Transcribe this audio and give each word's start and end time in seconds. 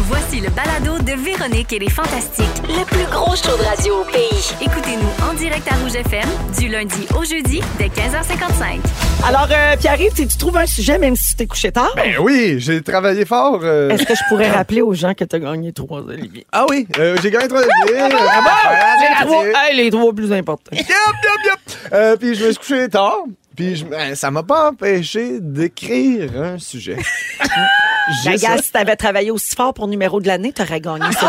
Voici 0.00 0.40
le 0.40 0.50
balado 0.50 0.98
de 1.02 1.12
Véronique 1.20 1.72
et 1.72 1.78
les 1.78 1.88
Fantastiques. 1.90 2.46
Le 2.68 2.84
plus 2.84 3.04
gros 3.10 3.34
show 3.34 3.56
de 3.56 3.62
radio 3.64 4.00
au 4.00 4.04
pays. 4.04 4.52
Écoutez-nous 4.60 5.28
en 5.28 5.32
direct 5.34 5.66
à 5.72 5.74
Rouge 5.76 5.94
FM 5.96 6.28
du 6.58 6.68
lundi 6.68 7.06
au 7.18 7.24
jeudi 7.24 7.60
dès 7.78 7.86
15h55. 7.86 8.78
Alors, 9.26 9.48
euh, 9.50 9.76
Pierre-Yves, 9.78 10.12
tu 10.14 10.26
trouves 10.38 10.58
un 10.58 10.66
sujet 10.66 10.98
même 10.98 11.16
si 11.16 11.30
tu 11.30 11.36
t'es 11.36 11.46
couché 11.46 11.72
tard? 11.72 11.92
Ben 11.96 12.14
oui, 12.20 12.56
j'ai 12.58 12.82
travaillé 12.82 13.24
fort. 13.24 13.60
euh. 13.64 13.88
Est-ce 13.90 14.04
que 14.04 14.14
je 14.14 14.20
pourrais 14.28 14.50
rappeler 14.50 14.82
aux 14.82 14.94
gens 14.94 15.14
que 15.14 15.24
tu 15.24 15.34
as 15.34 15.38
gagné 15.40 15.72
trois 15.72 16.00
Olivier? 16.00 16.46
Ah 16.52 16.66
oui, 16.68 16.86
euh, 16.98 17.16
j'ai 17.22 17.30
gagné 17.30 17.48
trois 17.48 17.60
Olivier. 17.62 18.00
Ah 18.00 18.08
Ah 18.12 18.96
Les 19.00 19.26
trois, 19.26 19.44
hey, 19.46 19.76
les 19.76 19.90
trois 19.90 20.12
plus 20.12 20.32
importants. 20.32 20.76
Yup, 20.76 20.86
yup, 20.88 21.44
yup. 21.46 21.92
Euh, 21.92 22.16
puis 22.16 22.34
je 22.34 22.44
me 22.44 22.50
suis 22.50 22.58
couché 22.58 22.88
tard. 22.88 23.18
Puis 23.56 23.76
je- 23.76 23.84
ben, 23.86 24.14
ça 24.14 24.30
m'a 24.30 24.42
pas 24.42 24.70
empêché 24.70 25.38
d'écrire 25.40 26.30
un 26.40 26.58
sujet. 26.58 26.98
Gars, 28.24 28.58
si 28.62 28.70
t'avais 28.70 28.94
travaillé 28.96 29.30
aussi 29.32 29.56
fort 29.56 29.74
pour 29.74 29.88
numéro 29.88 30.20
de 30.20 30.28
l'année, 30.28 30.52
t'aurais 30.52 30.80
gagné 30.80 31.10
ça. 31.12 31.28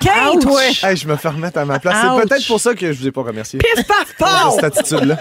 Kate, 0.00 0.34
Ouch! 0.34 0.44
ouais. 0.46 0.72
Hey, 0.90 0.96
je 0.96 1.06
me 1.06 1.14
fais 1.16 1.28
remettre 1.28 1.58
à 1.58 1.64
ma 1.64 1.78
place. 1.78 1.96
C'est 2.02 2.28
peut-être 2.28 2.46
pour 2.48 2.58
ça 2.60 2.74
que 2.74 2.92
je 2.92 2.98
vous 2.98 3.06
ai 3.06 3.12
pas 3.12 3.22
remercié. 3.22 3.60
Pif, 3.60 3.86
paf, 3.86 4.14
Pour 4.18 4.26
paf! 4.26 4.54
cette 4.54 4.64
attitude-là. 4.64 5.18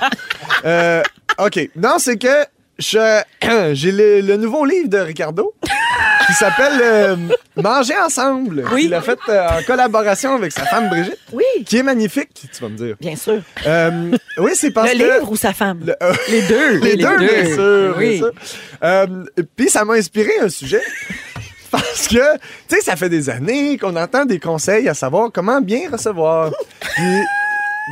Euh, 0.66 1.04
OK. 1.38 1.70
Non, 1.76 1.96
c'est 2.00 2.18
que 2.18 2.46
j'ai 3.74 3.92
le, 3.92 4.22
le 4.22 4.38
nouveau 4.38 4.66
livre 4.66 4.90
de 4.90 4.98
Ricardo 4.98 5.54
qui 6.28 6.34
s'appelle 6.34 6.80
euh, 6.82 7.16
Manger 7.56 7.98
ensemble. 7.98 8.66
Oui. 8.72 8.84
Il 8.86 8.90
l'a 8.92 9.02
fait 9.02 9.20
euh, 9.30 9.48
en 9.60 9.64
collaboration 9.64 10.36
avec 10.36 10.52
sa 10.52 10.66
femme 10.66 10.90
Brigitte, 10.90 11.18
Oui, 11.32 11.44
qui 11.66 11.78
est 11.78 11.84
magnifique, 11.84 12.30
tu 12.34 12.62
vas 12.62 12.70
me 12.70 12.78
dire. 12.78 12.96
bien 13.00 13.16
sûr. 13.16 13.42
Euh, 13.66 14.12
oui, 14.38 14.52
c'est 14.56 14.72
parce 14.72 14.94
Le 14.94 15.00
que... 15.00 15.04
livre 15.16 15.32
ou 15.32 15.36
sa 15.36 15.54
femme? 15.54 15.80
Le- 15.86 15.96
Les 16.30 16.42
deux. 16.44 16.78
les, 16.80 16.96
deux, 16.98 17.18
bien 17.18 17.56
sûr. 17.56 17.96
Oui. 17.98 18.22
Puis 19.56 19.70
ça 19.70 19.86
m'a 19.86 19.94
inspiré 19.94 20.32
un 20.42 20.50
sujet. 20.50 20.82
Parce 21.72 22.10
que, 22.10 22.18
tu 22.68 22.76
sais, 22.76 22.82
ça 22.82 22.98
fait 22.98 23.08
des 23.08 23.30
années 23.30 23.78
qu'on 23.78 23.96
entend 23.96 24.26
des 24.26 24.40
conseils 24.40 24.90
à 24.90 24.94
savoir 24.94 25.30
comment 25.34 25.62
bien 25.62 25.90
recevoir. 25.90 26.52
Puis 26.82 27.04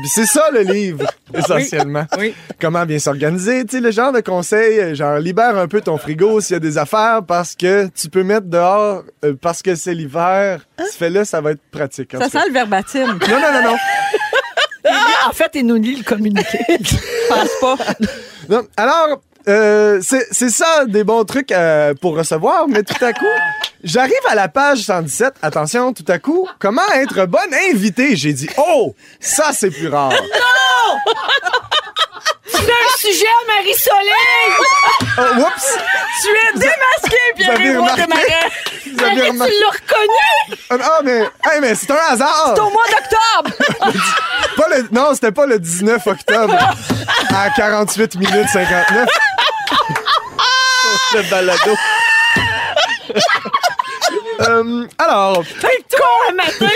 c'est 0.08 0.26
ça 0.26 0.50
le 0.52 0.62
livre, 0.62 1.06
essentiellement. 1.34 2.06
Oui. 2.18 2.34
Comment 2.60 2.86
bien 2.86 3.00
s'organiser. 3.00 3.66
Tu 3.66 3.78
sais, 3.78 3.82
le 3.82 3.92
genre 3.92 4.12
de 4.12 4.22
conseils, 4.22 4.80
euh, 4.80 4.96
genre 4.96 5.20
libère 5.20 5.58
un 5.58 5.68
peu 5.68 5.82
ton 5.82 5.98
frigo 5.98 6.40
s'il 6.42 6.54
y 6.54 6.58
a 6.58 6.60
des 6.60 6.78
affaires 6.78 7.22
parce 7.28 7.56
que 7.56 7.88
tu 7.88 8.10
peux 8.10 8.24
mettre 8.24 8.48
dehors 8.48 9.04
euh, 9.26 9.34
parce 9.40 9.62
que 9.62 9.76
c'est 9.76 9.94
l'hiver. 9.94 10.66
Ce 10.80 10.98
fait-là, 10.98 11.26
ça 11.26 11.42
va 11.42 11.52
être 11.52 11.62
pratique. 11.72 12.12
Ça 12.18 12.30
sent 12.30 12.48
le 12.48 12.54
verbatim. 12.54 13.06
Non, 13.08 13.40
non, 13.40 13.54
non, 13.54 13.72
non. 13.72 13.78
En 15.28 15.34
fait, 15.34 15.52
il 15.56 15.66
nous 15.68 15.76
lit 15.76 15.98
le 15.98 16.04
communiqué. 16.04 16.60
Je 16.70 16.96
pense 17.28 17.50
pas. 17.60 17.76
Non, 18.48 18.66
alors, 18.78 19.22
euh, 19.48 20.00
c'est 20.02 20.50
ça, 20.50 20.86
des 20.86 21.04
bons 21.04 21.24
trucs 21.24 21.52
euh, 21.52 21.94
pour 21.94 22.16
recevoir, 22.16 22.68
mais 22.68 22.84
tout 22.84 23.04
à 23.04 23.14
coup, 23.14 23.26
j'arrive 23.84 24.14
à 24.30 24.36
la 24.36 24.48
page 24.48 24.80
117. 24.80 25.36
Attention, 25.42 25.94
tout 25.94 26.06
à 26.08 26.20
coup, 26.20 26.48
comment 26.60 26.88
être 26.96 27.26
bon 27.26 27.40
invité? 27.72 28.16
J'ai 28.16 28.34
dit, 28.34 28.50
oh, 28.58 28.96
ça, 29.20 29.52
c'est 29.54 29.72
plus 29.72 29.88
rare. 29.88 30.14
Un 32.56 32.98
sujet 32.98 33.26
à 33.28 33.56
Marie-Soleil! 33.56 34.52
Oh, 35.18 35.42
oups! 35.42 35.78
Tu 36.22 36.30
es 36.30 36.60
démasqué, 36.60 37.18
Pierre-Yves. 37.36 37.78
Vous 37.78 39.04
avez 39.04 39.22
Tu 39.22 39.30
remarqué? 39.30 39.54
l'as 39.62 39.70
reconnu? 39.70 40.60
Ah, 40.70 40.76
ah, 40.82 41.00
mais, 41.04 41.20
hey, 41.20 41.60
mais 41.62 41.76
c'est 41.76 41.92
un 41.92 41.96
hasard! 42.10 42.56
au 42.58 42.70
mois 42.70 42.86
d'octobre! 42.88 43.52
Pas 44.58 44.68
le- 44.76 44.88
non, 44.92 45.14
c'était 45.14 45.32
pas 45.32 45.46
le 45.46 45.58
19 45.60 46.06
octobre 46.06 46.56
à 47.34 47.50
48 47.56 48.16
minutes 48.16 48.50
59. 48.52 49.08
le 51.14 51.22
balado. 51.30 51.78
Euh, 54.42 54.88
alors, 54.98 55.44
T'es 55.60 55.84
con 55.92 56.30
un 56.30 56.34
matin, 56.34 56.70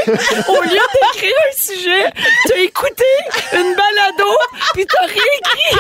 au 0.49 0.61
lieu 0.63 0.69
d'écrire 0.93 1.33
un 1.49 1.55
sujet, 1.57 2.13
t'as 2.45 2.57
écouté 2.57 3.05
une 3.53 3.73
balado, 3.73 4.29
puis 4.73 4.85
t'as 4.85 5.05
réécrit. 5.05 5.77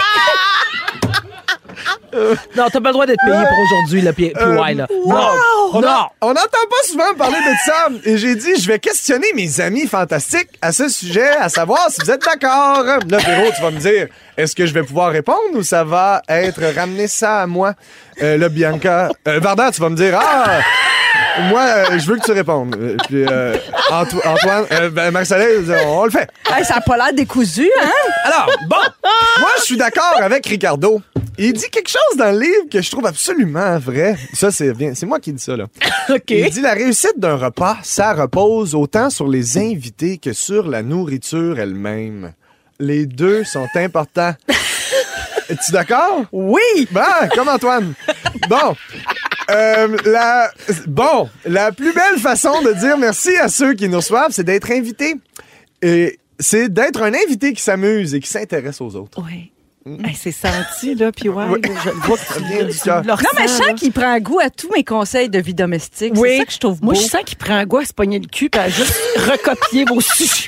non, 2.55 2.67
t'as 2.71 2.79
pas 2.79 2.89
le 2.89 2.93
droit 2.93 3.05
d'être 3.05 3.19
payé 3.25 3.43
pour 3.49 3.59
aujourd'hui, 3.59 4.01
là, 4.01 4.13
puis, 4.13 4.29
puis 4.29 4.45
ouais, 4.45 4.73
là. 4.75 4.87
Non, 5.07 5.29
On 5.73 5.81
non. 5.81 6.05
On 6.21 6.27
n'entend 6.27 6.65
pas 6.69 6.87
souvent 6.87 7.13
parler 7.17 7.37
de 7.39 7.55
ça. 7.65 7.87
Et 8.05 8.17
j'ai 8.17 8.35
dit, 8.35 8.55
je 8.61 8.67
vais 8.67 8.79
questionner 8.79 9.27
mes 9.35 9.59
amis 9.59 9.87
fantastiques 9.87 10.49
à 10.61 10.71
ce 10.71 10.87
sujet, 10.89 11.29
à 11.29 11.49
savoir 11.49 11.89
si 11.89 11.97
vous 12.03 12.11
êtes 12.11 12.23
d'accord. 12.23 12.83
Là, 12.85 13.17
Véro, 13.17 13.51
tu 13.55 13.61
vas 13.61 13.71
me 13.71 13.79
dire, 13.79 14.07
est-ce 14.37 14.55
que 14.55 14.65
je 14.65 14.73
vais 14.73 14.83
pouvoir 14.83 15.11
répondre 15.11 15.55
ou 15.55 15.63
ça 15.63 15.83
va 15.83 16.21
être 16.29 16.61
ramener 16.75 17.07
ça 17.07 17.41
à 17.41 17.47
moi? 17.47 17.73
Euh, 18.21 18.37
là, 18.37 18.49
Bianca. 18.49 19.09
Euh, 19.27 19.39
Varda, 19.39 19.71
tu 19.71 19.81
vas 19.81 19.89
me 19.89 19.95
dire, 19.95 20.17
ah! 20.21 20.59
Moi, 21.49 21.61
euh, 21.61 21.99
je 21.99 22.05
veux 22.05 22.17
que 22.17 22.23
tu 22.25 22.31
répondes. 22.31 22.75
Euh, 22.79 22.95
puis, 23.07 23.25
euh, 23.27 23.55
Anto- 23.91 24.21
Antoine, 24.25 24.65
euh, 24.71 24.89
ben, 24.89 25.11
Marc-Soleil, 25.11 25.59
on 25.87 26.05
le 26.05 26.11
fait. 26.11 26.29
Hey, 26.49 26.63
ça 26.63 26.75
a 26.75 26.81
pas 26.81 26.95
l'air 26.97 27.13
décousu, 27.13 27.69
hein? 27.81 27.89
Alors, 28.25 28.49
bon, 28.67 28.75
moi, 29.39 29.49
je 29.57 29.63
suis 29.63 29.77
d'accord 29.77 30.13
avec 30.21 30.45
Ricardo. 30.45 31.01
Il 31.37 31.53
dit 31.53 31.69
quelque 31.71 31.89
chose 31.89 32.17
dans 32.17 32.31
le 32.31 32.39
livre 32.39 32.69
que 32.71 32.81
je 32.81 32.91
trouve 32.91 33.07
absolument 33.07 33.79
vrai. 33.79 34.15
Ça, 34.33 34.51
c'est 34.51 34.71
bien. 34.73 34.93
C'est 34.93 35.07
moi 35.07 35.19
qui 35.19 35.33
dis 35.33 35.41
ça, 35.43 35.57
là. 35.57 35.65
OK. 36.09 36.29
Il 36.29 36.49
dit 36.51 36.61
la 36.61 36.73
réussite 36.73 37.17
d'un 37.17 37.35
repas, 37.37 37.77
ça 37.81 38.13
repose 38.13 38.75
autant 38.75 39.09
sur 39.09 39.27
les 39.27 39.57
invités 39.57 40.19
que 40.19 40.33
sur 40.33 40.67
la 40.67 40.83
nourriture 40.83 41.57
elle-même. 41.59 42.33
Les 42.79 43.07
deux 43.07 43.43
sont 43.43 43.67
importants. 43.75 44.35
Es-tu 45.49 45.71
d'accord? 45.71 46.21
Oui! 46.31 46.87
Ben, 46.91 47.27
comme 47.35 47.49
Antoine. 47.49 47.93
Bon. 48.47 48.75
Euh, 49.51 49.97
la, 50.05 50.51
bon, 50.87 51.29
la 51.45 51.71
plus 51.71 51.93
belle 51.93 52.17
façon 52.19 52.61
de 52.61 52.71
dire 52.73 52.97
merci 52.97 53.35
à 53.37 53.47
ceux 53.49 53.73
qui 53.73 53.89
nous 53.89 53.97
reçoivent, 53.97 54.31
c'est 54.31 54.43
d'être 54.43 54.71
invité. 54.71 55.15
Et 55.81 56.19
c'est 56.39 56.71
d'être 56.71 57.01
un 57.01 57.13
invité 57.13 57.53
qui 57.53 57.61
s'amuse 57.61 58.15
et 58.15 58.19
qui 58.19 58.29
s'intéresse 58.29 58.79
aux 58.81 58.95
autres. 58.95 59.21
Oui. 59.23 59.51
Hey, 59.85 60.15
c'est 60.15 60.31
senti, 60.31 60.95
là, 60.95 61.11
puis 61.11 61.27
ouais, 61.27 61.43
Oui. 61.49 61.59
je 61.83 61.89
le 61.89 61.95
vois 62.05 62.15
que 62.17 62.23
Ça 62.23 62.35
tu, 62.37 62.43
vient 62.45 62.63
du 62.63 62.71
tu 62.73 62.87
Non, 62.89 63.15
mais 63.37 63.47
je 63.47 63.53
sens 63.53 63.73
qu'il 63.75 63.91
prend 63.91 64.17
goût 64.19 64.39
à 64.39 64.49
tous 64.49 64.71
mes 64.73 64.85
conseils 64.85 65.27
de 65.29 65.39
vie 65.39 65.53
domestique. 65.53 66.13
Oui. 66.15 66.29
C'est 66.31 66.37
ça 66.37 66.45
que 66.45 66.51
je 66.53 66.57
trouve 66.59 66.79
beau. 66.79 66.85
Moi, 66.85 66.93
je 66.93 67.01
sens 67.01 67.21
qu'il 67.25 67.37
prend 67.37 67.55
un 67.55 67.65
goût 67.65 67.79
à 67.79 67.85
se 67.85 67.91
pogner 67.93 68.19
le 68.19 68.27
cul 68.27 68.49
et 68.53 68.57
à 68.57 68.69
juste 68.69 68.95
recopier 69.17 69.83
vos 69.83 69.99
sujets. 69.99 70.47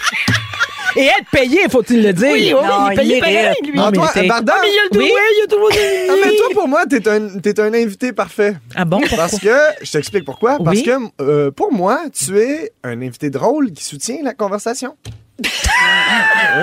Et 0.97 1.05
être 1.05 1.29
payé, 1.31 1.59
faut-il 1.69 2.01
le 2.03 2.13
dire? 2.13 2.31
Oui, 2.31 2.53
oui, 2.55 2.67
Non, 2.67 2.89
il 2.89 2.93
est 2.93 2.95
payé 2.95 3.21
mérite. 3.21 3.33
pareil, 3.35 3.55
lui. 3.63 3.71
Mais 3.73 3.81
Antoine? 3.81 4.09
Ah, 4.15 4.15
mais 4.15 4.23
il 4.23 4.27
y 4.27 4.79
a 4.79 4.83
le 4.91 4.97
Oui. 4.99 5.11
il 5.11 5.37
y 5.37 5.41
a 5.41 5.41
le 5.41 5.47
droit 5.47 5.69
Ah, 5.73 6.13
mais 6.25 6.35
toi, 6.37 6.47
pour 6.53 6.67
moi, 6.67 6.85
t'es 6.85 7.07
un, 7.09 7.39
t'es 7.39 7.59
un 7.59 7.73
invité 7.73 8.13
parfait. 8.13 8.55
Ah 8.75 8.85
bon? 8.85 8.99
Pourquoi? 8.99 9.17
Parce 9.17 9.39
que, 9.39 9.55
je 9.81 9.91
t'explique 9.91 10.25
pourquoi. 10.25 10.57
Parce 10.63 10.81
que, 10.81 10.91
euh, 11.21 11.51
pour 11.51 11.73
moi, 11.73 11.99
tu 12.13 12.39
es 12.39 12.71
un 12.83 13.01
invité 13.01 13.29
drôle 13.29 13.71
qui 13.71 13.83
soutient 13.83 14.17
la 14.23 14.33
conversation. 14.33 14.95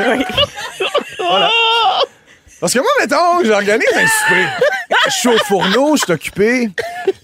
Oui. 0.09 0.25
Voilà. 1.19 1.50
Parce 2.62 2.73
que 2.75 2.78
moi, 2.78 2.89
mettons, 3.00 3.45
j'organise 3.45 3.89
un 3.95 4.06
souper. 4.06 4.47
Je 5.06 5.11
suis 5.11 5.28
au 5.31 5.39
fourneau, 5.47 5.97
je 5.97 6.05
suis 6.05 6.12
occupé. 6.12 6.71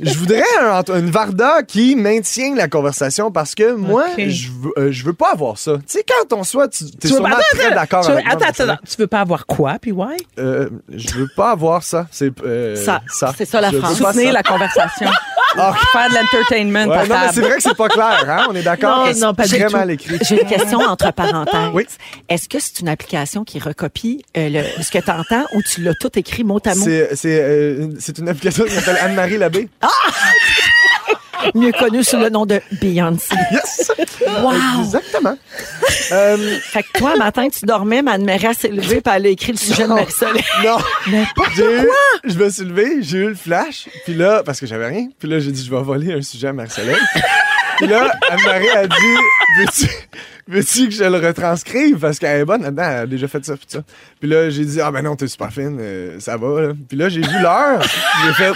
Je 0.01 0.15
voudrais 0.19 0.43
un- 0.61 0.83
une 0.99 1.11
Varda 1.11 1.63
qui 1.63 1.95
maintient 1.95 2.55
la 2.57 2.67
conversation 2.67 3.31
parce 3.31 3.55
que 3.55 3.73
moi, 3.73 4.05
je, 4.19 4.49
veux, 4.51 4.73
euh, 4.79 4.89
je 4.91 5.05
veux 5.05 5.13
pas 5.13 5.31
avoir 5.33 5.57
ça. 5.57 5.75
Tu 5.77 5.83
sais, 5.87 6.05
quand 6.07 6.37
on 6.37 6.43
soit, 6.43 6.67
tu 6.69 6.85
es 7.03 7.07
sûrement 7.07 7.29
attends, 7.29 7.39
très 7.53 7.67
attends, 7.67 7.75
d'accord 7.77 8.11
avec 8.11 8.25
moi. 8.25 8.35
Attends, 8.35 8.65
attends, 8.65 8.77
tu 8.89 8.97
veux 8.99 9.07
pas 9.07 9.21
avoir 9.21 9.47
quoi, 9.47 9.77
puis 9.81 9.93
ouais? 9.93 10.17
Euh, 10.41 10.69
je 10.93 11.15
veux 11.15 11.29
pas 11.37 11.53
avoir 11.53 11.85
ça. 11.85 12.09
C'est 12.11 12.33
euh, 12.45 12.75
Ça, 12.75 13.01
c'est 13.37 13.45
ça 13.45 13.61
la 13.61 13.71
Je 13.71 13.77
pas 13.79 13.95
Soutenir 13.95 14.27
ça. 14.27 14.33
la 14.33 14.43
conversation. 14.43 15.11
Ah. 15.57 15.73
Faire 15.93 16.11
de 16.11 16.15
l'entertainment 16.15 16.87
Ouais, 16.95 17.09
non, 17.09 17.15
mais 17.23 17.33
c'est 17.33 17.41
vrai 17.41 17.57
que 17.57 17.63
c'est 17.63 17.75
pas 17.75 17.89
clair, 17.89 18.23
hein? 18.29 18.47
On 18.51 18.55
est 18.55 18.63
d'accord? 18.63 19.07
Non, 19.07 19.13
non, 19.29 19.35
pas 19.35 19.45
c'est 19.47 19.57
du 19.59 19.65
tout. 19.65 19.73
mal 19.73 19.91
écrit. 19.91 20.19
J'ai 20.21 20.43
une 20.43 20.47
question 20.47 20.79
entre 20.81 21.11
parenthèses. 21.11 21.71
Oui. 21.73 21.87
Est-ce 22.29 22.51
que 22.51 22.59
c'est 22.61 22.81
une 22.81 22.89
application 22.91 23.45
qui 23.45 23.59
recopie 23.59 24.23
euh, 24.37 24.51
le- 24.51 24.83
ce 24.83 24.91
que 24.91 24.99
tu 24.99 25.11
entends 25.11 25.25
ou 25.55 25.63
tu 25.63 25.83
l'as 25.83 25.95
tout 25.95 26.11
écrit 26.19 26.45
mot 26.45 26.61
à 26.65 26.75
mot? 26.75 26.85
C'est, 26.85 27.41
euh, 27.41 27.89
une- 28.19 28.29
application 28.29 28.65
qui 28.65 28.71
s'appelle 28.73 28.99
Anne-Marie 29.01 29.39
Labbé. 29.39 29.69
Non, 29.83 29.89
mieux 31.55 31.73
connue 31.73 32.03
sous 32.05 32.17
le 32.19 32.29
nom 32.31 32.47
de 32.47 32.61
Beyoncé. 32.81 33.35
Yes! 33.53 33.91
Wow! 34.43 34.53
Exactement. 34.83 35.37
Euh, 36.11 36.57
Fait 36.63 36.83
que 36.85 36.99
toi, 36.99 37.17
matin, 37.17 37.49
tu 37.51 37.67
dormais, 37.67 38.01
ma 38.01 38.17
mère 38.17 38.41
s'est 38.59 38.69
levée 38.69 39.03
puis 39.03 39.13
elle 39.15 39.27
a 39.27 39.29
écrit 39.29 39.53
le 39.53 39.59
sujet 39.59 39.83
de 39.83 39.89
Marie-Soleil. 39.89 40.43
non. 40.65 40.79
J'ai 41.55 41.83
eu- 41.83 41.89
Je 42.25 42.35
me 42.39 42.49
suis 42.49 42.65
levé, 42.65 43.03
j'ai 43.03 43.19
eu 43.19 43.29
le 43.29 43.35
flash, 43.35 43.89
puis 44.07 44.15
là, 44.15 44.43
parce 44.43 44.59
que 44.59 44.65
j'avais 44.67 44.87
rien, 44.87 45.09
puis 45.19 45.29
là, 45.29 45.39
j'ai 45.39 45.53
dit, 45.53 45.63
je 45.63 45.71
vais 45.71 45.83
voler 45.83 46.15
un 46.15 46.23
sujet 46.23 46.49
à 46.49 46.53
Marc-Soleil. 46.55 46.97
puis 47.77 47.89
là, 47.89 48.11
Anne-Marie 48.31 48.71
a 48.71 48.87
dit, 48.87 49.17
veux-tu, 49.59 49.91
veux-tu 50.49 50.89
que 50.89 50.95
je 50.95 51.05
le 51.05 51.25
retranscrive? 51.25 51.99
Parce 51.99 52.19
qu'elle 52.19 52.41
est 52.41 52.45
bonne 52.45 52.63
là-dedans, 52.63 52.83
elle 52.83 52.97
a 52.97 53.07
déjà 53.07 53.29
fait 53.29 53.45
ça, 53.45 53.55
puis 53.55 53.67
ça. 53.69 53.81
Puis 54.19 54.29
là, 54.29 54.51
j'ai 54.51 54.65
dit, 54.65 54.81
ah 54.81 54.91
ben 54.91 55.03
non, 55.03 55.15
t'es 55.15 55.29
super 55.29 55.53
fine, 55.53 55.79
euh, 55.81 56.19
ça 56.19 56.37
va, 56.37 56.61
là. 56.61 56.73
Puis 56.89 56.97
là, 56.97 57.09
j'ai 57.09 57.21
vu 57.21 57.41
l'heure, 57.41 57.81
j'ai 58.25 58.33
fait, 58.33 58.53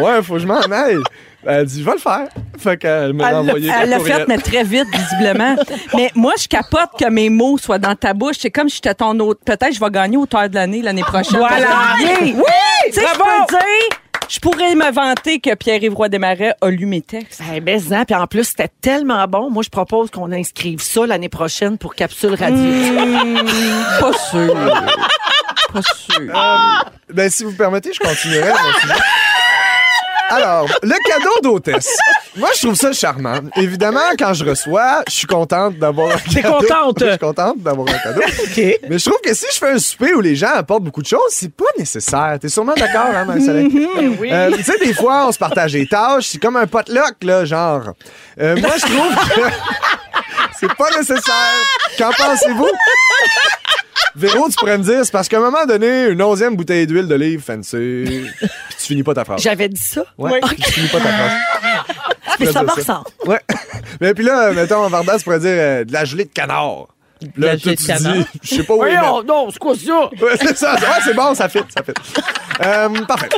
ouais, 0.00 0.22
faut 0.22 0.34
que 0.34 0.38
je 0.40 0.46
m'en 0.46 0.60
aille. 0.60 0.98
Elle 1.44 1.56
a 1.56 1.64
dit, 1.64 1.80
je 1.80 1.84
vais 1.84 1.92
le 1.92 1.98
faire. 1.98 2.28
Fait 2.56 2.76
qu'elle 2.76 3.14
m'a 3.14 3.34
envoyé 3.40 3.68
elle 3.68 3.90
l'a 3.90 3.98
fait, 3.98 4.28
mais 4.28 4.38
très 4.38 4.62
vite, 4.62 4.86
visiblement. 4.92 5.56
mais 5.94 6.10
moi, 6.14 6.34
je 6.40 6.46
capote 6.46 6.90
que 6.96 7.10
mes 7.10 7.30
mots 7.30 7.58
soient 7.58 7.80
dans 7.80 7.96
ta 7.96 8.14
bouche. 8.14 8.36
C'est 8.38 8.52
comme 8.52 8.68
si 8.68 8.76
j'étais 8.76 8.94
ton 8.94 9.18
autre. 9.18 9.40
Peut-être 9.44 9.70
que 9.70 9.74
je 9.74 9.80
vais 9.80 9.90
gagner 9.90 10.16
auteur 10.16 10.48
de 10.48 10.54
l'année 10.54 10.82
l'année 10.82 11.02
prochaine. 11.02 11.38
Voilà. 11.38 11.96
Oui! 11.98 12.34
Oui! 12.36 12.42
Tu 12.86 12.92
sais, 12.92 13.00
je 13.00 13.18
peux 13.18 13.56
dire, 13.56 13.98
je 14.32 14.40
pourrais 14.40 14.74
me 14.74 14.90
vanter 14.90 15.40
que 15.40 15.54
Pierre-Yves 15.54 15.92
Roy 15.92 16.08
Desmarais 16.08 16.54
a 16.62 16.70
lu 16.70 16.86
mes 16.86 17.02
textes. 17.02 17.42
Eh 17.54 17.60
ben, 17.60 17.78
zan, 17.78 18.06
puis 18.06 18.14
en 18.14 18.26
plus, 18.26 18.44
c'était 18.44 18.70
tellement 18.80 19.26
bon. 19.28 19.50
Moi, 19.50 19.62
je 19.62 19.68
propose 19.68 20.10
qu'on 20.10 20.32
inscrive 20.32 20.80
ça 20.80 21.06
l'année 21.06 21.28
prochaine 21.28 21.76
pour 21.76 21.94
Capsule 21.94 22.34
Radio. 22.34 22.56
Hmm, 22.56 23.36
pas 24.00 24.12
sûr. 24.30 24.54
Pas 25.74 25.82
sûr. 25.82 26.32
Ben, 27.12 27.30
si 27.30 27.44
vous 27.44 27.52
permettez, 27.52 27.92
je 27.92 28.00
continuerai. 28.00 28.52
Alors, 30.32 30.66
le 30.82 30.94
cadeau 31.08 31.40
d'hôtesse. 31.42 31.94
Moi, 32.36 32.48
je 32.54 32.60
trouve 32.62 32.74
ça 32.74 32.92
charmant. 32.92 33.40
Évidemment, 33.56 34.00
quand 34.18 34.32
je 34.32 34.44
reçois, 34.44 35.02
je 35.06 35.12
suis 35.12 35.26
contente 35.26 35.76
d'avoir 35.78 36.16
un 36.16 36.18
cadeau. 36.18 36.32
T'es 36.32 36.42
contente? 36.42 37.00
Je 37.00 37.10
suis 37.10 37.18
contente 37.18 37.58
d'avoir 37.58 37.88
un 37.88 37.98
cadeau. 37.98 38.22
Mais 38.88 38.98
je 38.98 39.04
trouve 39.04 39.20
que 39.22 39.34
si 39.34 39.44
je 39.52 39.58
fais 39.58 39.72
un 39.72 39.78
souper 39.78 40.14
où 40.14 40.20
les 40.22 40.34
gens 40.34 40.52
apportent 40.54 40.84
beaucoup 40.84 41.02
de 41.02 41.06
choses, 41.06 41.20
c'est 41.30 41.54
pas 41.54 41.66
nécessaire. 41.78 42.38
T'es 42.40 42.48
sûrement 42.48 42.74
d'accord, 42.74 43.10
hein, 43.14 43.26
Marie-Soleil? 43.26 43.68
Ben 43.68 44.16
oui. 44.18 44.30
Euh, 44.32 44.50
tu 44.56 44.62
sais, 44.62 44.78
des 44.78 44.94
fois, 44.94 45.26
on 45.28 45.32
se 45.32 45.38
partage 45.38 45.74
les 45.74 45.86
tâches. 45.86 46.28
C'est 46.28 46.38
comme 46.38 46.56
un 46.56 46.66
potluck, 46.66 47.16
là, 47.22 47.44
genre. 47.44 47.92
Euh, 48.40 48.56
moi, 48.56 48.70
je 48.76 48.86
trouve 48.86 49.14
que 49.14 49.40
c'est 50.62 50.74
pas 50.76 50.90
nécessaire. 50.96 51.64
Qu'en 51.98 52.10
pensez-vous? 52.12 52.70
Véro, 54.14 54.48
tu 54.48 54.56
pourrais 54.56 54.78
me 54.78 54.84
dire, 54.84 55.04
c'est 55.04 55.12
parce 55.12 55.28
qu'à 55.28 55.38
un 55.38 55.40
moment 55.40 55.64
donné, 55.66 56.08
une 56.08 56.22
onzième 56.22 56.54
bouteille 56.54 56.86
d'huile 56.86 57.08
d'olive 57.08 57.40
fancy, 57.40 58.04
puis 58.04 58.26
tu 58.70 58.76
finis 58.76 59.02
pas 59.02 59.14
ta 59.14 59.24
phrase. 59.24 59.40
J'avais 59.42 59.68
dit 59.68 59.80
ça? 59.80 60.04
Ouais, 60.18 60.40
tu 60.56 60.70
finis 60.70 60.88
pas 60.88 61.00
ta 61.00 61.08
phrase. 61.08 61.32
Mais 62.40 62.52
ça 62.52 62.62
me 62.62 62.70
ressemble. 62.70 63.06
Ouais. 63.26 63.40
Mais 64.00 64.14
puis 64.14 64.24
là, 64.24 64.52
mettons, 64.52 64.86
Vardas 64.88 65.20
pourrait 65.24 65.38
dire 65.40 65.50
euh, 65.50 65.84
de 65.84 65.92
la 65.92 66.04
gelée 66.04 66.24
de 66.24 66.32
canard. 66.32 66.88
Là, 67.36 67.56
tu 67.56 67.68
de 67.68 67.74
dis, 67.74 68.26
je 68.42 68.54
sais 68.54 68.62
pas 68.62 68.74
où 68.74 68.86
il 68.86 68.96
Voyons, 68.96 69.22
non, 69.22 69.48
c'est 69.50 69.58
quoi 69.58 69.74
ça? 69.74 70.10
Ouais, 70.22 70.36
c'est 70.40 70.56
ça. 70.56 70.74
Ouais, 70.74 71.00
c'est 71.04 71.14
bon, 71.14 71.34
ça 71.34 71.48
fit, 71.48 71.60
ça 71.74 71.82
fit. 71.82 71.92
Euh, 72.64 72.88
parfait. 73.06 73.28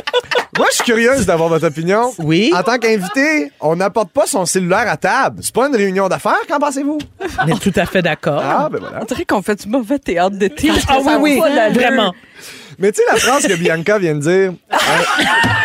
Moi, 0.57 0.67
je 0.71 0.75
suis 0.75 0.83
curieuse 0.85 1.25
d'avoir 1.25 1.49
votre 1.49 1.67
opinion. 1.67 2.13
Oui. 2.19 2.51
En 2.55 2.63
tant 2.63 2.77
qu'invité, 2.77 3.51
on 3.59 3.75
n'apporte 3.75 4.11
pas 4.11 4.25
son 4.25 4.45
cellulaire 4.45 4.87
à 4.87 4.97
table. 4.97 5.39
C'est 5.41 5.53
pas 5.53 5.67
une 5.67 5.75
réunion 5.75 6.07
d'affaires, 6.07 6.37
qu'en 6.47 6.59
pensez-vous? 6.59 6.99
On 7.41 7.47
est 7.47 7.59
tout 7.59 7.73
à 7.75 7.85
fait 7.85 8.01
d'accord. 8.01 8.41
Ah, 8.43 8.69
ben 8.71 8.79
voilà. 8.79 8.99
On 9.01 9.05
dirait 9.05 9.25
qu'on 9.25 9.41
fait 9.41 9.55
du 9.63 9.69
mauvais 9.69 9.99
théâtre 9.99 10.35
d'été. 10.37 10.71
Ah 10.87 10.97
oui, 11.19 11.39
oui, 11.41 11.41
vraiment. 11.73 12.13
Mais 12.77 12.91
tu 12.91 13.01
sais, 13.01 13.03
la 13.11 13.17
phrase 13.19 13.47
que 13.47 13.53
Bianca 13.55 13.97
vient 13.99 14.15
de 14.15 14.19
dire, 14.19 14.53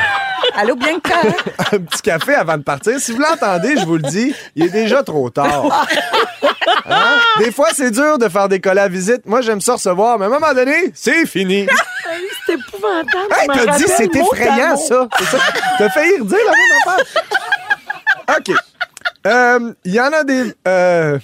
Allô, 0.60 0.76
Bianca? 0.76 1.14
un 1.72 1.78
petit 1.78 2.02
café 2.02 2.34
avant 2.34 2.58
de 2.58 2.62
partir, 2.62 3.00
si 3.00 3.12
vous 3.12 3.18
l'entendez, 3.18 3.78
je 3.78 3.86
vous 3.86 3.96
le 3.96 4.02
dis, 4.02 4.34
il 4.54 4.66
est 4.66 4.70
déjà 4.70 5.02
trop 5.02 5.30
tard. 5.30 5.86
Hein? 6.88 7.18
Des 7.38 7.50
fois, 7.52 7.68
c'est 7.72 7.90
dur 7.90 8.18
de 8.18 8.28
faire 8.28 8.48
décoller 8.48 8.76
la 8.76 8.88
visite. 8.88 9.24
Moi, 9.26 9.40
j'aime 9.42 9.60
ça 9.60 9.74
recevoir, 9.74 10.18
mais 10.18 10.24
à 10.24 10.28
un 10.28 10.30
moment 10.30 10.52
donné, 10.52 10.90
c'est 10.94 11.26
fini. 11.26 11.66
C'est 12.46 12.54
épouvantable. 12.54 13.32
Hey, 13.38 13.46
t'as 13.46 13.76
dit 13.76 13.84
c'est 13.86 14.16
à 14.16 14.20
effrayant, 14.20 14.76
ça. 14.76 15.06
T'as 15.78 15.88
failli 15.90 16.18
redire 16.20 16.38
la 16.44 16.52
même 16.52 16.96
affaire. 16.96 18.36
OK. 18.38 18.56
Euh, 19.26 19.72
Il 19.84 19.94
y 19.94 20.00
en 20.00 20.12
a 20.12 20.24
des. 20.24 20.52
euh, 20.66 21.18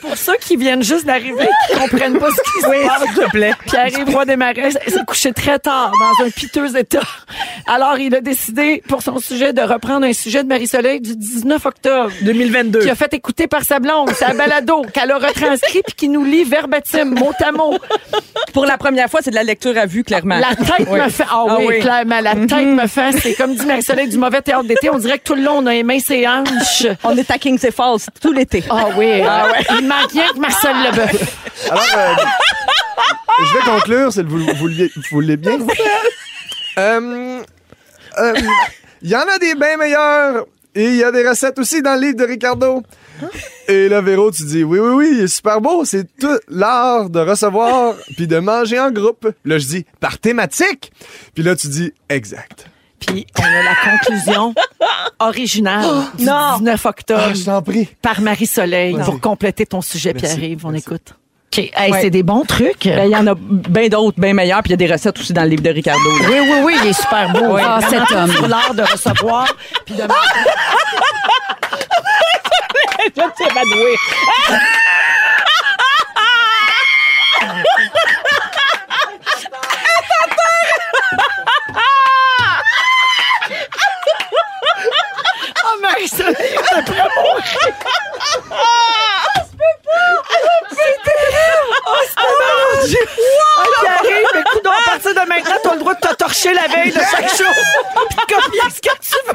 Pour 0.00 0.16
ceux 0.16 0.36
qui 0.40 0.56
viennent 0.56 0.82
juste 0.82 1.06
d'arriver, 1.06 1.48
qui 1.70 1.78
comprennent 1.78 2.18
pas 2.18 2.28
ce 2.30 2.36
qui 2.42 2.60
se 2.62 2.86
passe. 2.86 3.02
S'il 3.14 3.14
te 3.24 3.30
plaît. 3.30 3.52
Pierre-Yves 3.66 4.10
Roy 4.14 4.24
Desmarais 4.24 4.70
s'est 4.70 5.04
couché 5.06 5.32
très 5.32 5.58
tard 5.58 5.92
dans 6.18 6.24
un 6.24 6.30
piteux 6.30 6.76
état. 6.76 7.00
Alors, 7.66 7.98
il 7.98 8.14
a 8.14 8.20
décidé, 8.20 8.82
pour 8.88 9.02
son 9.02 9.18
sujet, 9.18 9.52
de 9.52 9.62
reprendre 9.62 10.06
un 10.06 10.12
sujet 10.12 10.42
de 10.42 10.48
Marie-Soleil 10.48 11.00
du 11.00 11.16
19 11.16 11.64
octobre. 11.66 12.10
2022. 12.22 12.80
Qui 12.80 12.90
a 12.90 12.94
fait 12.94 13.12
écouter 13.14 13.46
par 13.46 13.62
sa 13.64 13.78
blonde, 13.80 14.10
sa 14.10 14.34
balado, 14.34 14.82
qu'elle 14.92 15.10
a 15.10 15.18
retranscrit 15.18 15.82
puis 15.84 15.94
qui 15.96 16.08
nous 16.08 16.24
lit 16.24 16.44
verbatim, 16.44 17.04
mot 17.14 17.32
à 17.44 17.52
mot. 17.52 17.76
Pour 18.52 18.66
la 18.66 18.76
première 18.78 19.08
fois, 19.08 19.20
c'est 19.22 19.30
de 19.30 19.34
la 19.34 19.42
lecture 19.42 19.76
à 19.76 19.86
vue, 19.86 20.04
clairement. 20.04 20.38
La 20.38 20.54
tête 20.54 20.86
Oui. 20.90 21.00
me 21.00 21.08
fait. 21.08 21.24
Ah 21.28 21.44
Ah 21.48 21.56
oui, 21.58 21.66
oui. 21.68 21.80
clairement, 21.80 22.20
la 22.20 22.34
tête 22.34 22.66
me 22.66 22.86
fait. 22.86 23.12
C'est 23.20 23.34
comme 23.34 23.54
dit 23.54 23.66
Marie-Soleil 23.66 24.08
du 24.08 24.18
mauvais 24.18 24.42
théâtre 24.42 24.64
d'été. 24.64 24.90
On 24.90 24.98
dirait 24.98 25.18
que 25.18 25.24
tout 25.24 25.34
le 25.34 25.42
long, 25.42 25.58
on 25.58 25.66
a 25.66 25.74
aimé 25.74 26.00
ses 26.00 26.26
hanches. 26.26 26.86
On 27.02 27.16
est 27.16 27.30
à 27.30 27.38
Kings 27.38 27.58
et 27.64 27.70
Falls 27.70 27.98
tout 28.20 28.32
l'été. 28.32 28.62
Ah 28.70 28.86
oui, 28.96 29.22
ah 29.26 29.46
ouais. 29.50 29.73
Il 29.78 29.86
manque 29.88 30.12
rien 30.12 30.28
que 30.32 30.38
Marcel 30.38 30.76
Leboeuf. 30.84 31.70
Alors, 31.70 31.84
euh, 31.96 32.14
je 33.44 33.54
vais 33.54 33.64
conclure, 33.64 34.12
c'est 34.12 34.22
vous, 34.22 34.38
vous 34.38 35.02
voulez 35.10 35.36
bien. 35.36 35.58
Euh, 36.78 37.42
euh, 38.18 38.34
Il 39.02 39.10
y 39.10 39.16
en 39.16 39.20
a 39.28 39.38
des 39.38 39.54
bien 39.54 39.76
meilleurs 39.76 40.46
et 40.74 40.86
il 40.86 40.96
y 40.96 41.04
a 41.04 41.12
des 41.12 41.28
recettes 41.28 41.58
aussi 41.58 41.82
dans 41.82 41.94
le 41.94 42.00
livre 42.06 42.16
de 42.16 42.24
Ricardo. 42.24 42.82
Et 43.68 43.88
là, 43.88 44.00
Véro, 44.00 44.30
tu 44.30 44.44
dis, 44.44 44.64
oui, 44.64 44.78
oui, 44.80 44.92
oui, 44.94 45.10
il 45.12 45.20
est 45.20 45.28
super 45.28 45.60
beau. 45.60 45.84
C'est 45.84 46.04
tout 46.18 46.38
l'art 46.48 47.10
de 47.10 47.20
recevoir 47.20 47.94
puis 48.16 48.26
de 48.26 48.38
manger 48.38 48.80
en 48.80 48.90
groupe. 48.90 49.28
Là, 49.44 49.58
je 49.58 49.66
dis, 49.66 49.86
par 50.00 50.18
thématique. 50.18 50.92
Puis 51.34 51.44
là, 51.44 51.54
tu 51.54 51.68
dis, 51.68 51.92
exact. 52.08 52.66
Puis 53.06 53.26
on 53.38 53.42
a 53.44 53.62
la 53.62 53.74
conclusion 53.90 54.54
originale 55.18 55.86
du 56.18 56.24
non. 56.24 56.58
19 56.58 56.86
octobre 56.86 57.22
Ah, 57.30 57.34
je 57.34 57.44
t'en 57.44 57.62
prie. 57.62 57.88
par 58.02 58.20
Marie-Soleil 58.20 58.94
Vas-y. 58.94 59.04
pour 59.04 59.20
compléter 59.20 59.66
ton 59.66 59.80
sujet. 59.80 60.12
Pierre-Yves. 60.14 60.64
On 60.66 60.70
Merci. 60.70 60.86
écoute. 60.88 61.14
OK. 61.56 61.70
Hey, 61.76 61.92
Ouais. 61.92 62.00
C'est 62.00 62.10
des 62.10 62.24
bons 62.24 62.44
trucs. 62.44 62.84
Ben, 62.84 63.04
Il 63.04 63.10
y 63.12 63.16
en 63.16 63.26
a 63.28 63.34
bien 63.36 63.86
d'autres, 63.88 64.18
bien 64.20 64.34
meilleurs, 64.34 64.60
puis 64.62 64.70
il 64.70 64.72
y 64.72 64.74
a 64.74 64.88
des 64.88 64.92
recettes 64.92 65.18
aussi 65.20 65.32
dans 65.32 65.42
le 65.42 65.48
livre 65.50 65.62
de 65.62 65.70
Ricardo. 65.70 66.02
là. 66.20 66.26
oui, 66.28 66.38
oui, 66.40 66.58
oui, 66.64 66.76
il 66.82 66.88
est 66.88 66.92
super 66.92 67.30
beau. 67.32 67.56
Ah, 67.56 67.78
Ah, 67.80 67.88
cet 67.88 68.10
homme. 68.10 68.48
L'art 68.48 68.74
de 68.74 68.82
recevoir. 68.82 69.46
Puis 69.86 69.94
de 69.94 70.02
Je 73.16 73.20
vais 73.20 73.28
t'évanouir. 73.36 73.98
Oh, 85.66 85.78
Marie-Soleil, 85.80 86.56
on 86.58 86.78
est 86.78 86.82
prêt 86.84 87.00
à 87.00 87.08
mourir. 87.16 87.42
C'est 90.70 90.96
terrible. 91.04 91.74
Oh, 91.86 91.90
c'est 92.06 92.20
mon 92.22 92.86
Dieu. 92.86 93.04
Oh, 93.56 93.62
Pierre-Yves, 93.80 94.40
écoute, 94.40 94.66
à 94.66 94.90
partir 94.90 95.12
de 95.14 95.28
maintenant, 95.28 95.58
tu 95.62 95.68
as 95.68 95.72
le 95.72 95.78
droit 95.78 95.94
de 95.94 96.00
te 96.00 96.14
torcher 96.14 96.52
la 96.52 96.66
veille 96.66 96.92
de 96.92 97.00
chaque 97.00 97.30
show. 97.30 97.52
Puis 98.08 98.16
de 98.16 98.34
copier 98.34 98.60
ce 98.74 98.80
que 98.80 98.94
tu 99.00 99.16
veux. 99.26 99.34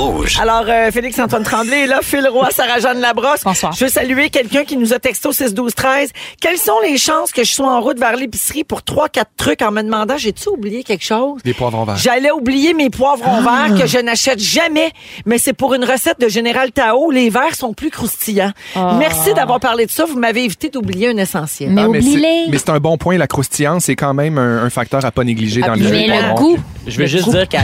Rouge. 0.00 0.38
Alors, 0.40 0.64
euh, 0.66 0.90
Félix-Antoine 0.90 1.42
Tremblay 1.42 1.80
est 1.80 1.86
là, 1.86 2.00
Phil 2.02 2.26
Roy, 2.26 2.48
Sarah-Jeanne 2.56 3.00
Labrosse. 3.00 3.42
Bonsoir. 3.44 3.72
Je 3.72 3.84
veux 3.84 3.90
saluer 3.90 4.30
quelqu'un 4.30 4.64
qui 4.64 4.76
nous 4.78 4.94
a 4.94 4.98
texté 4.98 5.28
au 5.28 5.32
6 5.32 5.52
12 5.52 5.74
13 5.74 6.10
Quelles 6.40 6.56
sont 6.56 6.80
les 6.82 6.96
chances 6.96 7.32
que 7.32 7.44
je 7.44 7.52
sois 7.52 7.70
en 7.70 7.80
route 7.82 7.98
vers 7.98 8.16
l'épicerie 8.16 8.64
pour 8.64 8.82
trois, 8.82 9.08
quatre 9.10 9.30
trucs 9.36 9.60
en 9.60 9.70
me 9.70 9.82
demandant, 9.82 10.16
j'ai-tu 10.16 10.48
oublié 10.48 10.84
quelque 10.84 11.04
chose? 11.04 11.42
Des 11.44 11.52
poivrons 11.52 11.84
verts. 11.84 11.96
J'allais 11.96 12.30
oublier 12.30 12.72
mes 12.72 12.88
poivrons 12.88 13.42
verts 13.42 13.78
que 13.78 13.86
je 13.86 13.98
n'achète 13.98 14.38
jamais, 14.40 14.90
mais 15.26 15.36
c'est 15.38 15.52
pour 15.52 15.74
une 15.74 15.84
recette 15.84 16.18
de 16.18 16.28
Général 16.28 16.72
Tao. 16.72 17.10
Les 17.10 17.28
verts 17.28 17.54
sont 17.54 17.74
plus 17.74 17.90
croustillants. 17.90 18.52
Merci 18.98 19.34
d'avoir 19.34 19.60
parlé 19.60 19.84
de 19.86 19.90
ça. 19.90 20.06
Vous 20.06 20.18
m'avez 20.18 20.44
évité 20.44 20.70
d'oublier 20.70 21.08
un 21.08 21.16
essentiel. 21.18 21.74
Ah, 21.78 21.88
mais 21.88 22.00
c'est- 22.00 22.46
mais 22.50 22.58
c'est 22.58 22.70
un 22.70 22.78
bon 22.80 22.96
point. 22.96 23.18
La 23.18 23.26
croustillance, 23.26 23.84
c'est 23.84 23.96
quand 23.96 24.14
même 24.14 24.38
un, 24.38 24.64
un 24.64 24.70
facteur 24.70 25.04
à 25.04 25.10
pas 25.10 25.24
négliger 25.24 25.60
dans 25.60 25.74
le 25.74 25.80
Mais 25.80 26.04
jus 26.04 26.06
de 26.06 26.28
le 26.28 26.34
goût, 26.34 26.56
je 26.90 26.98
veux 26.98 27.06
juste 27.06 27.30
dire 27.30 27.48
qu'à 27.48 27.62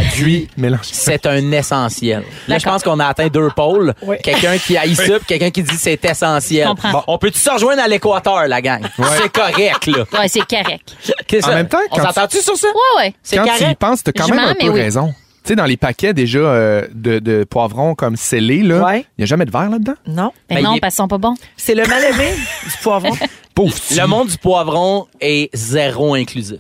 Mélange. 0.57 0.81
c'est 0.83 1.27
un 1.27 1.53
essentiel. 1.53 2.23
Là, 2.49 2.59
je 2.59 2.65
pense 2.65 2.83
qu'on 2.83 2.99
a 3.01 3.07
atteint 3.07 3.29
deux 3.29 3.51
pôles. 3.55 3.95
Oui. 4.03 4.17
Quelqu'un 4.23 4.57
qui 4.59 4.77
haït 4.77 4.95
ça, 4.95 5.17
puis 5.19 5.27
quelqu'un 5.27 5.51
qui 5.51 5.63
dit 5.63 5.77
c'est 5.77 6.03
essentiel. 6.05 6.69
Bon, 6.93 7.03
on 7.07 7.19
peut-tu 7.19 7.39
se 7.39 7.51
rejoindre 7.51 7.83
à 7.83 7.89
l'équateur, 7.89 8.47
la 8.49 8.61
gang? 8.63 8.83
C'est 9.19 9.33
correct, 9.33 9.87
là. 9.87 10.05
Ouais, 10.19 10.29
c'est 10.29 10.47
correct. 10.47 10.97
Qu'est-ce 11.27 11.47
En 11.47 11.55
même 11.55 11.69
temps, 11.69 11.79
on 11.91 11.97
quand 11.97 12.05
s'entend-tu 12.13 12.39
sur 12.39 12.57
ça? 12.57 12.69
Ouais, 12.69 13.05
ouais. 13.05 13.15
C'est 13.23 13.37
Quand 13.37 13.45
tu 13.45 13.51
y 13.57 13.59
correct. 13.59 13.79
penses, 13.81 14.03
t'as 14.03 14.13
quand 14.13 14.27
Je 14.27 14.31
même 14.35 14.41
un 14.41 14.55
peu 14.55 14.59
mais 14.65 14.69
oui. 14.71 14.81
raison. 14.81 15.13
Tu 15.45 15.51
sais, 15.51 15.57
dans 15.57 15.65
les 15.65 15.77
paquets 15.77 16.13
déjà 16.13 16.39
euh, 16.41 16.87
de, 16.93 17.21
de 17.21 17.45
poivrons 17.45 17.95
comme 17.95 18.17
scellés, 18.17 18.63
là, 18.63 18.77
il 18.79 18.83
Ouais. 18.83 19.05
n'y 19.19 19.23
a 19.23 19.27
jamais 19.27 19.45
de 19.45 19.53
verre 19.53 19.71
là-dedans? 19.71 19.95
Non, 20.07 20.33
Ben 20.49 20.57
Ben, 20.57 20.65
non, 20.65 20.75
est- 20.75 20.81
parce 20.81 20.95
qu'ils 20.95 21.03
sont 21.03 21.09
pas 21.09 21.19
bons. 21.19 21.35
c'est 21.57 21.75
le 21.77 21.87
mal 21.87 22.03
aimé 22.03 22.31
du 22.65 22.73
poivron. 22.83 23.11
Pauvre. 23.55 23.75
Le 23.97 24.07
monde 24.07 24.29
du 24.29 24.39
poivron 24.39 25.07
est 25.21 25.49
zéro 25.55 26.15
inclusif. 26.15 26.59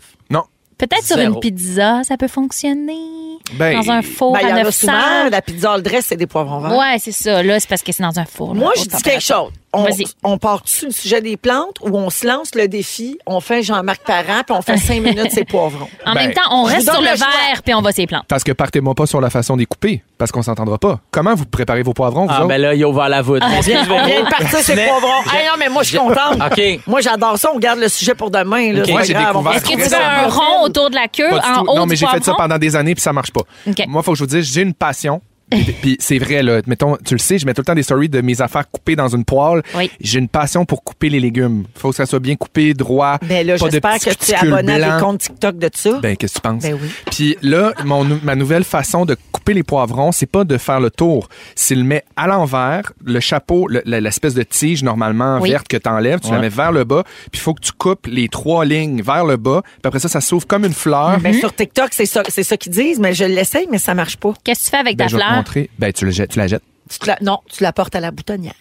Peut-être 0.78 1.04
sur 1.04 1.18
une 1.18 1.40
pizza, 1.40 2.02
ça 2.04 2.16
peut 2.16 2.28
fonctionner. 2.28 2.95
Ben, 3.54 3.80
dans 3.80 3.90
un 3.90 4.02
four 4.02 4.33
Ben, 4.33 4.45
à 4.45 4.49
en 4.52 4.56
a 4.56 4.62
900. 4.64 4.73
souvent, 4.73 5.28
la 5.30 5.40
pizza 5.40 5.73
all 5.73 5.83
dress, 5.83 6.06
c'est 6.06 6.16
des 6.16 6.26
poivrons 6.26 6.59
verts. 6.59 6.76
Ouais, 6.76 6.97
c'est 6.99 7.12
ça. 7.12 7.42
Là, 7.42 7.61
c'est 7.61 7.68
parce 7.68 7.83
que 7.83 7.92
c'est 7.92 8.02
dans 8.02 8.18
un 8.18 8.25
four. 8.25 8.54
là, 8.54 8.61
Moi, 8.61 8.73
je 8.76 8.83
dis 8.85 9.02
quelque 9.02 9.23
chose. 9.23 9.50
On, 9.73 9.85
Vas-y. 9.85 10.04
on 10.25 10.38
part 10.38 10.62
dessus 10.62 10.87
le 10.87 10.92
sujet 10.92 11.20
des 11.20 11.37
plantes 11.37 11.76
ou 11.82 11.96
on 11.99 12.08
se 12.08 12.26
lance 12.26 12.54
le 12.54 12.66
défi, 12.66 13.18
on 13.26 13.40
fait 13.40 13.62
Jean-Marc 13.62 14.02
Parent, 14.06 14.42
puis 14.46 14.56
on 14.56 14.62
fait 14.62 14.78
cinq 14.78 15.00
minutes 15.02 15.32
ses 15.32 15.44
poivrons. 15.44 15.88
En 16.06 16.14
Ben, 16.14 16.23
même 16.28 16.32
temps, 16.32 16.40
on 16.50 16.62
reste 16.62 16.90
sur 16.90 17.00
le 17.00 17.08
verre 17.08 17.62
puis 17.62 17.75
on 17.75 17.82
va 17.82 17.92
ses 17.92 18.06
plantes. 18.06 18.25
Parce 18.28 18.42
que 18.42 18.52
partez-moi 18.52 18.94
pas 18.94 19.04
sur 19.06 19.20
la 19.20 19.28
façon 19.28 19.54
de 19.54 19.61
les 19.61 19.66
couper, 19.66 20.02
parce 20.16 20.32
qu'on 20.32 20.42
s'entendra 20.42 20.78
pas. 20.78 21.00
Comment 21.11 21.35
vous 21.35 21.44
préparez 21.44 21.82
vos 21.82 21.92
poivrons, 21.92 22.25
vous 22.26 22.32
Ah, 22.32 22.38
autres? 22.38 22.49
ben 22.49 22.58
là, 22.61 22.75
il 22.75 22.82
a 22.85 22.88
ouvert 22.88 23.08
la 23.11 23.20
voûte. 23.20 23.42
On 23.44 23.61
vient, 23.61 23.82
on 23.82 24.06
vient 24.06 24.23
de 24.25 24.30
partir 24.30 24.58
ses 24.61 24.75
Mais- 24.76 24.88
poivrons. 24.88 25.23
Hey, 25.35 25.46
non, 25.46 25.52
mais 25.58 25.68
moi, 25.68 25.82
je 25.82 25.88
suis 25.88 25.99
contente. 25.99 26.37
OK. 26.40 26.80
Moi, 26.87 27.00
j'adore 27.02 27.37
ça. 27.37 27.50
On 27.54 27.58
garde 27.58 27.80
le 27.80 27.88
sujet 27.88 28.14
pour 28.14 28.30
demain. 28.30 28.73
Là. 28.73 28.82
Moi, 28.88 29.02
j'ai 29.02 29.12
va 29.12 29.26
découvert- 29.26 29.52
Est-ce 29.56 29.64
que 29.64 29.73
tu 29.73 29.80
fais 29.80 29.88
ça. 29.90 29.99
un 30.25 30.28
rond 30.28 30.62
autour 30.64 30.88
de 30.88 30.94
la 30.94 31.08
queue 31.08 31.30
en 31.32 31.62
haut 31.62 31.76
non, 31.76 31.87
mais 31.87 31.96
j'ai 31.96 32.06
fait 32.06 32.25
ça 32.25 32.32
pendant 32.35 32.56
des 32.56 32.76
années 32.76 32.94
puis 32.94 33.02
ça 33.02 33.12
marche 33.12 33.30
pas. 33.32 33.42
OK. 33.68 33.85
Moi, 33.88 34.02
faut 34.02 34.12
que 34.12 34.18
je 34.18 34.25
vous 34.25 34.30
dise, 34.30 34.50
j'ai 34.50 34.62
une 34.62 34.75
passion. 34.75 35.20
Puis- 35.50 35.73
Puis 35.81 35.97
c'est 36.00 36.19
vrai, 36.19 36.43
là. 36.43 36.61
Mettons, 36.67 36.97
tu 37.05 37.15
le 37.15 37.19
sais, 37.19 37.38
je 37.38 37.47
mets 37.47 37.55
tout 37.55 37.61
le 37.61 37.67
temps 37.67 37.75
des 37.75 37.83
stories 37.85 38.09
de 38.09 38.21
mes 38.21 38.41
affaires 38.41 38.69
coupées 38.71 38.97
dans 38.97 39.09
une 39.09 39.25
poêle. 39.25 39.62
Oui. 39.76 39.91
J'ai 40.00 40.19
une 40.19 40.29
passion 40.29 40.65
pour 40.65 40.83
couper 40.83 41.09
les 41.09 41.21
légumes. 41.21 41.65
Faut 41.76 41.91
que 41.91 41.97
ça 41.97 42.07
soit 42.07 42.19
bien 42.19 42.35
coupé, 42.37 42.75
droit. 42.75 43.19
Mais 43.23 43.45
Ben 43.45 43.47
là, 43.47 43.57
j'espère 43.57 43.99
que 43.99 44.11
tu 44.15 44.33
es 44.33 44.35
abonné 44.35 44.83
à 44.83 44.97
des 44.99 45.03
comptes 45.05 45.21
TikTok 45.21 45.59
de 45.59 45.71
ça. 45.73 45.99
Ben, 46.00 46.17
qu'est-ce 46.17 46.35
que 46.35 46.38
tu 46.38 46.43
penses? 46.43 46.62
Ben 46.62 46.75
oui. 46.81 46.88
Puis 47.11 47.37
là, 47.43 47.73
mon, 47.85 48.05
ma 48.25 48.35
nouvelle 48.35 48.65
façon 48.65 49.05
de 49.05 49.17
couper 49.33 49.55
les 49.55 49.62
poivrons, 49.62 50.11
c'est 50.12 50.26
pas 50.26 50.45
de 50.45 50.57
faire 50.59 50.81
le 50.81 50.91
tour. 50.91 51.29
C'est 51.55 51.75
le 51.76 51.85
mettre 51.85 52.09
à 52.17 52.26
l'envers, 52.26 52.93
le 53.05 53.21
chapeau, 53.21 53.69
le- 53.69 53.83
le- 53.87 53.99
l'espèce 54.00 54.35
de 54.35 54.43
tige 54.43 54.83
normalement 54.83 55.38
Oui. 55.41 55.50
verte 55.50 55.69
que 55.69 55.76
tu 55.76 55.88
enlèves, 55.88 56.21
tu 56.21 56.33
la 56.33 56.38
mets 56.41 56.49
vers 56.49 56.73
le 56.73 56.85
bas, 56.85 57.05
puis 57.31 57.31
il 57.35 57.41
faut 57.41 57.55
que 57.55 57.61
tu 57.61 57.73
coupes 57.73 58.07
les 58.09 58.29
trois 58.29 58.65
lignes 58.65 59.00
vers 59.03 59.25
le 59.25 59.37
bas, 59.37 59.62
puis 59.65 59.81
après 59.85 60.00
ça, 60.00 60.09
ça 60.09 60.21
s'ouvre 60.21 60.47
comme 60.47 60.65
une 60.65 60.73
fleur. 60.75 61.19
Ben, 61.21 61.33
sur 61.35 61.55
TikTok, 61.55 61.88
c'est 61.93 62.07
ça, 62.07 62.23
c'est 62.29 62.43
ça 62.43 62.57
qu'ils 62.57 62.73
disent, 62.73 62.99
mais 62.99 63.15
je 63.15 63.25
l'essaye, 63.25 63.69
mais 63.71 63.79
ça 63.79 63.95
marche 63.95 64.17
pas. 64.17 64.33
Qu'est-ce 64.43 64.61
que 64.61 64.65
tu 64.65 64.71
fais 64.71 64.76
avec 64.79 64.97
Ben, 64.97 65.07
ta 65.07 65.17
fleur? 65.17 65.36
Ben, 65.78 65.93
tu, 65.93 66.05
le 66.05 66.11
jettes, 66.11 66.31
tu 66.31 66.38
la 66.38 66.47
jettes. 66.49 66.62
Tu 66.90 66.99
te 66.99 67.07
la- 67.07 67.19
non, 67.21 67.40
tu 67.52 67.62
la 67.62 67.73
portes 67.73 67.95
à 67.95 68.00
la 68.00 68.11
boutonnière. 68.11 68.55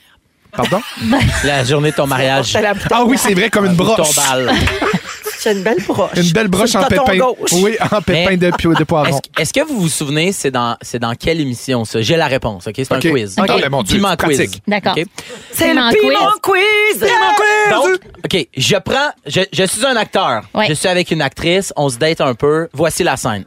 Pardon? 0.52 0.80
La 1.44 1.66
journée 1.66 1.92
de 1.92 1.96
ton 1.98 2.08
mariage. 2.08 2.58
Ah 2.90 3.04
oui, 3.06 3.18
c'est 3.18 3.34
vrai, 3.34 3.50
comme 3.50 3.66
une 3.66 3.76
Ton 3.76 3.84
broche. 3.84 4.16
balle. 4.16 4.52
C'est 5.38 5.52
une 5.52 5.64
belle 5.64 5.84
broche. 5.86 6.12
Une 6.16 6.32
belle 6.32 6.48
broche 6.48 6.74
en 6.76 6.82
le 6.82 6.88
pépin. 6.88 7.18
gauche. 7.18 7.52
Oui, 7.62 7.76
en 7.92 8.02
pépin 8.02 8.32
Mais- 8.32 8.38
de, 8.38 8.50
de 8.50 8.84
poivron. 8.84 9.20
Est-ce 9.38 9.54
que 9.54 9.60
vous 9.68 9.82
vous 9.82 9.90
souvenez, 9.90 10.32
c'est 10.32 10.50
dans, 10.50 10.76
c'est 10.82 10.98
dans 10.98 11.14
quelle 11.14 11.40
émission 11.42 11.86
ça? 11.86 12.02
J'ai 12.02 12.16
la 12.16 12.26
réponse, 12.28 12.66
OK? 12.66 12.74
C'est 12.78 12.92
un 12.94 13.00
quiz. 13.00 13.36
Ah, 13.38 13.44
ben, 13.46 13.70
mon 13.70 13.84
Dieu, 13.84 13.98
Piment 13.98 14.16
c'est 14.18 14.26
quiz. 14.48 14.62
D'accord. 14.66 14.96
OK? 14.98 15.06
C'est 15.52 15.68
Piment 15.70 15.90
le 15.92 16.00
piment 16.00 16.32
quiz. 16.42 17.06
Donc, 17.70 18.00
OK, 18.24 18.48
je 18.58 18.76
prends, 18.78 19.12
je, 19.28 19.42
je 19.54 19.64
suis 19.66 19.86
un 19.86 19.96
acteur. 19.98 20.44
Ouais. 20.56 20.66
Je 20.68 20.74
suis 20.74 20.88
avec 20.88 21.12
une 21.12 21.22
actrice, 21.22 21.74
on 21.76 21.90
se 21.90 21.98
date 21.98 22.22
un 22.22 22.34
peu. 22.34 22.68
Voici 22.74 23.04
la 23.04 23.16
scène. 23.18 23.44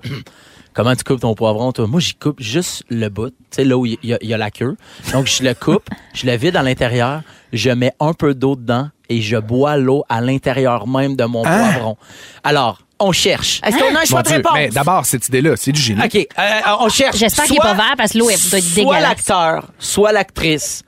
Comment 0.79 0.95
tu 0.95 1.03
coupes 1.03 1.19
ton 1.23 1.35
poivron, 1.35 1.73
toi? 1.73 1.89
Moi, 1.89 1.99
j'y 1.99 2.15
coupe 2.15 2.39
juste 2.41 2.85
le 2.89 3.09
bout, 3.09 3.31
tu 3.31 3.35
sais, 3.51 3.65
là 3.65 3.77
où 3.77 3.85
il 3.85 3.99
y, 4.05 4.13
a- 4.15 4.19
il 4.23 4.29
y 4.29 4.33
a 4.33 4.39
la 4.39 4.53
queue. 4.53 4.77
Donc, 5.13 5.27
je 5.27 5.43
le 5.43 5.53
coupe, 5.55 5.83
je 6.15 6.25
le 6.25 6.37
vide 6.37 6.55
à 6.55 6.63
l'intérieur, 6.63 7.23
je 7.53 7.71
mets 7.71 7.91
un 7.99 8.13
peu 8.13 8.33
d'eau 8.33 8.55
dedans 8.55 8.89
et 9.09 9.21
je 9.21 9.37
bois 9.39 9.77
l'eau 9.77 10.05
à 10.09 10.21
l'intérieur 10.21 10.87
même 10.87 11.17
de 11.17 11.25
mon 11.25 11.45
Hein? 11.45 11.71
poivron. 11.73 11.97
Alors, 12.45 12.83
on 13.01 13.11
cherche. 13.11 13.61
Est-ce 13.65 13.77
qu'on 13.77 13.93
a 13.93 14.03
un 14.03 14.05
choix 14.05 14.19
Mon 14.19 14.23
de 14.23 14.29
Dieu. 14.29 14.37
réponse? 14.37 14.53
Mais 14.55 14.69
d'abord, 14.69 15.05
cette 15.05 15.27
idée-là, 15.27 15.57
c'est 15.57 15.73
du 15.73 15.81
génie. 15.81 16.01
OK, 16.01 16.15
euh, 16.17 16.61
on 16.79 16.89
cherche. 16.89 17.17
J'espère 17.17 17.47
qu'il 17.47 17.55
est 17.55 17.57
soit- 17.57 17.65
pas 17.65 17.75
vert 17.75 17.95
parce 17.97 18.13
que 18.13 18.19
l'eau, 18.19 18.31
elle 18.31 18.39
doit 18.39 18.59
être 18.61 18.65
Soit 18.65 18.75
dégueulasse. 18.77 19.03
l'acteur, 19.03 19.67
soit 19.81 20.13
l'actrice 20.13 20.83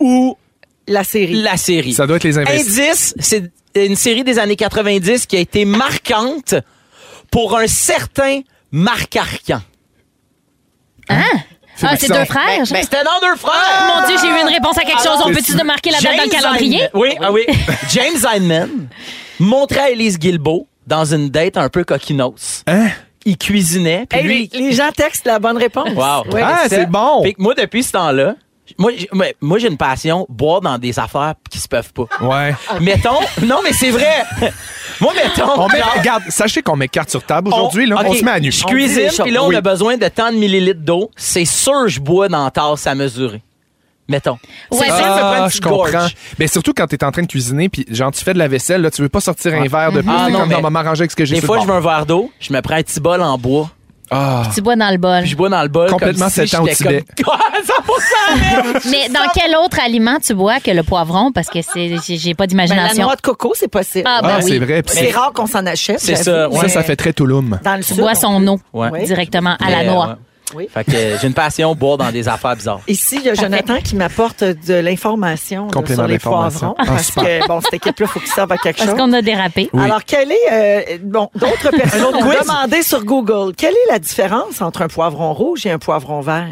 ou 0.00 0.36
La 0.88 1.04
série. 1.04 1.34
la 1.42 1.56
série. 1.56 1.92
Ça 1.92 2.08
doit 2.08 2.16
être 2.16 2.24
les 2.24 2.38
investis. 2.38 2.76
Indice, 2.78 3.14
c'est 3.20 3.52
une 3.76 3.94
série 3.94 4.24
des 4.24 4.40
années 4.40 4.56
90 4.56 5.26
qui 5.26 5.36
a 5.36 5.38
été 5.40 5.64
marquante 5.64 6.56
pour 7.30 7.56
un 7.56 7.68
certain 7.68 8.40
Marc 8.70 9.16
Arcan. 9.16 9.60
Hein? 11.08 11.22
Ah, 11.82 11.94
c'est 11.96 12.08
deux 12.08 12.24
frères? 12.24 12.44
Ben, 12.70 12.82
C'était 12.82 13.04
dans 13.04 13.20
deux 13.22 13.36
frères. 13.36 13.86
Mon 14.00 14.06
Dieu, 14.06 14.16
j'ai 14.20 14.26
eu 14.28 14.40
une 14.42 14.48
réponse 14.52 14.76
à 14.78 14.82
quelque 14.82 15.00
chose. 15.02 15.20
On 15.24 15.32
peut-tu 15.32 15.54
marquer 15.64 15.90
la 15.90 16.00
date 16.00 16.16
dans 16.16 16.24
le 16.24 16.28
calendrier? 16.30 16.88
Oui, 16.92 17.10
ah 17.20 17.30
oui. 17.30 17.46
James 17.90 18.16
Hyndman 18.34 18.88
montrait 19.38 19.80
à 19.80 19.90
Elise 19.90 20.18
Guilbeault 20.18 20.66
dans 20.86 21.04
une 21.04 21.28
date 21.30 21.56
un 21.56 21.68
peu 21.68 21.84
coquinos. 21.84 22.64
Hein? 22.66 22.88
Il 23.24 23.36
cuisinait, 23.38 24.06
puis 24.08 24.18
Hey, 24.18 24.24
lui... 24.26 24.50
les, 24.52 24.58
les 24.58 24.72
gens 24.72 24.90
textent 24.94 25.26
la 25.26 25.38
bonne 25.38 25.56
réponse. 25.58 25.90
Wow. 25.94 26.24
Oui. 26.32 26.40
Ah, 26.42 26.64
c'est 26.68 26.86
bon. 26.86 27.22
Fait 27.22 27.34
que 27.34 27.42
moi, 27.42 27.54
depuis 27.54 27.82
ce 27.84 27.92
temps-là, 27.92 28.34
moi, 28.76 28.90
j'ai- 28.96 29.08
moi, 29.12 29.26
moi, 29.40 29.58
j'ai 29.58 29.68
une 29.68 29.76
passion, 29.76 30.26
boire 30.28 30.60
dans 30.60 30.78
des 30.78 30.98
affaires 30.98 31.34
qui 31.50 31.58
se 31.58 31.68
peuvent 31.68 31.92
pas. 31.92 32.06
Ouais. 32.20 32.54
Mettons, 32.80 33.20
non, 33.42 33.60
mais 33.62 33.72
c'est 33.72 33.90
vrai. 33.90 34.24
Moi, 35.00 35.12
mettons. 35.14 35.60
On 35.60 35.68
met, 35.68 35.80
regarde, 35.82 36.22
sachez 36.28 36.62
qu'on 36.62 36.76
met 36.76 36.88
carte 36.88 37.10
sur 37.10 37.22
table 37.24 37.48
aujourd'hui, 37.48 37.86
là. 37.86 38.02
On 38.06 38.12
se 38.14 38.24
met 38.24 38.30
à 38.30 38.40
nu. 38.40 38.50
Je 38.52 38.64
cuisine, 38.64 39.08
puis 39.22 39.30
là, 39.30 39.42
on 39.44 39.48
Oui. 39.48 39.56
a 39.56 39.60
besoin 39.60 39.96
de 39.96 40.08
tant 40.08 40.30
de 40.32 40.36
millilitres 40.36 40.80
d'eau. 40.80 41.10
C'est 41.16 41.44
sûr, 41.44 41.88
je 41.88 42.00
bois 42.00 42.28
dans 42.28 42.44
la 42.44 42.50
tasse 42.50 42.86
à 42.86 42.94
mesurer. 42.94 43.42
Mettons. 44.10 44.38
Ouais, 44.70 44.78
C'est 44.78 44.84
sûr, 44.86 44.94
c'est- 44.96 45.02
ça 45.02 45.44
Ah, 45.44 45.48
je 45.52 45.60
comprends. 45.60 45.90
gorge. 45.90 46.14
Mais 46.38 46.46
surtout 46.46 46.72
quand 46.74 46.86
t'es 46.86 47.04
en 47.04 47.12
train 47.12 47.20
de 47.22 47.26
cuisiner, 47.26 47.68
puis 47.68 47.84
genre, 47.90 48.10
tu 48.10 48.24
fais 48.24 48.32
de 48.32 48.38
la 48.38 48.48
vaisselle, 48.48 48.80
là, 48.80 48.90
tu 48.90 49.02
veux 49.02 49.10
pas 49.10 49.20
sortir 49.20 49.52
un 49.54 49.66
verre 49.68 49.92
de 49.92 50.00
plus. 50.00 50.10
Ah, 50.10 50.30
non, 50.30 50.38
comme, 50.40 50.48
mais 50.48 50.54
non, 50.54 50.60
on 50.60 50.62
va 50.62 50.70
m'arranger 50.70 51.02
avec 51.02 51.10
ce 51.10 51.16
que 51.16 51.26
j'ai 51.26 51.34
Des 51.34 51.40
fois, 51.42 51.58
je 51.60 51.66
veux 51.66 51.74
un 51.74 51.80
verre 51.80 52.06
d'eau, 52.06 52.32
je 52.40 52.50
me 52.54 52.60
prends 52.62 52.76
un 52.76 52.82
petit 52.82 53.00
bol 53.00 53.20
en 53.20 53.36
bois, 53.36 53.70
Ah. 54.10 54.42
Tu 54.54 54.60
bois 54.62 54.76
dans 54.76 54.90
le 54.90 54.96
bol. 54.96 55.20
puis 55.20 55.30
je 55.30 55.36
bois 55.36 55.48
dans 55.48 55.62
le 55.62 55.68
bol. 55.68 55.90
Complètement 55.90 56.28
comme 56.34 56.46
si 56.46 56.56
ans 56.56 56.62
au 56.64 56.68
Tibet. 56.68 57.04
Comme... 57.24 57.34
100%! 57.34 58.90
Mais 58.90 59.08
dans 59.08 59.28
quel 59.34 59.54
autre 59.56 59.78
aliment 59.84 60.18
tu 60.24 60.34
bois 60.34 60.60
que 60.60 60.70
le 60.70 60.82
poivron? 60.82 61.32
Parce 61.32 61.48
que 61.48 61.60
c'est, 61.62 61.96
j'ai 62.06 62.34
pas 62.34 62.46
Ben, 62.46 62.56
la 62.56 62.66
d'imagination. 62.66 63.04
noix 63.04 63.16
de 63.16 63.20
coco, 63.20 63.52
c'est 63.54 63.68
possible. 63.68 64.08
Ah, 64.08 64.20
ben 64.22 64.28
Ah, 64.34 64.38
oui. 64.42 64.50
c'est 64.50 64.58
vrai. 64.58 64.82
puis 64.82 64.94
c'est 64.96 65.10
rare 65.10 65.32
qu'on 65.32 65.46
s'en 65.46 65.64
achète. 65.66 66.00
C'est 66.00 66.16
ça, 66.16 66.48
ouais. 66.48 66.58
Ça, 66.60 66.68
ça 66.68 66.82
fait 66.82 66.96
très 66.96 67.12
Touloum. 67.12 67.58
Dans 67.64 67.74
le 67.76 67.82
Tu 67.82 67.94
sud. 67.94 67.98
bois 67.98 68.14
son 68.14 68.46
eau 68.46 68.60
Ouais. 68.72 69.04
directement 69.04 69.56
à 69.64 69.70
la 69.70 69.84
noix. 69.84 70.06
ouais. 70.08 70.14
Oui. 70.54 70.68
Fait 70.72 70.84
que 70.84 70.92
j'ai 71.20 71.26
une 71.26 71.34
passion, 71.34 71.74
boire 71.74 71.98
dans 71.98 72.10
des 72.10 72.28
affaires 72.28 72.56
bizarres. 72.56 72.80
Ici, 72.88 73.16
il 73.16 73.26
y 73.26 73.30
a 73.30 73.34
Jonathan 73.34 73.78
qui 73.82 73.96
m'apporte 73.96 74.42
de 74.44 74.74
l'information 74.74 75.68
là, 75.74 75.94
sur 75.94 76.06
les 76.06 76.18
poivrons. 76.18 76.74
Ah, 76.78 76.84
parce 76.86 77.10
que, 77.10 77.46
bon, 77.46 77.60
cette 77.60 77.74
équipe-là, 77.74 78.06
il 78.06 78.12
faut 78.12 78.20
qu'il 78.20 78.28
serve 78.28 78.52
à 78.52 78.56
quelque 78.56 78.78
Parce 78.78 78.90
chose. 78.90 78.98
qu'on 78.98 79.12
a 79.12 79.22
dérapé. 79.22 79.68
Oui. 79.72 79.84
Alors, 79.84 80.04
quelle 80.04 80.32
est, 80.32 80.36
euh, 80.52 80.98
bon, 81.02 81.28
d'autres 81.34 81.70
personnes 81.70 82.04
ont 82.04 82.12
demandé 82.42 82.82
sur 82.82 83.04
Google, 83.04 83.54
quelle 83.56 83.74
est 83.74 83.90
la 83.92 83.98
différence 83.98 84.62
entre 84.62 84.82
un 84.82 84.88
poivron 84.88 85.32
rouge 85.34 85.66
et 85.66 85.70
un 85.70 85.78
poivron 85.78 86.20
vert? 86.20 86.48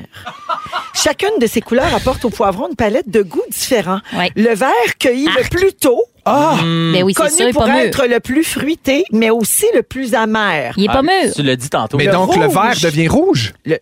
Chacune 1.02 1.38
de 1.40 1.46
ces 1.46 1.60
couleurs 1.60 1.94
apporte 1.94 2.24
au 2.24 2.30
poivron 2.30 2.68
une 2.68 2.76
palette 2.76 3.08
de 3.08 3.22
goûts 3.22 3.42
différents. 3.50 4.00
Ouais. 4.16 4.30
Le 4.34 4.54
vert 4.54 4.70
cueilli 4.98 5.26
le 5.26 5.48
plus 5.48 5.72
tôt, 5.74 6.02
Ah! 6.24 6.56
Ben 6.62 7.02
oui, 7.04 7.14
c'est 7.16 7.22
connu 7.36 7.50
est 7.50 7.52
pour 7.52 7.62
pas 7.64 7.68
mûr. 7.74 7.80
être 7.84 8.06
le 8.06 8.18
plus 8.18 8.42
fruité, 8.44 9.04
mais 9.12 9.30
aussi 9.30 9.66
le 9.74 9.82
plus 9.82 10.14
amer. 10.14 10.74
Il 10.76 10.84
est 10.84 10.86
pas 10.88 10.98
Ah, 10.98 11.02
mûr. 11.02 11.32
Tu 11.34 11.42
l'as 11.42 11.54
dit 11.56 11.68
tantôt. 11.70 11.96
Mais 11.98 12.06
Le 12.06 12.12
donc, 12.12 12.34
le 12.36 12.46
rouge. 12.46 12.54
vert 12.54 12.74
devient 12.82 13.06
rouge? 13.08 13.52
Le, 13.64 13.78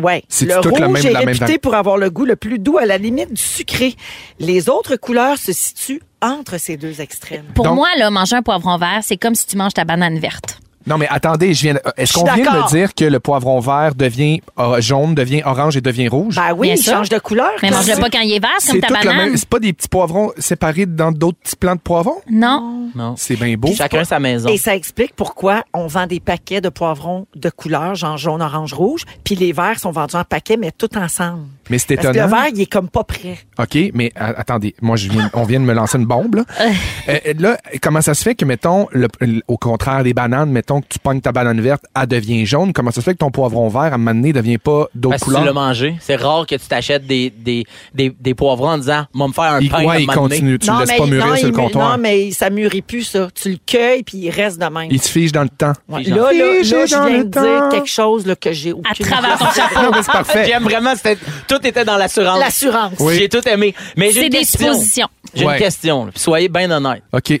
ouais. 0.00 0.22
C'est 0.28 0.46
le 0.46 0.60
tout 0.62 0.70
rouge 0.70 0.80
la 0.80 0.88
même- 0.88 1.06
est 1.06 1.12
même 1.12 1.28
réputé 1.28 1.58
pour 1.58 1.74
avoir 1.74 1.98
le 1.98 2.08
goût 2.10 2.24
le 2.24 2.36
plus 2.36 2.58
doux 2.58 2.78
à 2.78 2.86
la 2.86 2.96
limite 2.96 3.32
du 3.34 3.42
sucré. 3.42 3.94
Les 4.38 4.68
autres 4.70 4.96
couleurs 4.96 5.36
se 5.36 5.52
situent 5.52 6.00
entre 6.22 6.58
ces 6.58 6.76
deux 6.78 7.00
extrêmes. 7.02 7.44
Pour 7.54 7.64
Donc- 7.66 7.74
moi, 7.74 7.88
là, 7.98 8.08
manger 8.10 8.36
un 8.36 8.42
poivron 8.42 8.78
vert, 8.78 9.00
c'est 9.02 9.16
comme 9.18 9.34
si 9.34 9.46
tu 9.46 9.56
manges 9.58 9.74
ta 9.74 9.84
banane 9.84 10.18
verte. 10.18 10.60
Non, 10.86 10.98
mais 10.98 11.06
attendez, 11.08 11.54
je 11.54 11.62
viens. 11.62 11.74
de- 11.74 11.80
Est-ce 11.96 12.14
qu'on 12.14 12.24
vient 12.24 12.36
de 12.36 12.40
me 12.62 12.68
dire 12.68 12.94
que 12.94 13.04
le 13.04 13.20
poivron 13.20 13.60
vert 13.60 13.94
devient 13.94 14.40
euh, 14.58 14.80
jaune, 14.80 15.14
devient 15.14 15.42
orange 15.44 15.76
et 15.76 15.80
devient 15.80 16.08
rouge? 16.08 16.36
Ben 16.36 16.52
oui, 16.56 16.68
Bien 16.68 16.76
il 16.76 16.82
sûr. 16.82 16.92
change 16.94 17.08
de 17.08 17.18
couleur. 17.18 17.50
Mais 17.62 17.70
mange-le 17.70 18.00
pas 18.00 18.10
quand 18.10 18.20
il 18.20 18.32
est 18.32 18.40
vert, 18.40 18.50
comme 18.68 18.80
ta 18.80 18.88
banane. 18.88 19.36
C'est 19.36 19.48
pas 19.48 19.58
des 19.58 19.72
petits 19.72 19.88
poivrons 19.88 20.32
séparés 20.38 20.86
dans 20.86 21.12
d'autres 21.12 21.38
petits 21.42 21.56
plants 21.56 21.74
de 21.76 21.80
poivrons? 21.80 22.20
Non. 22.30 22.88
Non. 22.94 23.14
C'est 23.16 23.36
bien 23.36 23.54
beau. 23.56 23.72
Chacun 23.74 24.04
sa 24.04 24.18
maison. 24.20 24.48
Et 24.48 24.56
ça 24.58 24.74
explique 24.74 25.14
pourquoi 25.14 25.64
on 25.72 25.86
vend 25.86 26.06
des 26.06 26.20
paquets 26.20 26.60
de 26.60 26.68
poivrons 26.68 27.26
de 27.34 27.50
couleur, 27.50 27.94
genre 27.94 28.16
jaune, 28.16 28.42
orange, 28.42 28.72
rouge, 28.74 29.04
puis 29.24 29.34
les 29.34 29.52
verts 29.52 29.78
sont 29.78 29.90
vendus 29.92 30.16
en 30.16 30.24
paquets, 30.24 30.56
mais 30.56 30.72
tout 30.72 30.96
ensemble. 30.98 31.42
Mais 31.72 31.78
c'est 31.78 31.96
Parce 31.96 32.08
que 32.08 32.12
le 32.12 32.18
étonnant. 32.20 32.36
vert, 32.42 32.50
il 32.54 32.60
est 32.60 32.66
comme 32.66 32.88
pas 32.88 33.02
prêt. 33.04 33.38
OK, 33.58 33.76
mais 33.94 34.12
a- 34.14 34.38
attendez, 34.38 34.74
moi, 34.80 34.96
je 34.96 35.08
viens- 35.08 35.30
on 35.34 35.42
vient 35.44 35.58
de 35.58 35.64
me 35.64 35.72
lancer 35.72 35.98
une 35.98 36.06
bombe. 36.06 36.36
Là. 36.36 36.44
Euh, 37.08 37.18
là, 37.40 37.58
comment 37.82 38.00
ça 38.00 38.14
se 38.14 38.22
fait 38.22 38.34
que, 38.36 38.44
mettons, 38.44 38.86
le- 38.92 39.08
le- 39.20 39.42
au 39.48 39.56
contraire 39.56 40.04
des 40.04 40.14
bananes, 40.14 40.50
mettons 40.50 40.80
que 40.80 40.86
tu 40.88 40.98
pognes 41.00 41.20
ta 41.20 41.32
banane 41.32 41.60
verte, 41.60 41.82
elle 42.00 42.06
devient 42.06 42.46
jaune? 42.46 42.72
Comment 42.72 42.90
ça 42.92 43.00
se 43.00 43.04
fait 43.04 43.14
que 43.14 43.18
ton 43.18 43.30
poivron 43.32 43.68
vert, 43.68 43.80
à 43.82 43.86
un 43.94 43.98
moment 43.98 44.14
donné, 44.14 44.32
devient 44.32 44.58
pas 44.58 44.86
d'autres 44.94 45.10
Parce 45.18 45.22
que 45.24 45.28
tu 45.30 45.32
l'as 45.32 45.38
couleurs? 45.40 45.54
mangé. 45.54 45.96
C'est 46.00 46.14
rare 46.14 46.46
que 46.46 46.54
tu 46.54 46.66
t'achètes 46.68 47.06
des, 47.06 47.30
des, 47.30 47.64
des, 47.94 48.10
des 48.20 48.34
poivrons 48.34 48.68
en 48.68 48.78
disant, 48.78 49.06
moi 49.14 49.26
me 49.26 49.32
faire 49.32 49.44
un 49.44 49.60
Il, 49.60 49.68
pain 49.70 49.78
à 49.78 49.80
un 49.80 49.84
ouais, 49.86 50.02
il 50.02 50.06
moment 50.06 50.22
donné. 50.22 50.34
continue. 50.36 50.58
Tu 50.60 50.70
le 50.70 50.78
laisses 50.78 50.88
mais, 50.90 50.98
pas 50.98 51.06
mûrir 51.06 51.26
non, 51.26 51.34
sur 51.36 51.46
le 51.46 51.52
il 51.52 51.56
mu- 51.56 51.62
comptoir. 51.64 51.90
Non, 51.96 52.02
mais 52.02 52.30
ça 52.30 52.50
mûrit 52.50 52.82
plus, 52.82 53.02
ça. 53.02 53.28
Tu 53.34 53.50
le 53.50 53.58
cueilles, 53.66 54.02
puis 54.04 54.18
il 54.18 54.30
reste 54.30 54.60
de 54.60 54.66
même. 54.66 54.88
Il 54.90 55.02
se 55.02 55.08
fige 55.08 55.32
dans 55.32 55.42
le 55.42 55.48
temps. 55.48 55.72
Ouais. 55.88 56.02
Là, 56.04 56.16
là, 56.16 56.32
là, 56.32 56.62
je 56.62 56.94
dans 56.94 57.06
viens 57.06 57.18
le 57.18 57.24
de 57.24 57.30
dire 57.30 57.42
temps. 57.42 57.68
quelque 57.70 57.88
chose 57.90 58.26
là, 58.26 58.36
que 58.36 58.52
j'ai 58.52 58.72
aucune 58.72 58.86
À 58.90 58.94
travers 58.94 59.38
ton 59.38 59.46
chapeau. 59.46 59.80
Non, 59.82 59.90
mais 59.92 60.02
c'est 60.02 60.12
parfait. 60.12 60.44
J'aime 60.46 60.62
vraiment, 60.62 60.92
tout 61.48 61.61
était 61.66 61.84
dans 61.84 61.96
l'assurance. 61.96 62.38
L'assurance. 62.38 62.92
Oui. 63.00 63.16
J'ai 63.16 63.28
tout 63.28 63.46
aimé. 63.48 63.74
Mais 63.96 64.08
j'ai 64.10 64.20
C'est 64.20 64.26
une 64.26 64.32
des 64.32 64.38
question. 64.38 64.72
suppositions. 64.72 65.08
J'ai 65.34 65.46
Ouais. 65.46 65.52
une 65.54 65.58
question. 65.58 66.04
là, 66.06 66.10
puis 66.12 66.20
Soyez 66.20 66.48
bien 66.48 66.70
honnête. 66.70 67.02
OK. 67.12 67.40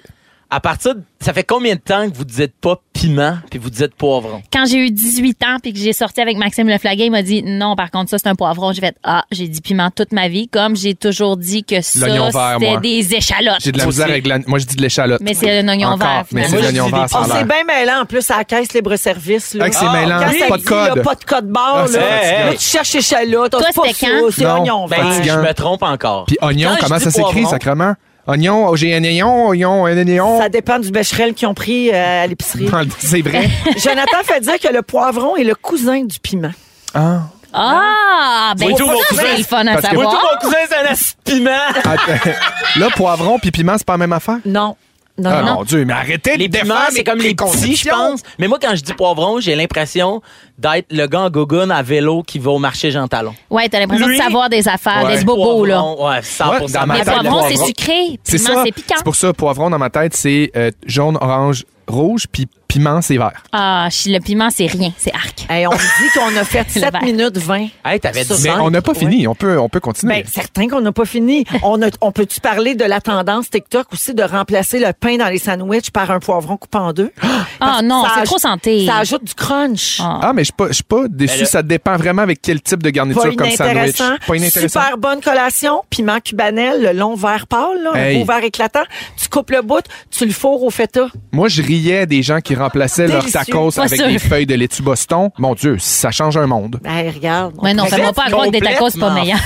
À 0.54 0.60
partir 0.60 0.94
de, 0.94 1.00
ça 1.18 1.32
fait 1.32 1.44
combien 1.44 1.76
de 1.76 1.80
temps 1.80 2.10
que 2.10 2.14
vous 2.14 2.26
dites 2.26 2.52
pas 2.60 2.76
piment 2.92 3.38
puis 3.50 3.58
vous 3.58 3.70
dites 3.70 3.94
poivron? 3.94 4.42
Quand 4.52 4.66
j'ai 4.66 4.76
eu 4.86 4.90
18 4.90 5.42
ans 5.44 5.56
puis 5.62 5.72
que 5.72 5.78
j'ai 5.78 5.94
sorti 5.94 6.20
avec 6.20 6.36
Maxime 6.36 6.68
Leflaguet, 6.68 7.06
il 7.06 7.10
m'a 7.10 7.22
dit 7.22 7.42
non, 7.42 7.74
par 7.74 7.90
contre, 7.90 8.10
ça, 8.10 8.18
c'est 8.18 8.28
un 8.28 8.34
poivron. 8.34 8.72
J'ai 8.72 8.82
fait 8.82 8.94
ah, 9.02 9.24
j'ai 9.30 9.48
dit 9.48 9.62
piment 9.62 9.90
toute 9.90 10.12
ma 10.12 10.28
vie, 10.28 10.48
comme 10.48 10.76
j'ai 10.76 10.94
toujours 10.94 11.38
dit 11.38 11.64
que 11.64 11.80
ça, 11.80 12.06
L'oignon 12.06 12.28
vert, 12.28 12.56
c'était 12.60 12.70
moi. 12.72 12.80
des 12.80 13.14
échalotes. 13.14 13.60
J'ai 13.60 13.72
de 13.72 13.78
la 13.78 13.86
misère 13.86 14.04
avec 14.08 14.26
la... 14.26 14.40
Moi, 14.46 14.58
je 14.58 14.66
dis 14.66 14.76
de 14.76 14.82
l'échalote. 14.82 15.22
Mais 15.22 15.32
c'est 15.32 15.58
un 15.60 15.66
oignon 15.68 15.88
Encore, 15.88 16.06
vert, 16.06 16.24
Mais 16.32 16.42
c'est 16.42 16.48
finalement. 16.58 16.68
de 16.68 16.76
l'oignon 16.90 16.96
vert, 17.08 17.18
Oh, 17.18 17.24
c'est 17.32 17.44
bien 17.48 17.64
mêlant. 17.64 18.02
En 18.02 18.04
plus, 18.04 18.30
à 18.30 18.36
la 18.36 18.44
caisse 18.44 18.74
libre-service. 18.74 19.54
là. 19.54 19.64
Ah, 19.68 19.72
c'est 19.72 19.88
mêlant. 20.00 20.18
Pas 20.20 20.26
de 20.28 20.32
dit, 20.32 20.68
là, 20.68 20.88
code. 20.90 21.02
Pas 21.02 21.14
de 21.14 21.24
code 21.24 21.46
barre. 21.48 21.86
Ah, 21.88 21.92
là. 21.92 21.98
fatigant. 21.98 22.44
Là, 22.44 22.52
tu 22.52 22.60
cherches 22.68 22.94
échalote. 22.94 23.50
Toi, 23.52 23.60
C'est 23.68 23.74
pas 23.80 23.88
c'était 23.88 24.06
ça. 24.06 24.12
quand? 24.20 24.30
C'est 24.32 24.44
Non. 24.44 24.54
oignon 24.60 24.86
vert. 24.86 25.00
Ben, 25.02 25.22
je 25.22 25.38
me 25.38 25.54
trompe 25.54 25.82
encore. 25.82 26.26
Puis 26.26 26.36
oignon, 26.42 26.70
comment 26.78 26.98
ça 26.98 27.10
s'écrit, 27.10 27.46
sacrement? 27.46 27.94
Oignon, 28.26 28.68
oh, 28.68 28.76
j'ai 28.76 28.94
un 28.94 29.02
oignon, 29.02 29.48
oignon, 29.48 29.84
un 29.86 29.96
oignon. 29.96 30.40
Ça 30.40 30.48
dépend 30.48 30.78
du 30.78 30.90
bécherel 30.92 31.34
qu'ils 31.34 31.48
ont 31.48 31.54
pris 31.54 31.90
euh, 31.90 32.24
à 32.24 32.26
l'épicerie. 32.26 32.68
C'est 32.98 33.20
vrai. 33.20 33.48
Jonathan 33.76 34.18
fait 34.24 34.40
dire 34.40 34.58
que 34.60 34.72
le 34.72 34.82
poivron 34.82 35.34
est 35.36 35.44
le 35.44 35.54
cousin 35.56 36.04
du 36.04 36.18
piment. 36.20 36.52
Ah. 36.94 37.22
Ah, 37.52 38.54
ben 38.56 38.68
ça, 38.76 38.84
cousin, 38.84 39.22
c'est 39.32 39.38
le 39.38 39.44
fun 39.44 39.66
à 39.66 39.74
parce 39.74 39.88
que- 39.88 39.94
Moi, 39.94 40.04
tout 40.04 40.10
savoir. 40.12 40.32
mon 40.34 40.40
cousin, 40.40 40.56
c'est 40.68 40.76
un 40.76 40.90
assis 40.92 41.14
de 41.26 41.32
piment. 41.32 41.50
Attends. 41.84 42.30
Là, 42.76 42.88
poivron 42.96 43.38
puis 43.38 43.50
piment, 43.50 43.74
c'est 43.76 43.86
pas 43.86 43.94
la 43.94 43.98
même 43.98 44.12
affaire? 44.12 44.38
Non. 44.46 44.76
Non, 45.18 45.30
Ah, 45.30 45.42
non. 45.42 45.54
mon 45.56 45.64
Dieu, 45.64 45.84
mais 45.84 45.92
arrêtez 45.92 46.36
Les 46.38 46.48
de 46.48 46.58
piments, 46.58 46.74
c'est 46.90 47.04
comme 47.04 47.18
les 47.18 47.34
petits, 47.34 47.76
je 47.76 47.88
pense. 47.88 48.22
Mais 48.38 48.48
moi, 48.48 48.58
quand 48.60 48.74
je 48.74 48.82
dis 48.82 48.94
poivron, 48.94 49.40
j'ai 49.40 49.54
l'impression 49.54 50.22
d'être 50.58 50.86
le 50.90 51.06
gars 51.06 51.20
en 51.22 51.30
à 51.70 51.82
vélo 51.82 52.22
qui 52.22 52.38
va 52.38 52.50
au 52.52 52.58
marché 52.58 52.90
Jean 52.90 53.06
Talon. 53.08 53.34
Ouais, 53.50 53.68
t'as 53.68 53.78
l'impression 53.80 54.06
Lui- 54.06 54.16
de 54.18 54.22
savoir 54.22 54.48
des 54.48 54.66
affaires, 54.68 55.04
Ouais. 55.04 55.18
des 55.18 55.24
bobos, 55.24 55.66
là. 55.66 55.80
Poivron, 55.80 56.08
Ouais, 56.08 56.22
100 56.22 56.50
Ouais, 56.50 56.58
dans 56.72 56.86
ma 56.86 56.94
Mais 56.94 57.04
tête, 57.04 57.14
poivron, 57.20 57.44
c'est 57.48 57.56
sucré. 57.66 58.18
C'est 58.24 58.38
Piment, 58.38 58.54
ça. 58.54 58.62
c'est 58.64 58.72
piquant. 58.72 58.94
C'est 58.96 59.04
pour 59.04 59.16
ça, 59.16 59.32
poivron, 59.34 59.68
dans 59.70 59.78
ma 59.78 59.90
tête, 59.90 60.14
c'est 60.16 60.50
euh, 60.56 60.70
jaune, 60.86 61.18
orange, 61.20 61.64
rouge, 61.88 62.26
puis 62.30 62.46
piment, 62.68 63.02
c'est 63.02 63.18
vert. 63.18 63.42
Ah, 63.52 63.88
le 64.06 64.18
piment, 64.20 64.48
c'est 64.48 64.64
rien. 64.66 64.92
C'est 64.96 65.12
arc. 65.12 65.44
Hey, 65.50 65.66
on 65.66 65.72
me 65.72 65.76
dit 65.76 66.18
qu'on 66.18 66.34
a 66.40 66.44
fait 66.44 66.64
Le 66.74 66.80
7 66.80 66.92
vert. 66.92 67.02
minutes 67.02 67.36
20. 67.36 67.66
Hey, 67.84 68.00
t'avais 68.00 68.24
dit 68.24 68.32
Mais 68.42 68.50
on 68.52 68.70
n'a 68.70 68.80
pas 68.80 68.92
Ouais. 68.92 68.98
fini. 68.98 69.26
On 69.26 69.34
peut, 69.34 69.58
on 69.58 69.68
peut 69.68 69.80
continuer. 69.80 70.22
Ben, 70.22 70.24
certain 70.26 70.68
qu'on 70.68 70.80
n'a 70.80 70.92
pas 70.92 71.04
fini. 71.04 71.44
On, 71.62 71.82
a- 71.82 71.90
on 72.00 72.12
peut-tu 72.12 72.40
parler 72.40 72.74
de 72.74 72.84
la 72.84 73.02
tendance 73.02 73.50
TikTok 73.50 73.92
aussi 73.92 74.14
de 74.14 74.22
remplacer 74.22 74.78
le 74.78 74.92
pain 74.98 75.18
dans 75.18 75.28
les 75.28 75.36
sandwichs 75.38 75.90
par 75.90 76.10
un 76.10 76.18
poivron 76.18 76.56
coupé 76.56 76.78
en 76.78 76.92
deux? 76.94 77.10
Ah 77.64 77.80
non, 77.80 78.02
ça 78.04 78.10
c'est 78.16 78.24
trop 78.24 78.38
santé. 78.38 78.86
Ça 78.86 78.96
ajoute 78.96 79.22
du 79.22 79.34
crunch. 79.34 79.98
Ah. 80.00 80.18
ah, 80.22 80.32
mais 80.32 80.42
je 80.42 80.46
suis 80.46 80.52
pas, 80.52 80.66
je 80.68 80.72
suis 80.72 80.82
pas 80.82 81.06
déçu. 81.08 81.46
Ça 81.46 81.62
dépend 81.62 81.96
vraiment 81.96 82.22
avec 82.22 82.42
quel 82.42 82.60
type 82.60 82.82
de 82.82 82.90
garniture 82.90 83.22
Pas 83.22 83.28
comme 83.36 83.50
sandwich. 83.50 83.98
Pas 84.26 84.36
inintéressant. 84.36 84.80
Super 84.80 84.98
bonne 84.98 85.20
collation. 85.20 85.82
Piment 85.88 86.18
cubanel, 86.18 86.82
le 86.82 86.92
long 86.92 87.14
vert 87.14 87.46
pâle, 87.46 87.80
là, 87.84 87.92
beau 88.14 88.24
vert 88.24 88.42
éclatant. 88.42 88.82
Tu 89.20 89.28
coupes 89.28 89.50
le 89.50 89.62
bout, 89.62 89.84
tu 90.10 90.26
le 90.26 90.32
fourres 90.32 90.64
au 90.64 90.70
feta. 90.70 91.06
Moi, 91.30 91.46
je 91.46 91.62
riais 91.76 92.06
des 92.06 92.22
gens 92.22 92.40
qui 92.40 92.54
remplaçaient 92.54 93.06
leur 93.06 93.20
Délicieux. 93.20 93.40
tacos 93.46 93.78
avec 93.80 93.98
sûr. 94.00 94.08
des 94.08 94.18
feuilles 94.18 94.46
de 94.46 94.54
laitue 94.54 94.82
Boston. 94.82 95.30
Mon 95.38 95.54
Dieu, 95.54 95.76
ça 95.78 96.10
change 96.10 96.36
un 96.36 96.46
monde. 96.46 96.80
Hey, 96.84 97.10
regarde. 97.10 97.54
Ouais, 97.58 97.72
non, 97.74 97.84
On 97.84 97.86
fais-moi 97.86 98.12
pas 98.12 98.24
à 98.24 98.30
croire 98.30 98.46
que 98.46 98.50
des 98.52 98.60
tacos, 98.60 98.90
c'est 98.90 99.00
pas 99.00 99.14
meilleur 99.14 99.38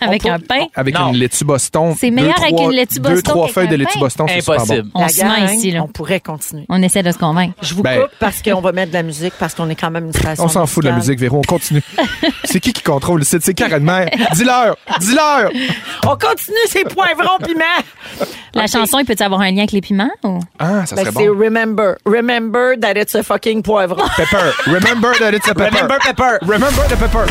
qu'avec 0.00 0.26
un 0.26 0.38
pain. 0.38 0.66
Avec 0.74 0.94
Non. 0.98 1.08
une 1.12 1.16
laitue 1.16 1.44
Boston. 1.44 1.94
C'est 1.98 2.10
deux, 2.10 2.16
meilleur 2.16 2.38
avec 2.40 2.54
trois- 2.54 2.64
une 2.70 2.76
laitue 2.76 3.00
Deux, 3.00 3.10
Boston 3.10 3.22
trois 3.22 3.34
qu'avec 3.46 3.54
feuilles 3.54 3.68
de 3.68 3.76
laitue. 3.76 3.98
Boston, 3.98 4.26
c'est 4.28 4.40
super 4.40 4.56
bon. 4.56 4.62
Impossible. 4.64 4.88
On 4.94 5.00
La 5.02 5.08
se 5.08 5.22
ment 5.24 5.36
gang, 5.46 5.54
ici, 5.54 5.70
là. 5.70 5.82
On 5.82 5.88
pourrait 5.88 6.20
continuer. 6.20 6.64
On 6.68 6.82
essaie 6.82 7.02
de 7.02 7.12
se 7.12 7.18
convaincre. 7.18 7.54
Je 7.62 7.74
vous 7.74 7.82
Ben- 7.82 8.00
coupe 8.02 8.10
parce 8.20 8.42
qu'on 8.42 8.60
va 8.60 8.72
mettre 8.72 8.90
de 8.92 8.96
la 8.96 9.02
musique 9.02 9.34
parce 9.38 9.54
qu'on 9.54 9.68
est 9.70 9.74
quand 9.76 9.90
même 9.90 10.06
une 10.06 10.12
station 10.12 10.44
On 10.44 10.48
s'en 10.48 10.66
fout 10.66 10.82
de 10.84 10.88
la 10.88 10.96
musique, 10.96 11.18
Véro. 11.18 11.38
On 11.38 11.42
continue. 11.42 11.82
c'est 12.44 12.60
qui 12.60 12.72
qui 12.72 12.82
contrôle 12.82 13.18
le 13.20 13.24
site? 13.24 13.42
C'est 13.42 13.54
Karen 13.54 13.82
Mère. 13.82 14.08
Dis-leur! 14.34 14.76
Dis-leur! 15.00 15.50
On 16.04 16.16
continue 16.16 16.56
ces 16.68 16.84
poivrons 16.84 17.38
piment. 17.44 18.26
La 18.56 18.66
chanson, 18.66 18.98
il 18.98 19.04
peut 19.04 19.14
avoir 19.20 19.40
un 19.40 19.50
lien 19.50 19.58
avec 19.58 19.72
les 19.72 19.80
piments? 19.80 20.10
Ou? 20.24 20.40
Ah, 20.58 20.86
ça 20.86 20.96
Ben, 20.96 21.02
serait 21.04 21.12
c'est 21.16 21.28
bon. 21.28 21.38
Remember. 21.38 21.96
Remember 22.04 22.74
that 22.80 22.92
it's 22.96 23.14
a 23.14 23.22
fucking 23.22 23.62
poivron. 23.62 24.06
Pepper. 24.16 24.52
Remember 24.66 25.12
that 25.18 25.32
it's 25.32 25.48
a 25.48 25.54
pepper. 25.54 25.76
Remember 25.76 25.98
pepper. 26.00 26.38
Remember 26.42 26.82
the 26.88 26.96
pepper. 26.98 27.26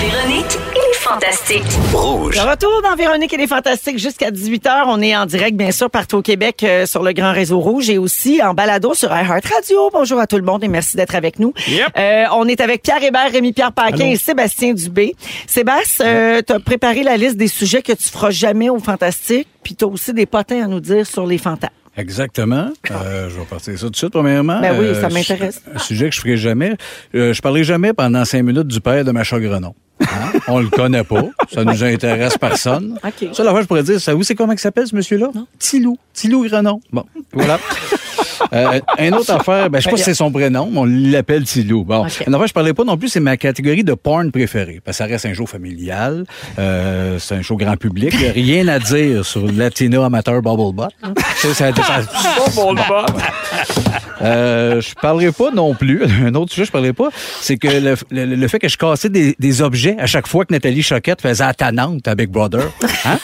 Véronique 0.00 0.54
et 0.76 0.78
les 0.78 0.94
Fantastiques. 0.94 1.62
Rouge. 1.92 2.36
De 2.36 2.40
retour 2.40 2.82
dans 2.82 2.94
Véronique 2.94 3.32
et 3.32 3.36
les 3.36 3.46
Fantastiques 3.48 3.98
jusqu'à 3.98 4.30
18h. 4.30 4.84
On 4.86 5.00
est 5.02 5.16
en 5.16 5.26
direct, 5.26 5.56
bien 5.56 5.72
sûr, 5.72 5.90
partout 5.90 6.18
au 6.18 6.22
Québec 6.22 6.62
euh, 6.62 6.86
sur 6.86 7.02
le 7.02 7.12
Grand 7.12 7.32
Réseau 7.32 7.58
Rouge 7.58 7.90
et 7.90 7.98
aussi 7.98 8.40
en 8.42 8.54
balado 8.54 8.94
sur 8.94 9.08
iHeart 9.10 9.44
Radio. 9.46 9.90
Bonjour 9.92 10.20
à 10.20 10.26
tout 10.26 10.36
le 10.36 10.42
monde 10.42 10.62
et 10.62 10.68
merci 10.68 10.96
d'être 10.96 11.14
avec 11.16 11.38
nous. 11.40 11.52
Euh, 11.96 12.24
on 12.32 12.46
est 12.46 12.60
avec 12.60 12.82
Pierre 12.82 13.02
Hébert, 13.02 13.30
Rémi-Pierre 13.32 13.72
Paquin 13.72 14.06
et 14.06 14.16
Sébastien 14.16 14.72
Dubé. 14.74 15.16
Sébastien, 15.46 16.06
euh, 16.06 16.42
tu 16.46 16.52
as 16.52 16.60
préparé 16.60 17.02
la 17.02 17.16
liste 17.16 17.36
des 17.36 17.48
sujets 17.48 17.82
que 17.82 17.92
tu 17.92 18.08
feras 18.08 18.30
jamais 18.30 18.68
au 18.70 18.78
Fantastique, 18.78 19.48
puis 19.68 19.74
tu 19.76 19.84
as 19.84 19.88
aussi 19.88 20.14
des 20.14 20.24
potins 20.24 20.64
à 20.64 20.66
nous 20.66 20.80
dire 20.80 21.06
sur 21.06 21.26
les 21.26 21.36
fantasmes. 21.36 21.74
Exactement. 21.94 22.70
Euh, 22.90 23.28
je 23.28 23.38
vais 23.38 23.44
partir 23.44 23.74
ça 23.78 23.84
tout 23.84 23.90
de 23.90 23.96
suite, 23.96 24.12
premièrement. 24.12 24.62
Ben 24.62 24.74
oui, 24.80 24.94
ça 24.94 25.08
Euh, 25.08 25.10
m'intéresse. 25.10 25.60
Un 25.74 25.78
sujet 25.78 26.08
que 26.08 26.14
je 26.14 26.20
ferai 26.22 26.38
jamais. 26.38 26.74
Euh, 27.14 27.34
je 27.34 27.42
parlerai 27.42 27.64
jamais 27.64 27.92
pendant 27.92 28.24
cinq 28.24 28.44
minutes 28.44 28.68
du 28.68 28.80
père 28.80 29.04
de 29.04 29.10
Macha 29.10 29.38
Grenon. 29.38 29.74
Hein? 30.00 30.38
On 30.48 30.58
le 30.60 30.68
connaît 30.70 31.04
pas. 31.04 31.24
Ça 31.52 31.64
nous 31.64 31.84
intéresse 31.84 32.38
personne. 32.38 32.98
OK. 33.04 33.28
Ça, 33.34 33.44
la 33.44 33.50
fois, 33.50 33.60
je 33.60 33.66
pourrais 33.66 33.82
dire, 33.82 34.00
ça, 34.00 34.14
vous, 34.14 34.22
c'est 34.22 34.34
comment 34.34 34.54
il 34.54 34.58
s'appelle, 34.58 34.86
ce 34.86 34.96
monsieur-là? 34.96 35.28
Tilou. 35.58 35.98
Tilou 36.14 36.44
Grenon. 36.44 36.80
Bon, 36.90 37.04
voilà. 37.34 37.58
Euh, 38.52 38.80
une 38.98 39.14
autre 39.14 39.30
affaire, 39.34 39.70
ben, 39.70 39.78
je 39.78 39.84
sais 39.84 39.90
pas 39.90 39.96
si 39.96 40.02
c'est 40.04 40.14
son 40.14 40.30
prénom, 40.30 40.68
mais 40.72 40.78
on 40.78 40.84
l'appelle 40.84 41.44
Tilou. 41.44 41.84
Bon, 41.84 42.06
OK. 42.06 42.24
une 42.26 42.34
affaire, 42.34 42.46
je 42.46 42.52
parlais 42.52 42.74
pas 42.74 42.84
non 42.84 42.96
plus, 42.96 43.08
c'est 43.08 43.20
ma 43.20 43.36
catégorie 43.36 43.84
de 43.84 43.94
porn 43.94 44.30
préférée. 44.30 44.80
Parce 44.84 44.98
que 44.98 45.04
ça 45.04 45.10
reste 45.10 45.26
un 45.26 45.34
show 45.34 45.46
familial, 45.46 46.24
euh, 46.58 47.18
c'est 47.18 47.34
un 47.36 47.42
show 47.42 47.56
grand 47.56 47.76
public. 47.76 48.14
Il 48.18 48.26
a 48.26 48.32
rien 48.32 48.68
à 48.68 48.78
dire 48.78 49.24
sur 49.24 49.50
Latino 49.50 50.02
amateur 50.02 50.40
Bubble 50.42 50.74
Butt. 50.74 50.90
Ça, 51.38 51.54
ça- 51.54 51.72
ça- 51.72 52.02
euh, 54.22 54.80
je 54.80 54.94
parlerai 55.00 55.30
pas 55.30 55.50
non 55.52 55.74
plus. 55.74 56.02
Un 56.24 56.34
autre 56.34 56.52
sujet, 56.52 56.64
je 56.66 56.72
parlerai 56.72 56.92
pas. 56.92 57.10
C'est 57.40 57.56
que 57.56 57.68
le, 57.68 57.94
le- 58.10 58.34
le 58.34 58.48
fait 58.48 58.58
que 58.58 58.68
je 58.68 58.76
cassais 58.76 59.08
des, 59.08 59.36
des 59.38 59.62
objets 59.62 59.96
à 60.00 60.06
chaque 60.06 60.26
fois 60.26 60.44
que 60.44 60.52
Nathalie 60.52 60.82
Choquette 60.82 61.22
faisait 61.22 61.44
la 61.44 61.54
tannante 61.54 62.08
à 62.08 62.16
Big 62.16 62.28
Brother. 62.28 62.64
Hein? 63.04 63.18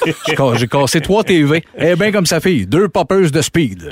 J'ai 0.56 0.68
cassé 0.68 1.00
trois 1.00 1.24
TV. 1.24 1.64
Eh 1.76 1.96
bien 1.96 2.12
comme 2.12 2.26
sa 2.26 2.38
fille. 2.40 2.66
Deux 2.66 2.88
poppers 2.88 3.30
de 3.32 3.42
speed. 3.42 3.90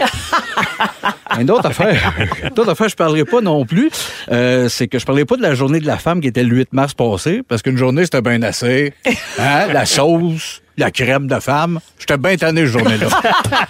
Une 1.40 1.51
autre 1.51 1.66
affaire, 1.66 2.12
une 2.42 2.59
autre 2.61 2.71
affaire, 2.71 2.88
je 2.88 2.97
parlerai 2.97 3.25
pas 3.25 3.40
non 3.40 3.64
plus, 3.64 3.90
euh, 4.31 4.68
c'est 4.68 4.88
que 4.88 4.99
je 4.99 5.07
parlerai 5.07 5.25
pas 5.25 5.37
de 5.37 5.42
la 5.42 5.55
journée 5.55 5.81
de 5.81 5.87
la 5.87 5.97
femme 5.99 6.21
qui 6.21 6.29
était 6.29 6.42
le 6.45 6.55
8 6.57 6.73
mars 6.73 6.95
passé, 6.95 7.42
parce 7.47 7.62
qu'une 7.62 7.77
journée, 7.77 8.05
c'était 8.05 8.23
bien 8.23 8.42
assez. 8.42 8.92
Hein? 9.38 9.66
La 9.73 9.87
sauce, 9.87 10.62
la 10.77 10.90
crème 10.90 11.27
de 11.27 11.38
femme. 11.40 11.81
J'étais 11.99 12.16
bien 12.18 12.37
tanné, 12.37 12.62
cette 12.62 12.71
journée-là. 12.73 13.07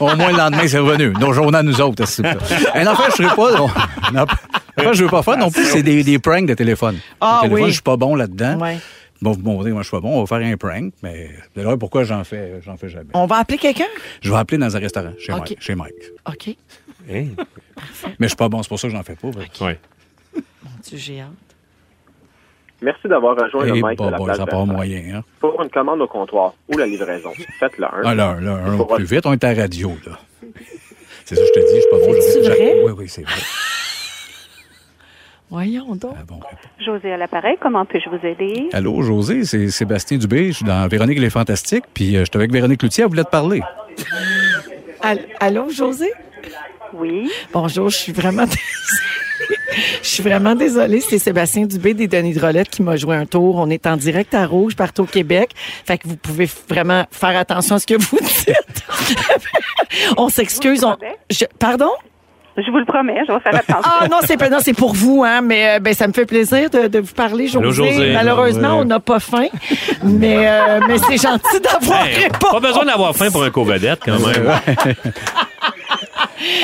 Au 0.00 0.14
moins, 0.16 0.30
le 0.32 0.36
lendemain, 0.38 0.66
c'est 0.66 0.78
revenu. 0.78 1.12
Nos 1.20 1.32
journées 1.32 1.58
à 1.58 1.62
nous 1.62 1.80
autres, 1.80 2.06
c'est 2.06 2.22
ça? 2.22 2.34
Une 2.80 2.86
affaire, 2.88 3.10
je 3.16 3.22
ferai 3.22 3.34
pas, 3.36 3.56
non. 3.58 3.68
Une 4.10 4.18
affaire, 4.18 4.94
je 4.94 5.04
veux 5.04 5.10
pas 5.10 5.22
faire 5.22 5.36
non 5.36 5.50
plus, 5.50 5.64
c'est 5.66 5.82
des, 5.82 6.02
des 6.02 6.18
pranks 6.18 6.46
de 6.46 6.54
téléphone. 6.54 6.98
Ah 7.20 7.40
Le 7.42 7.48
téléphone, 7.48 7.64
oui. 7.64 7.70
je 7.70 7.74
suis 7.74 7.82
pas 7.82 7.96
bon 7.96 8.14
là-dedans. 8.14 8.58
Ouais. 8.58 8.78
Bon, 9.20 9.30
vous 9.30 9.40
montrer, 9.42 9.70
moi, 9.70 9.82
je 9.82 9.86
suis 9.86 9.96
pas 9.96 10.00
bon, 10.00 10.18
on 10.18 10.24
va 10.24 10.26
faire 10.26 10.44
un 10.44 10.56
prank, 10.56 10.92
mais 11.00 11.30
de 11.54 11.62
là, 11.62 11.76
pourquoi 11.76 12.02
j'en 12.02 12.24
fais, 12.24 12.54
j'en 12.66 12.76
fais 12.76 12.88
jamais? 12.88 13.10
On 13.14 13.26
va 13.26 13.36
appeler 13.36 13.56
quelqu'un? 13.58 13.84
Je 14.20 14.32
vais 14.32 14.36
appeler 14.36 14.58
dans 14.58 14.74
un 14.76 14.80
restaurant, 14.80 15.12
chez 15.16 15.32
OK. 15.32 15.38
Mike. 15.38 15.56
Chez 15.60 15.74
Mike. 15.76 15.94
OK. 16.26 16.56
Mais 17.08 17.26
je 18.20 18.26
suis 18.26 18.36
pas 18.36 18.48
bon, 18.48 18.62
c'est 18.62 18.68
pour 18.68 18.78
ça 18.80 18.88
que 18.88 18.94
j'en 18.94 19.02
fais 19.02 19.16
pas. 19.16 19.28
Ouais. 19.64 19.78
Mon 20.34 20.70
Dieu, 20.82 20.98
j'ai 20.98 21.20
hâte. 21.20 21.28
Merci 22.80 23.06
d'avoir 23.06 23.36
rejoint 23.36 23.64
le 23.64 23.74
mic 23.74 23.82
bah, 23.82 23.94
de 23.94 24.02
la 24.10 24.18
bah, 24.18 24.24
place 24.24 24.36
ça 24.38 24.46
part 24.46 24.66
moyen, 24.66 25.18
hein. 25.18 25.24
Pour 25.38 25.62
une 25.62 25.70
commande 25.70 26.00
au 26.00 26.08
comptoir 26.08 26.54
ou 26.68 26.76
la 26.76 26.86
livraison, 26.86 27.30
faites-le 27.60 27.84
un. 27.86 27.90
Ah, 28.04 28.14
là, 28.14 28.36
là, 28.40 28.52
un 28.66 28.76
Pour- 28.76 28.88
plus 28.96 29.04
vite, 29.04 29.24
on 29.24 29.32
est 29.32 29.44
à 29.44 29.54
radio, 29.54 29.92
là. 30.04 30.18
C'est 31.24 31.36
ça, 31.36 31.42
que 31.42 31.46
je 31.46 31.52
te 31.52 31.58
dis, 31.60 31.76
je 31.76 31.80
suis 31.80 31.90
pas 31.90 31.98
bon. 31.98 32.12
Je- 32.12 32.48
vrai? 32.48 32.82
Oui, 32.84 32.92
oui, 32.98 33.08
c'est 33.08 33.22
vrai. 33.22 33.40
Voyons 35.50 35.94
donc. 35.94 36.14
José 36.84 37.12
à 37.12 37.16
l'appareil, 37.18 37.56
comment 37.60 37.84
puis-je 37.84 38.08
vous 38.08 38.26
aider? 38.26 38.68
Allô, 38.72 39.02
José, 39.02 39.44
c'est 39.44 39.68
Sébastien 39.68 40.16
Dubé, 40.18 40.48
je 40.48 40.52
suis 40.56 40.64
dans 40.64 40.88
Véronique 40.88 41.18
les 41.18 41.28
Fantastiques, 41.30 41.84
puis 41.92 42.16
euh, 42.16 42.20
je 42.20 42.24
suis 42.24 42.36
avec 42.36 42.50
Véronique 42.50 42.82
Loutier, 42.82 43.04
elle 43.04 43.10
voulait 43.10 43.22
te 43.24 43.30
parler. 43.30 43.60
All- 45.02 45.26
Allô, 45.40 45.68
José? 45.70 46.10
Oui. 46.94 47.30
Bonjour, 47.52 47.88
je 47.90 47.96
suis 47.96 48.12
vraiment 48.12 48.42
désolée. 48.46 49.58
Je 50.02 50.08
suis 50.08 50.22
vraiment 50.22 50.54
désolée. 50.54 51.00
C'est 51.00 51.18
Sébastien 51.18 51.64
Dubé 51.66 51.94
des 51.94 52.06
Denis 52.06 52.34
Drolette 52.34 52.68
qui 52.68 52.82
m'a 52.82 52.96
joué 52.96 53.16
un 53.16 53.26
tour. 53.26 53.56
On 53.56 53.70
est 53.70 53.86
en 53.86 53.96
direct 53.96 54.34
à 54.34 54.46
Rouge, 54.46 54.76
partout 54.76 55.02
au 55.02 55.06
Québec. 55.06 55.50
Fait 55.86 55.98
que 55.98 56.06
vous 56.06 56.16
pouvez 56.16 56.48
vraiment 56.68 57.04
faire 57.10 57.36
attention 57.38 57.76
à 57.76 57.78
ce 57.78 57.86
que 57.86 57.94
vous 57.94 58.18
dites. 58.20 58.84
on 60.16 60.28
s'excuse. 60.28 60.84
On... 60.84 60.96
Je- 61.30 61.46
Pardon? 61.58 61.90
Je 62.58 62.70
vous 62.70 62.76
le 62.76 62.84
promets, 62.84 63.16
je 63.26 63.32
vais 63.32 63.40
faire 63.40 63.54
attention. 63.56 63.80
Ah 64.02 64.08
non, 64.10 64.18
c'est 64.26 64.36
pas 64.36 64.50
non, 64.50 64.58
c'est 64.60 64.74
pour 64.74 64.92
vous, 64.92 65.24
hein. 65.26 65.40
Mais 65.40 65.76
euh, 65.76 65.78
ben 65.78 65.94
ça 65.94 66.06
me 66.06 66.12
fait 66.12 66.26
plaisir 66.26 66.68
de, 66.68 66.86
de 66.86 66.98
vous 66.98 67.14
parler, 67.14 67.46
José. 67.46 67.64
Allô, 67.64 67.72
José. 67.72 68.12
Malheureusement, 68.12 68.74
Ouais. 68.76 68.82
on 68.82 68.84
n'a 68.84 69.00
pas 69.00 69.20
faim, 69.20 69.46
mais 70.04 70.46
euh, 70.50 70.80
mais 70.86 70.98
c'est 70.98 71.16
gentil 71.16 71.60
d'avoir 71.62 72.04
Hey, 72.04 72.24
répondu. 72.24 72.38
pas 72.52 72.60
besoin 72.60 72.84
d'avoir 72.84 73.16
faim 73.16 73.30
pour 73.32 73.42
un 73.42 73.50
co-vedette, 73.50 74.00
quand 74.04 74.18
même. 74.18 74.52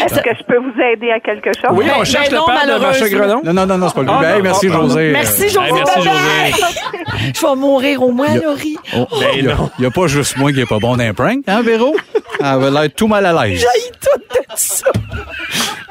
Est-ce 0.04 0.20
que 0.20 0.30
je 0.38 0.44
peux 0.44 0.58
vous 0.58 0.80
aider 0.80 1.10
à 1.10 1.20
quelque 1.20 1.50
chose? 1.54 1.70
Oui, 1.72 1.86
on 1.94 1.98
Ben, 1.98 2.04
cherche 2.04 2.30
ben 2.30 2.34
le 2.34 2.38
non, 2.38 2.46
père 2.46 2.54
de 2.54 2.66
malheureusement. 2.72 3.06
Grenon. 3.18 3.40
Non, 3.44 3.52
non, 3.52 3.66
non, 3.66 3.78
non, 3.78 3.88
c'est 3.88 3.94
pas 3.94 4.02
lui. 4.02 4.10
Ah, 4.12 4.18
Ben, 4.20 4.28
hey, 4.30 4.36
non, 4.38 4.42
merci, 4.44 4.66
ah, 4.70 4.72
José. 4.74 5.10
Merci, 5.12 5.42
Euh, 5.44 5.48
José. 5.48 5.60
Hey, 5.60 6.54
merci. 6.60 7.32
Je 7.34 7.46
vais 7.46 7.54
mourir 7.56 8.02
au 8.02 8.12
moins, 8.12 8.34
Laurie. 8.34 8.76
oh, 8.96 9.06
Ben 9.20 9.28
Il 9.36 9.44
non. 9.46 9.70
n'y 9.78 9.86
a, 9.86 9.90
pas 9.90 10.06
juste 10.06 10.36
moi 10.36 10.52
qui 10.52 10.60
est 10.60 10.66
pas 10.66 10.78
bon 10.78 10.96
dans 10.96 11.04
un 11.04 11.14
prank, 11.14 11.38
hein, 11.46 11.62
Véro? 11.62 11.94
Elle 12.40 12.46
avait 12.46 12.70
l'air 12.70 12.88
tout 12.96 13.08
mal 13.08 13.24
à 13.26 13.32
l'aise. 13.46 13.60
J'ai 13.60 13.90
tout 14.00 14.18
de 14.18 14.46
ça. 14.54 14.86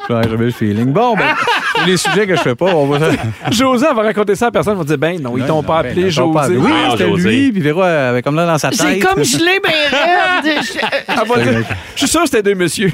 J'avais 0.09 0.37
le 0.37 0.51
feeling. 0.51 0.93
Bon, 0.93 1.15
ben, 1.15 1.35
c'est 1.75 1.85
les 1.85 1.97
sujets 1.97 2.25
que 2.25 2.33
je 2.37 2.41
fais 2.41 2.55
pas, 2.55 2.67
on 2.73 2.85
va. 2.87 3.09
José, 3.51 3.85
elle 3.89 3.95
va 3.95 4.03
raconter 4.03 4.35
ça 4.35 4.47
à 4.47 4.51
personne. 4.51 4.75
On 4.75 4.79
va 4.79 4.83
dire, 4.85 4.97
ben 4.97 5.21
non, 5.21 5.37
ils 5.37 5.43
t'ont 5.43 5.61
pas 5.63 5.79
appelé 5.79 6.09
José. 6.09 6.39
appelé. 6.39 6.57
Oui, 6.57 6.71
c'était 6.91 7.03
lui, 7.09 7.51
puis 7.51 7.61
Véro 7.61 7.81
avait 7.81 8.21
comme 8.21 8.35
là 8.37 8.45
dans 8.45 8.57
sa 8.57 8.69
tête. 8.69 8.79
J'ai 8.87 8.99
comme 8.99 9.21
gelé 9.25 9.59
ben 9.61 9.73
va 11.25 11.41
dire, 11.43 11.65
Je 11.95 11.99
suis 11.99 12.07
sûr 12.07 12.21
que 12.21 12.27
c'était 12.27 12.43
deux 12.43 12.55
messieurs. 12.55 12.89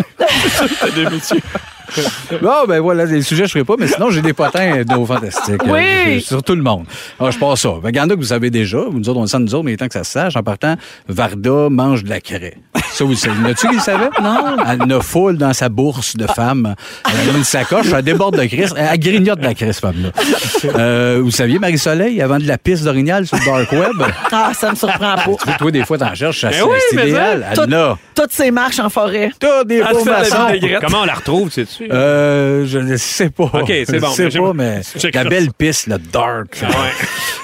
Deux 0.92 1.10
messieurs. 1.10 1.42
Bon, 2.42 2.66
ben 2.68 2.80
voilà, 2.80 3.06
les 3.06 3.22
sujets, 3.22 3.46
je 3.46 3.52
ferai 3.52 3.64
pas, 3.64 3.76
mais 3.78 3.88
sinon, 3.88 4.10
j'ai 4.10 4.22
des 4.22 4.34
potins 4.34 4.82
d'eau 4.84 5.06
fantastiques. 5.06 5.62
Oui. 5.66 5.82
Euh, 6.08 6.20
Sur 6.20 6.44
tout 6.44 6.56
le 6.56 6.62
monde. 6.62 6.86
Alors, 7.20 7.32
je 7.32 7.40
passe 7.40 7.62
ça. 7.62 7.74
Ben, 7.82 7.92
Ganda, 7.92 8.16
que 8.16 8.20
vous 8.20 8.28
savez 8.28 8.50
déjà, 8.50 8.80
nous 8.92 9.08
autres, 9.10 9.20
on 9.20 9.22
le 9.24 9.28
sait, 9.28 9.40
nous 9.40 9.54
autres, 9.56 9.64
mais 9.64 9.72
il 9.72 9.74
est 9.76 9.78
temps 9.78 9.88
que 9.88 9.94
ça 9.94 10.04
se 10.04 10.12
sache. 10.12 10.36
En 10.36 10.44
partant, 10.44 10.76
Varda 11.08 11.70
mange 11.70 12.04
de 12.04 12.10
la 12.10 12.20
craie. 12.22 12.58
Ça, 12.92 13.04
vous 13.04 13.12
le 13.12 13.16
savez. 13.16 13.40
N'as-tu 13.42 13.68
qui 13.68 13.76
le 13.76 13.82
savait? 13.82 14.10
Non. 14.22 14.58
Elle 14.70 14.92
a 14.92 15.02
foule 15.02 15.38
dans 15.38 15.54
sa 15.54 15.70
bourse 15.70 16.16
de 16.16 16.28
femme. 16.28 16.76
Elle 17.10 17.30
a 17.34 17.38
une 17.38 17.44
sacoche, 17.44 17.88
elle 17.96 18.04
déborde 18.04 18.38
de 18.40 18.46
crise. 18.46 18.74
Elle 18.78 19.00
grignote 19.00 19.40
de 19.40 19.46
la 19.46 19.54
crise, 19.56 19.80
femme-là. 19.80 20.10
Euh, 20.78 21.20
vous 21.24 21.32
saviez, 21.32 21.60
Marie-Soleil, 21.60 22.22
avant 22.22 22.38
de 22.38 22.48
la 22.48 22.58
piste 22.58 22.84
d'orignal 22.84 23.26
sur 23.28 23.38
le 23.38 23.46
dark 23.46 23.72
web? 23.72 24.12
Ah, 24.32 24.52
ça 24.54 24.72
me 24.72 24.76
surprend 24.76 25.16
pas. 25.16 25.24
Tu 25.24 25.46
vois, 25.46 25.54
toi, 25.58 25.72
des 25.72 25.86
fois, 25.86 25.98
t'en 25.98 26.14
cherches, 26.14 26.42
ça, 26.42 26.50
Ben 26.50 26.56
c'est 26.58 26.64
oui, 26.64 26.78
c'est 26.90 26.96
mais 26.96 27.10
idéal. 27.10 27.48
Tout- 27.56 27.62
Elle 27.64 27.70
l'a. 27.70 27.98
Toutes 28.16 28.32
ces 28.32 28.52
marches 28.52 28.80
en 28.80 28.90
forêt. 28.90 29.32
Toutes 29.40 29.68
des. 29.68 29.82
Comment 30.82 31.02
on 31.02 31.06
la 31.06 31.14
retrouve, 31.16 31.52
sais-tu? 31.52 31.83
Euh, 31.92 32.66
je 32.66 32.80
ne 32.80 32.96
sais 32.98 33.30
pas. 33.30 33.46
OK, 33.54 33.66
c'est 33.68 33.96
Je 33.96 33.98
bon. 34.00 34.12
sais 34.12 34.24
Mais 34.26 34.32
j'ai- 34.32 34.40
pas, 34.40 34.54
mais 34.54 34.82
la 35.14 35.24
ça. 35.24 35.30
belle 35.30 35.52
piste, 35.54 35.88
le 35.88 35.98
dark. 35.98 36.60
Ouais. 36.62 36.70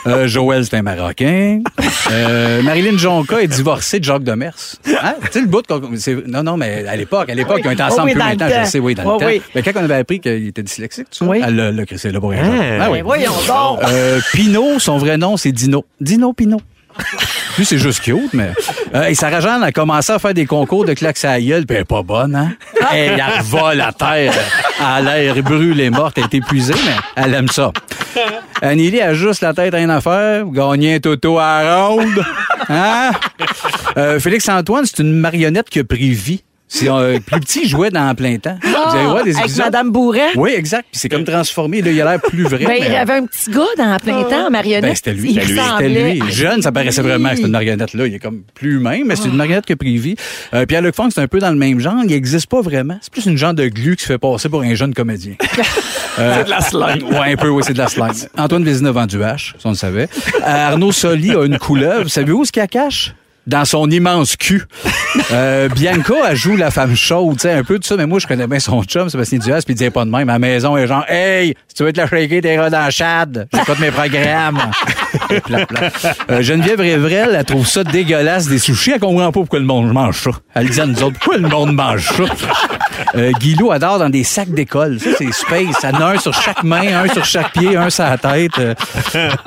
Euh, 0.07 0.27
Joël, 0.27 0.63
c'est 0.63 0.77
un 0.77 0.81
Marocain. 0.81 1.59
Euh, 2.09 2.61
Marilyn 2.61 2.97
Jonca 2.97 3.41
est 3.41 3.47
divorcée 3.47 3.99
de 3.99 4.05
Jacques 4.05 4.23
Demers. 4.23 4.53
Hein? 5.03 5.15
Tu 5.25 5.31
sais, 5.33 5.41
le 5.41 5.47
bout 5.47 5.61
Non, 6.25 6.41
non, 6.41 6.55
mais 6.55 6.85
à 6.87 6.95
l'époque, 6.95 7.29
à 7.29 7.35
l'époque, 7.35 7.55
Oui. 7.57 7.61
ils 7.65 7.67
ont 7.67 7.71
été 7.71 7.83
ensemble 7.83 8.03
oui, 8.05 8.11
plus 8.13 8.19
le 8.21 8.25
maintenant, 8.25 8.47
je 8.47 8.53
temps. 8.53 8.65
sais, 8.65 8.79
oui, 8.79 8.95
dans 8.95 9.03
le 9.15 9.19
temps. 9.19 9.25
oui. 9.25 9.41
Mais 9.53 9.61
quand 9.61 9.71
on 9.75 9.83
avait 9.83 9.95
appris 9.95 10.21
qu'il 10.21 10.47
était 10.47 10.63
dyslexique, 10.63 11.07
tu 11.11 11.17
sais, 11.17 11.25
Oui. 11.25 11.41
elle 11.45 11.53
l'a- 11.75 11.85
crissé 11.85 12.11
là 12.11 12.21
pour 12.21 12.29
rien. 12.29 12.43
Hein? 12.45 12.77
Ah 12.79 12.89
oui. 12.89 13.01
Voyons 13.01 13.33
donc. 13.45 13.83
Euh, 13.83 14.21
Pinot, 14.31 14.79
son 14.79 14.97
vrai 14.99 15.17
nom, 15.17 15.35
c'est 15.35 15.51
Dino. 15.51 15.85
Dino 15.99 16.31
Pinot. 16.31 16.61
Lui, 17.57 17.65
c'est 17.65 17.77
juste 17.77 18.01
cute, 18.01 18.33
mais. 18.33 18.51
Euh, 18.95 19.05
et 19.05 19.15
Sarah 19.15 19.41
Jeanne 19.41 19.63
a 19.63 19.71
commencé 19.71 20.11
à 20.11 20.19
faire 20.19 20.33
des 20.33 20.45
concours 20.45 20.85
de 20.85 20.93
claques 20.93 21.23
à 21.23 21.31
la 21.31 21.41
gueule, 21.41 21.65
puis 21.65 21.75
elle 21.75 21.81
est 21.81 21.85
pas 21.85 22.03
bonne, 22.03 22.35
hein? 22.35 22.53
Elle 22.91 23.21
revole 23.21 23.81
à 23.81 23.91
terre. 23.91 24.33
Elle 24.79 25.07
a 25.07 25.17
l'air 25.17 25.43
brûlée, 25.43 25.89
morte, 25.89 26.17
elle 26.17 26.25
est 26.25 26.35
épuisée, 26.35 26.73
mais 26.85 26.95
elle 27.15 27.33
aime 27.33 27.49
ça. 27.49 27.71
Anneli 28.61 29.01
a 29.01 29.13
juste 29.13 29.41
la 29.41 29.53
tête 29.53 29.73
à 29.73 29.79
une 29.79 29.89
affaire, 29.89 30.45
gagner 30.45 30.95
un 30.95 30.99
toto 30.99 31.37
à 31.37 31.63
la 31.63 31.85
ronde. 31.85 32.25
Hein? 32.69 33.11
Euh, 33.97 34.19
Félix-Antoine, 34.19 34.85
c'est 34.85 34.99
une 34.99 35.13
marionnette 35.13 35.69
qui 35.69 35.79
a 35.79 35.83
pris 35.83 36.11
vie. 36.11 36.43
C'est 36.71 36.87
euh, 36.87 37.19
plus 37.19 37.39
petit, 37.39 37.61
il 37.63 37.67
jouait 37.67 37.89
dans 37.89 38.13
plein 38.13 38.37
temps. 38.37 38.55
Vous 38.61 38.95
allez 38.95 39.05
voir 39.05 39.23
des 39.23 39.31
Avec 39.35 39.45
épisodes. 39.45 39.65
Madame 39.65 39.91
Bourret. 39.91 40.29
Oui, 40.35 40.51
exact. 40.55 40.85
Puis 40.91 40.99
c'est 40.99 41.09
comme 41.09 41.23
transformé. 41.23 41.81
Là, 41.81 41.89
il 41.91 41.99
a 41.99 42.05
l'air 42.11 42.21
plus 42.21 42.43
vrai. 42.43 42.63
Ben, 42.63 42.75
il 42.79 42.85
y 42.85 42.89
mais- 42.89 42.95
avait 42.95 43.13
un 43.13 43.25
petit 43.25 43.49
gars 43.49 43.63
dans 43.75 43.97
plein 43.97 44.21
temps 44.23 44.45
en 44.47 44.49
marionnette. 44.51 44.83
ben, 44.83 44.95
c'était 44.95 45.13
lui. 45.13 45.31
Il 45.31 45.41
C'était 45.41 45.51
lui. 45.53 45.59
ressemblait. 45.59 45.87
C'était 46.13 46.25
lui. 46.25 46.31
Jeune, 46.31 46.61
ça 46.61 46.71
paraissait 46.71 47.01
vraiment 47.01 47.29
que 47.29 47.35
c'était 47.37 47.47
une 47.47 47.53
marionnette 47.53 47.93
là. 47.95 48.05
Il 48.05 48.13
est 48.13 48.19
comme 48.19 48.43
plus 48.53 48.75
humain, 48.75 48.99
mais 49.03 49.15
c'est 49.15 49.27
une 49.29 49.35
marionnette 49.35 49.65
qui 49.65 49.73
a 49.73 49.77
pris 49.77 49.97
vie. 49.97 50.15
Euh, 50.53 50.67
Pierre-Luc 50.67 50.93
Funk, 50.95 51.09
c'est 51.11 51.21
un 51.21 51.27
peu 51.27 51.39
dans 51.39 51.49
le 51.49 51.57
même 51.57 51.79
genre. 51.79 51.95
Il 52.03 52.09
n'existe 52.11 52.45
pas 52.47 52.61
vraiment. 52.61 52.99
C'est 53.01 53.11
plus 53.11 53.25
une 53.25 53.37
genre 53.37 53.55
de 53.55 53.67
glu 53.67 53.95
qui 53.95 54.03
se 54.03 54.07
fait 54.07 54.19
passer 54.19 54.47
pour 54.47 54.61
un 54.61 54.75
jeune 54.75 54.93
comédien. 54.93 55.33
Euh, 56.17 56.33
C'est 56.39 56.45
de 56.45 56.49
la 56.49 56.59
slime. 56.59 57.07
Ouais, 57.13 57.31
un 57.31 57.35
peu, 57.37 57.47
oui, 57.47 57.63
c'est 57.65 57.71
de 57.71 57.77
la 57.77 57.87
slime. 57.87 58.11
Antoine 58.37 58.65
Vézina 58.65 58.91
vend 58.91 59.05
du 59.05 59.23
hache, 59.23 59.53
ça 59.57 59.69
on 59.69 59.71
le 59.71 59.77
savait. 59.77 60.09
Euh, 60.41 60.41
Arnaud 60.43 60.91
Soli 60.91 61.31
a 61.31 61.45
une 61.45 61.57
couleuvre. 61.57 62.09
Savez-vous 62.09 62.39
où 62.39 62.45
ce 62.45 62.51
qu'il 62.51 62.67
cache? 62.67 63.13
Dans 63.47 63.65
son 63.65 63.89
immense 63.89 64.35
cul. 64.35 64.63
Euh, 65.31 65.69
Bianca, 65.69 66.13
elle 66.29 66.35
joue 66.35 66.55
la 66.55 66.71
femme 66.71 66.95
chaude, 66.95 67.35
tu 67.35 67.41
sais, 67.41 67.51
un 67.51 67.63
peu 67.63 67.77
de 67.79 67.83
ça, 67.83 67.95
mais 67.97 68.05
moi, 68.05 68.19
je 68.19 68.27
connais 68.27 68.47
bien 68.47 68.59
son 68.59 68.83
chum, 68.83 69.09
Sébastien 69.09 69.39
Duas, 69.39 69.61
puis 69.65 69.73
il 69.73 69.77
disait 69.77 69.89
pas 69.89 70.05
de 70.05 70.09
même. 70.09 70.29
À 70.29 70.33
la 70.33 70.39
maison, 70.39 70.77
il 70.77 70.83
est 70.83 70.87
genre, 70.87 71.03
hey, 71.07 71.55
si 71.67 71.75
tu 71.75 71.83
veux 71.83 71.91
te 71.91 71.99
la 71.99 72.07
shaker, 72.07 72.41
t'es 72.41 72.69
dans 72.69 72.85
le 72.85 72.91
chad. 72.91 73.47
J'écoute 73.53 73.79
mes 73.79 73.91
programmes. 73.91 74.59
Plat, 75.43 75.65
plat. 75.65 75.91
Euh, 76.29 76.41
Geneviève 76.41 76.79
Révrel, 76.79 77.35
elle 77.37 77.45
trouve 77.45 77.67
ça 77.67 77.83
dégueulasse 77.83 78.47
des 78.47 78.59
sushis. 78.59 78.91
Elle 78.91 78.99
comprend 78.99 79.25
pas 79.25 79.31
pourquoi 79.31 79.59
le 79.59 79.65
monde 79.65 79.91
mange 79.91 80.21
ça. 80.21 80.31
Elle 80.55 80.69
dit 80.69 80.79
à 80.81 80.85
nous 80.85 81.03
autres, 81.03 81.17
pourquoi 81.19 81.37
le 81.37 81.47
monde 81.47 81.73
mange 81.73 82.07
ça? 82.07 82.23
Euh, 83.15 83.31
Guilou 83.39 83.71
adore 83.71 83.99
dans 83.99 84.09
des 84.09 84.23
sacs 84.23 84.49
d'école. 84.49 84.99
Ça, 84.99 85.09
c'est 85.17 85.31
space. 85.33 85.83
En 85.83 86.01
a 86.01 86.13
un 86.15 86.17
sur 86.19 86.33
chaque 86.33 86.63
main, 86.63 87.03
un 87.03 87.07
sur 87.13 87.25
chaque 87.25 87.51
pied, 87.53 87.75
un 87.75 87.89
sur 87.89 88.03
la 88.03 88.17
tête. 88.17 88.51
Euh, 88.59 88.73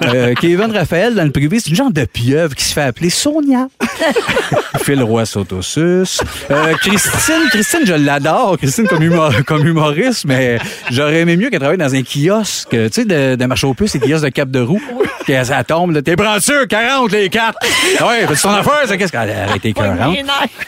euh, 0.05 0.35
Kevin 0.41 0.73
Raphaël, 0.73 1.15
dans 1.15 1.25
le 1.25 1.31
privé, 1.31 1.59
c'est 1.61 1.71
une 1.71 1.77
genre 1.77 1.91
de 1.93 2.05
pieuvre 2.05 2.55
qui 2.55 2.65
se 2.65 2.73
fait 2.73 2.83
appeler 2.83 3.11
Sonia. 3.11 3.69
Phil 4.85 5.03
Roy 5.03 5.25
s'autosuce. 5.27 6.21
Euh, 6.51 6.75
Christine, 6.81 7.49
Christine, 7.51 7.81
je 7.85 7.95
l'adore. 7.95 8.57
Christine 8.59 8.87
comme, 8.88 9.03
humor- 9.03 9.45
comme 9.47 9.67
humoriste, 9.67 10.25
mais 10.27 10.59
j'aurais 10.91 11.21
aimé 11.21 11.37
mieux 11.37 11.51
qu'elle 11.51 11.61
travaille 11.61 11.79
dans 11.79 11.95
un 11.95 12.03
kiosque, 12.03 12.69
tu 12.71 12.88
sais, 12.91 13.05
de, 13.05 13.37
de 13.37 13.45
marché 13.47 13.67
aux 13.67 13.75
puces, 13.75 13.93
des 13.97 14.01
kiosques 14.01 14.25
de 14.25 14.31
cap 14.31 14.51
de 14.51 14.61
roue. 14.61 14.83
Puis 15.25 15.35
elle, 15.35 15.47
ça 15.47 15.62
tombe, 15.62 15.93
là. 15.93 16.03
T'es 16.03 16.17
sûr 16.41 16.67
40 16.67 17.12
les 17.12 17.29
quatre. 17.29 17.57
Ouais, 18.01 18.27
fais 18.27 18.35
ton 18.43 18.51
affaire, 18.51 18.81
c'est 18.87 18.99
qu'est-ce 18.99 19.12
qu'elle 19.12 19.31
a 19.31 19.45
arrêté 19.49 19.73
40. 19.73 20.17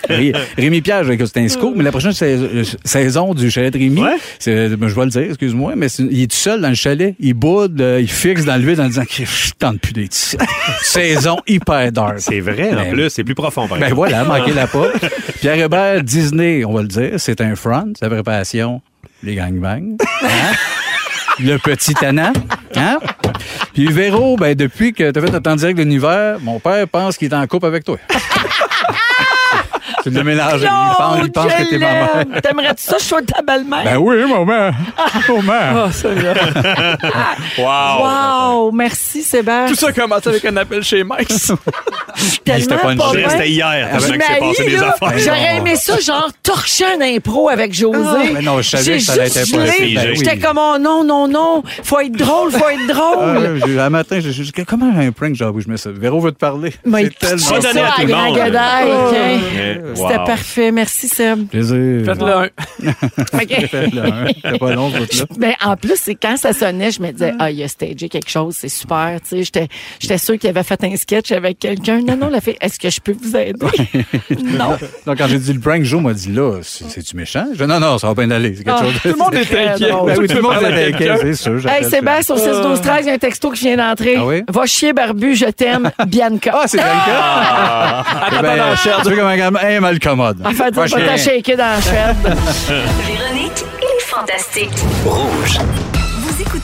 Ré- 0.08 0.32
Rémi 0.56 0.80
Pierre, 0.80 1.02
j'ai- 1.04 1.18
c'est 1.26 1.38
un 1.40 1.48
scoop, 1.48 1.74
mais 1.76 1.82
la 1.82 1.90
prochaine 1.90 2.12
euh, 2.22 2.62
saison 2.84 3.34
du 3.34 3.50
chalet 3.50 3.72
de 3.72 3.78
Rémi, 3.78 4.02
c'est- 4.38 4.76
ben, 4.76 4.88
je 4.88 4.94
vais 4.94 5.04
le 5.04 5.10
dire, 5.10 5.22
excuse-moi, 5.22 5.72
mais 5.76 5.86
il 5.88 6.22
est 6.22 6.30
tout 6.30 6.36
seul 6.36 6.60
dans 6.60 6.68
le 6.68 6.74
chalet, 6.74 7.14
il 7.20 7.34
boude, 7.34 7.80
euh, 7.80 8.00
il 8.00 8.10
fixe 8.10 8.44
dans 8.44 8.56
le 8.56 8.62
vide 8.68 8.80
en 8.80 8.86
disant 8.86 9.04
que 9.04 9.24
je 9.24 9.52
tente 9.58 9.80
plus 9.80 9.92
d'être 9.92 10.14
ici. 10.14 10.36
saison 10.82 11.38
hyper 11.46 11.92
dark. 11.92 12.16
C'est 12.18 12.40
vrai, 12.40 12.72
en 12.74 12.90
plus, 12.90 13.10
c'est 13.10 13.24
plus 13.24 13.34
profond, 13.34 13.68
par 13.68 13.78
Ben 13.78 13.84
exemple. 13.88 13.94
voilà, 13.96 14.24
manquez 14.24 14.52
la 14.52 14.66
pas. 14.68 14.88
Pierre 15.40 15.58
Hébert, 15.58 16.02
Disney, 16.02 16.64
on 16.64 16.72
va 16.72 16.82
le 16.82 16.88
dire, 16.88 17.10
c'est 17.18 17.40
un 17.40 17.54
front, 17.56 17.92
sa 17.98 18.08
passion, 18.22 18.80
les 19.22 19.34
gangbangs. 19.34 19.96
Hein? 20.22 20.26
Le 21.40 21.56
petit 21.58 21.94
tannant. 21.94 22.32
Hein? 22.76 22.98
Puis 23.72 23.90
Véro, 23.90 24.36
ben 24.36 24.54
depuis 24.54 24.92
que 24.92 25.10
tu 25.10 25.18
as 25.18 25.20
fait 25.20 25.32
notre 25.32 25.42
temps 25.42 25.56
direct 25.56 25.76
de 25.76 25.82
l'univers, 25.82 26.38
mon 26.40 26.60
père 26.60 26.86
pense 26.86 27.16
qu'il 27.18 27.32
est 27.32 27.34
en 27.34 27.44
couple 27.48 27.66
avec 27.66 27.82
toi. 27.82 27.96
C'est 30.04 30.10
le 30.10 30.22
mélange. 30.24 30.60
Il 30.62 30.68
pense, 30.96 31.18
il 31.24 31.32
pense 31.32 31.52
que 31.52 31.70
t'es 31.70 31.78
ma 31.78 31.86
mère. 31.92 32.42
T'aimerais-tu 32.42 32.82
ça, 32.84 32.96
je 32.98 33.04
sois 33.04 33.22
ta 33.22 33.40
belle-mère? 33.42 33.84
Ben 33.84 33.96
oui, 33.96 34.16
maman. 34.20 34.70
Maman. 35.28 35.84
Oh, 35.86 35.90
Seigneur. 35.90 36.34
Wow, 37.58 38.70
merci 38.72 39.22
Sébastien. 39.22 39.74
Tout 39.74 39.80
ça 39.80 39.88
a 39.88 39.92
commencé 39.92 40.28
avec 40.28 40.44
un 40.44 40.56
appel 40.56 40.82
chez 40.82 41.02
Mike. 41.04 41.28
Tellement 42.44 42.76
pas 42.76 42.94
journée, 42.94 43.18
bien. 43.20 43.28
c'était 43.30 43.50
hier, 43.50 43.88
Je 44.00 44.06
que 44.12 44.18
m'haïs, 44.18 44.80
là. 44.80 44.94
J'aurais 45.16 45.56
aimé 45.56 45.76
ça, 45.76 45.98
genre, 45.98 46.30
torcher 46.42 46.84
un 46.96 47.00
impro 47.00 47.48
avec 47.48 47.72
José. 47.74 47.98
Ah, 48.06 48.16
mais 48.34 48.42
non, 48.42 48.60
je 48.62 48.76
savais 48.76 48.98
que 48.98 49.02
ça 49.02 49.12
allait 49.14 49.24
juste 49.24 49.36
être 49.36 49.54
impossible. 49.54 49.94
Ben 49.94 50.08
oui. 50.10 50.16
J'étais 50.16 50.38
comme, 50.38 50.58
oh 50.60 50.76
non, 50.78 51.04
non, 51.04 51.26
non, 51.28 51.62
faut 51.82 52.00
être 52.00 52.12
drôle, 52.12 52.52
faut 52.52 52.68
être 52.68 52.80
Ah, 52.90 52.92
drôle. 52.92 53.60
j'ai- 53.66 53.80
un 53.80 53.90
matin, 53.90 54.18
j'ai 54.20 54.30
dit, 54.30 54.52
comment 54.66 54.90
un 54.96 55.10
prank, 55.12 55.34
genre, 55.34 55.54
où 55.54 55.60
je 55.60 55.68
mets 55.68 55.76
ça? 55.76 55.90
Véro 55.92 56.20
veut 56.20 56.32
te 56.32 56.38
parler. 56.38 56.72
Mais 56.84 57.04
C'est 57.04 57.18
tellement. 57.18 57.36
c'est 57.60 57.72
ça, 57.72 57.94
à 57.98 58.04
grand 58.04 58.32
gadaille, 58.34 58.90
OK. 58.90 59.16
Mais, 59.56 59.80
C'était 59.94 60.18
wow. 60.18 60.24
parfait. 60.26 60.70
Merci, 60.72 61.08
Seb. 61.08 61.46
Plaisir. 61.48 62.02
Faites-le 62.04 62.32
un. 62.32 62.44
OK. 63.34 63.66
Faites-le 63.70 64.02
un. 64.02 64.26
C'était 64.28 64.58
pas 64.58 64.74
long, 64.74 64.90
ce 64.90 64.98
bout-là. 64.98 65.24
Ben, 65.38 65.52
en 65.64 65.76
plus, 65.76 65.96
c'est 65.96 66.14
quand 66.14 66.36
ça 66.36 66.52
sonnait, 66.52 66.90
je 66.90 67.00
me 67.02 67.10
disais, 67.12 67.32
ah, 67.38 67.50
il 67.50 67.62
a 67.62 67.68
stagé 67.68 68.08
quelque 68.08 68.28
chose, 68.30 68.54
c'est 68.58 68.68
super. 68.68 69.18
Tu 69.22 69.28
sais, 69.36 69.42
j'étais, 69.44 69.68
j'étais 70.00 70.18
sûre 70.18 70.38
qu'il 70.38 70.50
avait 70.50 70.62
fait 70.62 70.82
un 70.84 70.96
sketch 70.96 71.32
avec 71.32 71.58
quelqu'un. 71.58 72.00
Non, 72.00 72.16
non, 72.16 72.28
la 72.28 72.40
fille, 72.40 72.56
est-ce 72.60 72.78
que 72.78 72.90
je 72.90 73.00
peux 73.00 73.14
vous 73.20 73.36
aider? 73.36 73.54
non. 74.58 74.76
Donc, 75.06 75.18
quand 75.18 75.28
j'ai 75.28 75.38
dit 75.38 75.52
le 75.52 75.60
prank, 75.60 75.82
Joe 75.82 76.02
m'a 76.02 76.12
dit 76.12 76.32
là, 76.32 76.60
c'est- 76.62 76.88
c'est-tu 76.88 77.16
méchant? 77.16 77.46
Je 77.52 77.62
dis, 77.62 77.68
non, 77.68 77.80
non, 77.80 77.98
ça 77.98 78.08
va 78.12 78.14
bien 78.14 78.30
aller. 78.30 78.54
C'est 78.56 78.64
quelque 78.64 78.76
Ah, 78.80 78.84
chose 78.84 78.94
de- 78.94 78.98
tout 79.00 79.08
le 79.08 79.16
monde 79.16 79.34
est 79.34 79.44
Très 79.44 79.68
inquiet. 79.68 79.90
Ben 79.90 80.16
oui, 80.18 80.26
tout 80.28 80.36
le 80.36 80.42
monde 80.42 80.62
est 80.62 80.88
inquiet, 80.94 81.16
c'est 81.20 81.34
sûr. 81.34 81.66
Hey, 81.68 81.84
Sébastien, 81.84 82.36
ça. 82.36 82.54
6 82.54 82.60
12 82.62 82.80
13 82.80 82.96
il 83.02 83.06
y 83.08 83.10
a 83.10 83.14
un 83.14 83.18
texto 83.18 83.50
qui 83.50 83.64
vient 83.66 83.76
d'entrer. 83.76 84.16
Ah 84.16 84.24
oui? 84.26 84.42
Va 84.48 84.66
chier, 84.66 84.92
barbu, 84.92 85.34
je 85.34 85.46
t'aime, 85.46 85.90
Bianca. 86.06 86.52
Ah, 86.54 86.64
c'est 86.66 86.78
Bianca? 86.78 88.04
Attends, 88.26 88.42
Ben, 88.42 88.56
dans 88.56 88.64
la 88.66 88.76
chair. 88.76 89.00
Tu 89.02 89.10
veux 89.10 89.18
elle 89.18 89.40
elle 89.62 89.83
mal 89.84 89.98
commode. 90.00 90.38
En 90.44 90.52
fait, 90.52 90.70
dire, 90.70 90.98
va 90.98 91.16
shaké 91.18 91.56
dans 91.56 91.64
la 91.64 91.80
chaîne. 91.80 92.16
Véronique 93.06 93.64
et 93.82 93.82
les 93.82 94.00
Fantastiques. 94.00 94.78
Rouge. 95.04 95.58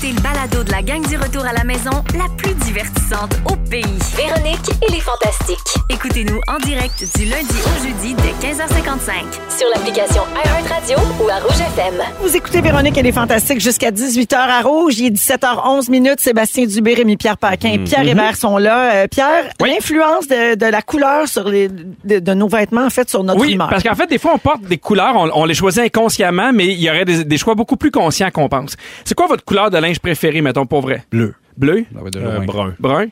Le 0.03 0.21
balado 0.23 0.65
de 0.65 0.71
la 0.73 0.83
gang 0.83 1.07
du 1.07 1.17
retour 1.17 1.45
à 1.45 1.53
la 1.53 1.63
maison, 1.63 1.91
la 2.17 2.25
plus 2.37 2.55
divertissante 2.55 3.33
au 3.51 3.55
pays. 3.69 3.85
Véronique 4.17 4.59
et 4.89 4.93
les 4.93 5.01
Fantastiques. 5.01 5.59
Écoutez-nous 5.89 6.41
en 6.49 6.59
direct 6.59 7.05
du 7.19 7.27
lundi 7.27 7.55
au 7.67 7.85
jeudi 7.87 8.15
dès 8.15 8.47
15h55. 8.49 9.57
Sur 9.57 9.69
l'application 9.75 10.23
iHeartRadio 10.45 10.97
ou 11.23 11.29
à 11.29 11.37
Rouge 11.41 11.61
FM. 11.77 11.95
Vous 12.23 12.35
écoutez 12.37 12.61
Véronique, 12.61 12.97
elle 12.99 13.07
est 13.07 13.13
fantastique 13.13 13.61
jusqu'à 13.61 13.91
18h 13.91 14.35
à 14.37 14.63
Rouge. 14.63 14.99
Il 14.99 15.07
est 15.07 15.11
17h11 15.11 15.91
minutes. 15.91 16.21
Sébastien 16.21 16.67
Dubé, 16.67 16.95
Rémi 16.95 17.17
Pierre 17.17 17.37
Paquin 17.39 17.71
et 17.73 17.79
Pierre 17.79 18.07
Hébert 18.09 18.37
sont 18.37 18.57
là. 18.59 18.93
Euh, 18.95 19.07
Pierre, 19.07 19.45
l'influence 19.61 20.27
de, 20.29 20.55
de 20.57 20.67
la 20.67 20.83
couleur 20.83 21.29
sur 21.29 21.49
les, 21.49 21.69
de, 21.69 22.19
de 22.21 22.35
nos 22.35 22.49
vêtements, 22.49 22.87
en 22.87 22.91
fait, 22.91 23.09
sur 23.11 23.23
notre 23.23 23.39
Oui, 23.41 23.53
humeur. 23.53 23.69
parce 23.69 23.83
qu'en 23.85 23.95
fait, 23.95 24.07
des 24.07 24.19
fois, 24.19 24.33
on 24.35 24.39
porte 24.39 24.63
des 24.63 24.79
couleurs, 24.79 25.13
on, 25.15 25.31
on 25.35 25.45
les 25.45 25.55
choisit 25.55 25.83
inconsciemment, 25.85 26.53
mais 26.55 26.67
il 26.67 26.81
y 26.81 26.89
aurait 26.89 27.05
des, 27.05 27.25
des 27.25 27.39
choix 27.39 27.55
beaucoup 27.55 27.77
plus 27.77 27.91
conscients 27.91 28.31
qu'on 28.31 28.49
pense. 28.49 28.77
C'est 29.05 29.15
quoi 29.15 29.27
votre 29.27 29.45
couleur 29.45 29.71
de 29.71 29.77
linge 29.91 29.99
préférée, 30.01 30.41
mettons, 30.41 30.67
pour 30.67 30.81
vrai? 30.83 31.05
Bleu. 31.11 31.35
Bleu? 31.57 31.79
Être 31.81 32.11
de 32.11 32.19
Euh, 32.21 32.37
loin. 32.37 32.45
brun. 32.47 32.75
Brun? 32.79 33.07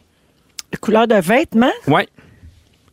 Couleur 0.80 1.06
de 1.08 1.14
vêtements? 1.16 1.72
Ouais. 1.86 2.06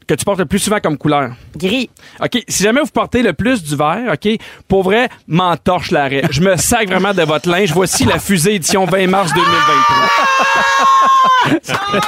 Que 0.07 0.13
tu 0.13 0.25
portes 0.25 0.39
le 0.39 0.45
plus 0.45 0.59
souvent 0.59 0.79
comme 0.79 0.97
couleur? 0.97 1.31
Gris. 1.55 1.89
OK. 2.21 2.43
Si 2.47 2.63
jamais 2.63 2.81
vous 2.81 2.87
portez 2.87 3.21
le 3.21 3.33
plus 3.33 3.63
du 3.63 3.75
vert, 3.75 4.13
OK, 4.13 4.27
pour 4.67 4.83
vrai, 4.83 5.09
m'entorche 5.27 5.91
l'arrêt. 5.91 6.23
Je 6.29 6.41
me 6.41 6.55
sac 6.57 6.89
vraiment 6.89 7.13
de 7.13 7.23
votre 7.23 7.49
linge. 7.49 7.71
Voici 7.71 8.05
la 8.05 8.19
fusée 8.19 8.55
édition 8.55 8.85
20 8.85 9.07
mars 9.07 9.33
2023. 9.33 10.09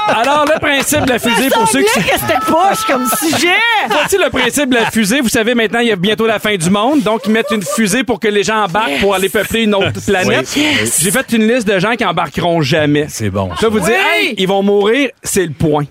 Alors, 0.08 0.46
le 0.46 0.60
principe 0.60 1.02
de 1.02 1.10
la 1.12 1.20
fusée, 1.20 1.50
pour 1.50 1.68
ceux 1.68 1.82
qui... 1.82 2.00
que 2.00 2.20
c'était 2.20 2.40
poche 2.46 2.86
comme 2.88 3.08
sujet. 3.20 3.54
Voici 3.90 4.18
le 4.18 4.30
principe 4.30 4.70
de 4.70 4.76
la 4.76 4.90
fusée. 4.90 5.22
Vous 5.22 5.30
savez, 5.30 5.54
maintenant, 5.54 5.80
il 5.80 5.88
y 5.88 5.92
a 5.92 5.96
bientôt 5.96 6.26
la 6.26 6.40
fin 6.40 6.56
du 6.56 6.70
monde. 6.70 7.02
Donc, 7.02 7.22
ils 7.26 7.32
mettent 7.32 7.52
une 7.52 7.62
fusée 7.64 8.04
pour 8.04 8.20
que 8.20 8.28
les 8.28 8.44
gens 8.44 8.64
embarquent 8.64 9.00
pour 9.00 9.14
aller 9.16 9.30
peupler 9.30 9.64
une 9.64 9.76
autre 9.76 10.04
planète. 10.06 10.52
Oui. 10.56 10.62
Yes. 10.62 11.02
J'ai 11.02 11.12
fait 11.12 11.32
une 11.34 11.48
liste 11.48 11.68
de 11.68 11.78
gens 11.80 11.96
qui 11.96 12.06
embarqueront 12.06 12.62
jamais. 12.62 13.08
C'est 13.10 13.30
bon. 13.30 13.50
Là, 13.62 13.70
vous 13.70 13.80
dites, 13.80 13.90
hey, 13.90 14.34
ils 14.38 14.48
vont 14.48 14.64
mourir, 14.64 15.10
c'est 15.24 15.46
le 15.46 15.54
point. 15.54 15.86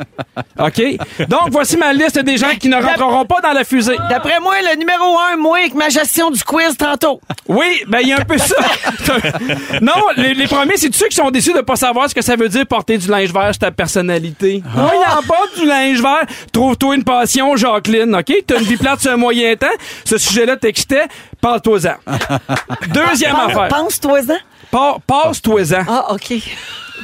OK? 0.59 0.83
Donc, 1.29 1.51
voici 1.51 1.77
ma 1.77 1.93
liste 1.97 2.19
des 2.19 2.37
gens 2.37 2.55
qui 2.59 2.69
ne 2.69 2.77
rentreront 2.77 3.25
pas 3.25 3.41
dans 3.41 3.53
la 3.53 3.65
fusée. 3.65 3.97
D'après 4.09 4.39
moi, 4.41 4.55
le 4.63 4.77
numéro 4.79 5.19
un, 5.33 5.37
moi, 5.37 5.59
avec 5.59 5.75
ma 5.75 5.89
gestion 5.89 6.31
du 6.31 6.43
quiz 6.43 6.77
tantôt. 6.77 7.21
Oui, 7.49 7.83
ben 7.87 8.01
il 8.03 8.09
y 8.09 8.13
a 8.13 8.19
un 8.19 8.25
peu 8.25 8.39
ça. 8.39 8.57
non, 9.81 9.93
les, 10.17 10.35
les 10.35 10.47
premiers, 10.47 10.77
c'est 10.77 10.95
ceux 10.95 11.09
qui 11.09 11.17
sont 11.17 11.31
déçus 11.31 11.53
de 11.53 11.61
pas 11.61 11.77
savoir 11.77 12.09
ce 12.09 12.15
que 12.15 12.23
ça 12.23 12.37
veut 12.37 12.49
dire 12.49 12.67
porter 12.67 12.99
du 12.99 13.09
linge 13.09 13.33
vert 13.33 13.47
sur 13.53 13.59
ta 13.59 13.71
personnalité? 13.71 14.63
Moi, 14.75 14.93
il 14.95 15.19
en 15.19 15.23
porte 15.23 15.59
du 15.59 15.67
linge 15.67 16.01
vert. 16.01 16.25
Trouve-toi 16.53 16.95
une 16.97 17.05
passion, 17.05 17.57
Jacqueline, 17.57 18.15
OK? 18.15 18.33
T'as 18.47 18.59
une 18.59 18.65
vie 18.65 18.77
plate 18.77 19.01
sur 19.01 19.13
un 19.13 19.17
moyen 19.17 19.55
temps. 19.57 19.67
Ce 20.05 20.19
sujet-là 20.19 20.57
t'excitait. 20.57 21.07
Parle-toi-en. 21.41 21.97
Deuxième 22.93 23.37
affaire. 23.37 23.69
Pense-toi-en. 23.69 24.37
Pa- 24.71 24.97
Passe-toi-en. 25.07 25.85
Ah, 25.89 26.13
OK. 26.13 26.33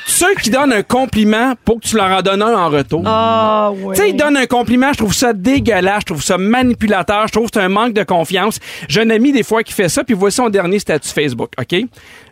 Ceux 0.06 0.34
qui 0.34 0.50
donnent 0.50 0.72
un 0.72 0.82
compliment 0.82 1.54
pour 1.64 1.80
que 1.80 1.86
tu 1.86 1.96
leur 1.96 2.10
en 2.10 2.22
donnes 2.22 2.42
un 2.42 2.56
en 2.56 2.68
retour. 2.68 3.02
Ah. 3.06 3.70
Tu 3.90 3.94
sais, 3.94 4.10
ils 4.10 4.16
donnent 4.16 4.36
un 4.36 4.46
compliment, 4.46 4.92
je 4.92 4.98
trouve 4.98 5.14
ça 5.14 5.32
dégueulasse, 5.32 6.00
je 6.00 6.06
trouve 6.06 6.22
ça 6.22 6.38
manipulateur, 6.38 7.26
je 7.26 7.32
trouve 7.32 7.50
que 7.50 7.52
c'est 7.54 7.64
un 7.64 7.68
manque 7.68 7.92
de 7.92 8.02
confiance. 8.02 8.58
J'ai 8.88 9.02
un 9.02 9.10
ami 9.10 9.32
des 9.32 9.42
fois 9.42 9.62
qui 9.62 9.72
fait 9.72 9.88
ça, 9.88 10.04
puis 10.04 10.14
voici 10.14 10.36
son 10.36 10.48
dernier 10.48 10.78
statut 10.78 11.08
Facebook, 11.08 11.52
OK? 11.58 11.84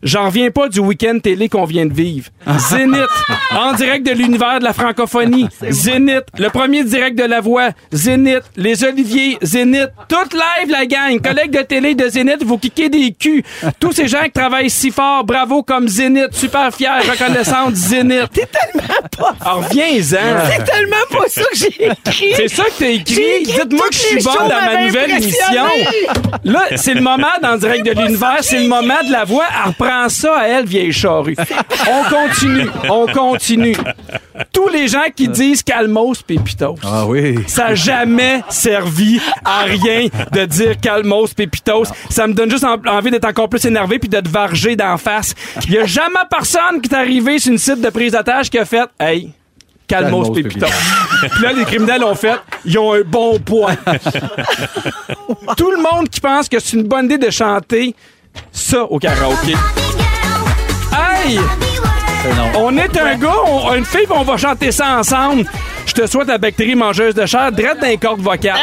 J'en 0.03 0.27
reviens 0.27 0.51
pas 0.51 0.69
du 0.69 0.81
week-end 0.81 1.19
télé 1.23 1.49
qu'on 1.49 1.65
vient 1.65 1.87
de 1.87 1.93
vivre. 1.93 2.29
Zénith, 2.71 3.01
en 3.53 3.75
direct 3.75 4.07
de 4.07 4.13
l'univers 4.13 4.59
de 4.59 4.65
la 4.65 4.73
francophonie. 4.73 5.49
Zénith, 5.71 6.25
le 6.39 6.49
premier 6.49 6.85
direct 6.85 7.19
de 7.19 7.25
la 7.25 7.41
voix. 7.41 7.71
Zénith, 7.93 8.43
les 8.57 8.85
Oliviers, 8.85 9.39
Zénith, 9.43 9.91
toute 10.09 10.33
live 10.33 10.71
la 10.71 10.87
gang. 10.87 11.21
Collègues 11.21 11.51
de 11.51 11.63
télé 11.63 11.95
de 11.95 12.09
Zénith, 12.09 12.43
vous 12.43 12.59
kickez 12.59 12.89
des 12.89 13.13
culs. 13.13 13.43
Tous 13.79 13.93
ces 13.93 14.09
gens 14.09 14.25
qui 14.25 14.33
travaillent 14.33 14.71
si 14.71 14.91
fort, 14.91 15.25
bravo 15.25 15.63
comme 15.63 15.89
Zénith, 15.89 16.33
super 16.33 16.75
fier, 16.75 17.03
Zénith. 17.73 18.31
T'es 18.33 18.47
tellement 18.47 18.95
pas... 19.19 19.35
Alors, 19.41 19.65
reviens-en. 19.69 20.01
C'est 20.01 20.65
tellement 20.65 20.97
pas 21.11 21.29
ça 21.29 21.43
que 21.43 21.57
j'ai 21.57 21.87
écrit. 21.87 22.33
C'est 22.37 22.49
ça 22.49 22.65
que 22.65 22.79
t'as 22.79 22.89
écrit? 22.89 23.43
Dites-moi 23.45 23.89
que 23.89 23.95
je 23.95 23.99
suis 23.99 24.21
shows 24.23 24.31
dans 24.39 24.49
ma 24.49 24.85
nouvelle 24.85 25.11
émission. 25.11 25.65
Là, 26.45 26.63
c'est 26.77 26.95
le 26.95 27.01
moment 27.01 27.27
dans 27.43 27.57
Direct 27.57 27.85
de 27.87 27.93
l'Univers, 27.93 28.39
c'est 28.41 28.61
le 28.61 28.69
moment 28.69 29.03
de 29.07 29.13
la 29.13 29.25
voix. 29.25 29.45
Elle 29.51 29.69
reprend 29.71 30.09
ça 30.09 30.39
à 30.39 30.47
elle, 30.47 30.67
vieille 30.67 30.93
charrue. 30.93 31.37
On 31.89 32.09
continue, 32.09 32.69
on 32.89 33.07
continue. 33.07 33.77
Tous 34.53 34.69
les 34.69 34.89
gens 34.89 35.05
qui 35.15 35.29
disent 35.29 35.63
calmos 35.63 36.23
pépitos. 36.23 36.75
Ah 36.83 37.05
oui. 37.07 37.39
Ça 37.47 37.69
n'a 37.69 37.75
jamais 37.75 38.43
servi 38.49 39.21
à 39.45 39.61
rien 39.63 40.09
de 40.33 40.45
dire 40.47 40.79
calmos 40.81 41.35
pépitos. 41.35 41.85
Ça 42.09 42.27
me 42.27 42.33
donne 42.35 42.51
juste 42.51 42.65
en- 42.65 42.79
envie 42.87 43.11
d'être 43.11 43.25
encore 43.27 43.49
plus 43.49 43.65
énervé 43.65 43.99
puis 43.99 44.09
de 44.09 44.21
te 44.21 44.29
varger 44.29 44.77
d'en 44.77 44.97
face. 44.97 45.35
Il 45.67 45.73
y 45.73 45.79
a 45.79 45.87
jamais 45.87 46.15
personne 46.31 46.81
qui 46.81 46.91
est 46.91 46.95
arrivé 46.97 47.39
sur 47.39 47.53
une 47.53 47.59
site 47.59 47.81
de 47.81 47.91
prise 47.91 48.13
d'otage 48.13 48.51
qui 48.51 48.59
a 48.59 48.65
fait 48.65 48.89
Hey, 48.99 49.31
calmos 49.87 50.23
Calmos 50.29 50.35
pépitos. 50.35 50.67
Puis 51.33 51.43
là, 51.43 51.53
les 51.53 51.65
criminels 51.65 52.05
ont 52.05 52.15
fait 52.15 52.39
Ils 52.65 52.79
ont 52.79 52.93
un 52.95 53.03
bon 53.03 53.39
point. 53.41 53.77
Tout 55.57 55.71
le 55.71 55.83
monde 55.83 56.09
qui 56.09 56.21
pense 56.21 56.49
que 56.49 56.59
c'est 56.59 56.77
une 56.77 56.85
bonne 56.89 57.07
idée 57.07 57.19
de 57.19 57.31
chanter 57.31 57.95
ça 58.53 58.85
au 58.85 58.99
karaoké. 58.99 59.55
Hey! 60.93 61.39
On 62.57 62.77
est 62.77 62.99
un 62.99 63.17
gars, 63.17 63.37
on, 63.47 63.75
une 63.75 63.85
fille, 63.85 64.07
puis 64.07 64.17
on 64.17 64.23
va 64.23 64.37
chanter 64.37 64.73
ça 64.73 64.99
ensemble. 64.99 65.45
Je 65.87 65.93
te 65.95 66.07
souhaite 66.07 66.29
la 66.29 66.39
bactérie 66.39 66.75
mangeuse 66.75 67.15
de 67.15 67.25
chair, 67.25 67.51
drette 67.51 67.81
d'un 67.81 67.97
corde 67.97 68.21
vocale. 68.21 68.59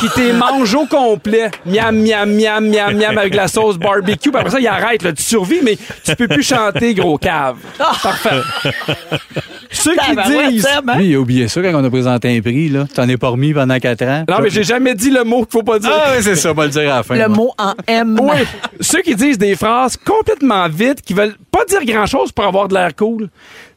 Qui 0.00 0.08
t'es 0.14 0.32
mange 0.32 0.74
au 0.74 0.86
complet. 0.86 1.50
Miam, 1.64 1.96
miam, 1.96 2.30
miam, 2.30 2.68
miam, 2.68 2.96
miam, 2.96 3.18
avec 3.18 3.34
la 3.34 3.48
sauce 3.48 3.78
barbecue. 3.78 4.30
Puis 4.30 4.40
après 4.40 4.50
ça, 4.50 4.60
il 4.60 4.66
arrête, 4.66 5.02
là. 5.02 5.12
Tu 5.12 5.22
survis, 5.22 5.60
mais 5.62 5.76
tu 6.04 6.16
peux 6.16 6.28
plus 6.28 6.42
chanter, 6.42 6.94
gros 6.94 7.18
cave. 7.18 7.56
Parfait. 7.78 8.40
Ceux 9.70 9.94
qui 9.94 10.16
disent. 10.50 10.62
Seb, 10.66 10.88
hein? 10.88 10.96
Lui, 10.98 11.10
il 11.10 11.14
a 11.14 11.20
oublié 11.20 11.48
ça 11.48 11.60
quand 11.62 11.74
on 11.74 11.84
a 11.84 11.90
présenté 11.90 12.36
un 12.36 12.40
prix, 12.40 12.68
là. 12.68 12.86
T'en 12.94 13.08
es 13.08 13.16
pas 13.16 13.28
remis 13.28 13.52
pendant 13.52 13.78
quatre 13.78 14.02
ans. 14.04 14.24
Non, 14.28 14.36
mais 14.42 14.50
j'ai 14.50 14.64
jamais 14.64 14.94
dit 14.94 15.10
le 15.10 15.24
mot 15.24 15.44
qu'il 15.44 15.52
faut 15.52 15.62
pas 15.62 15.78
dire. 15.78 15.90
Ah 15.92 16.12
oui, 16.16 16.22
c'est 16.22 16.36
ça, 16.36 16.50
on 16.50 16.54
va 16.54 16.64
le 16.64 16.70
dire 16.70 16.92
à 16.92 16.98
la 16.98 17.02
fin. 17.02 17.14
Le 17.14 17.28
moi. 17.28 17.36
mot 17.36 17.54
en 17.58 17.74
M. 17.86 18.18
Oui. 18.20 18.38
Ceux 18.80 19.02
qui 19.02 19.14
disent 19.14 19.38
des 19.38 19.56
phrases 19.56 19.96
complètement 19.96 20.68
vides, 20.68 21.00
qui 21.00 21.14
veulent 21.14 21.36
pas 21.50 21.64
dire 21.64 21.84
grand-chose 21.84 22.32
pour 22.32 22.44
avoir 22.44 22.68
de 22.68 22.74
l'air 22.74 22.94
cool. 22.96 23.28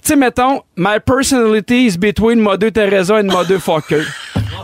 Tu 0.01 0.09
sais, 0.09 0.15
mettons, 0.15 0.61
My 0.75 0.99
personality 1.05 1.87
is 1.87 1.97
between 1.97 2.39
Mother 2.39 2.71
Teresa 2.71 3.15
and 3.15 3.27
Motherfucker. 3.27 4.05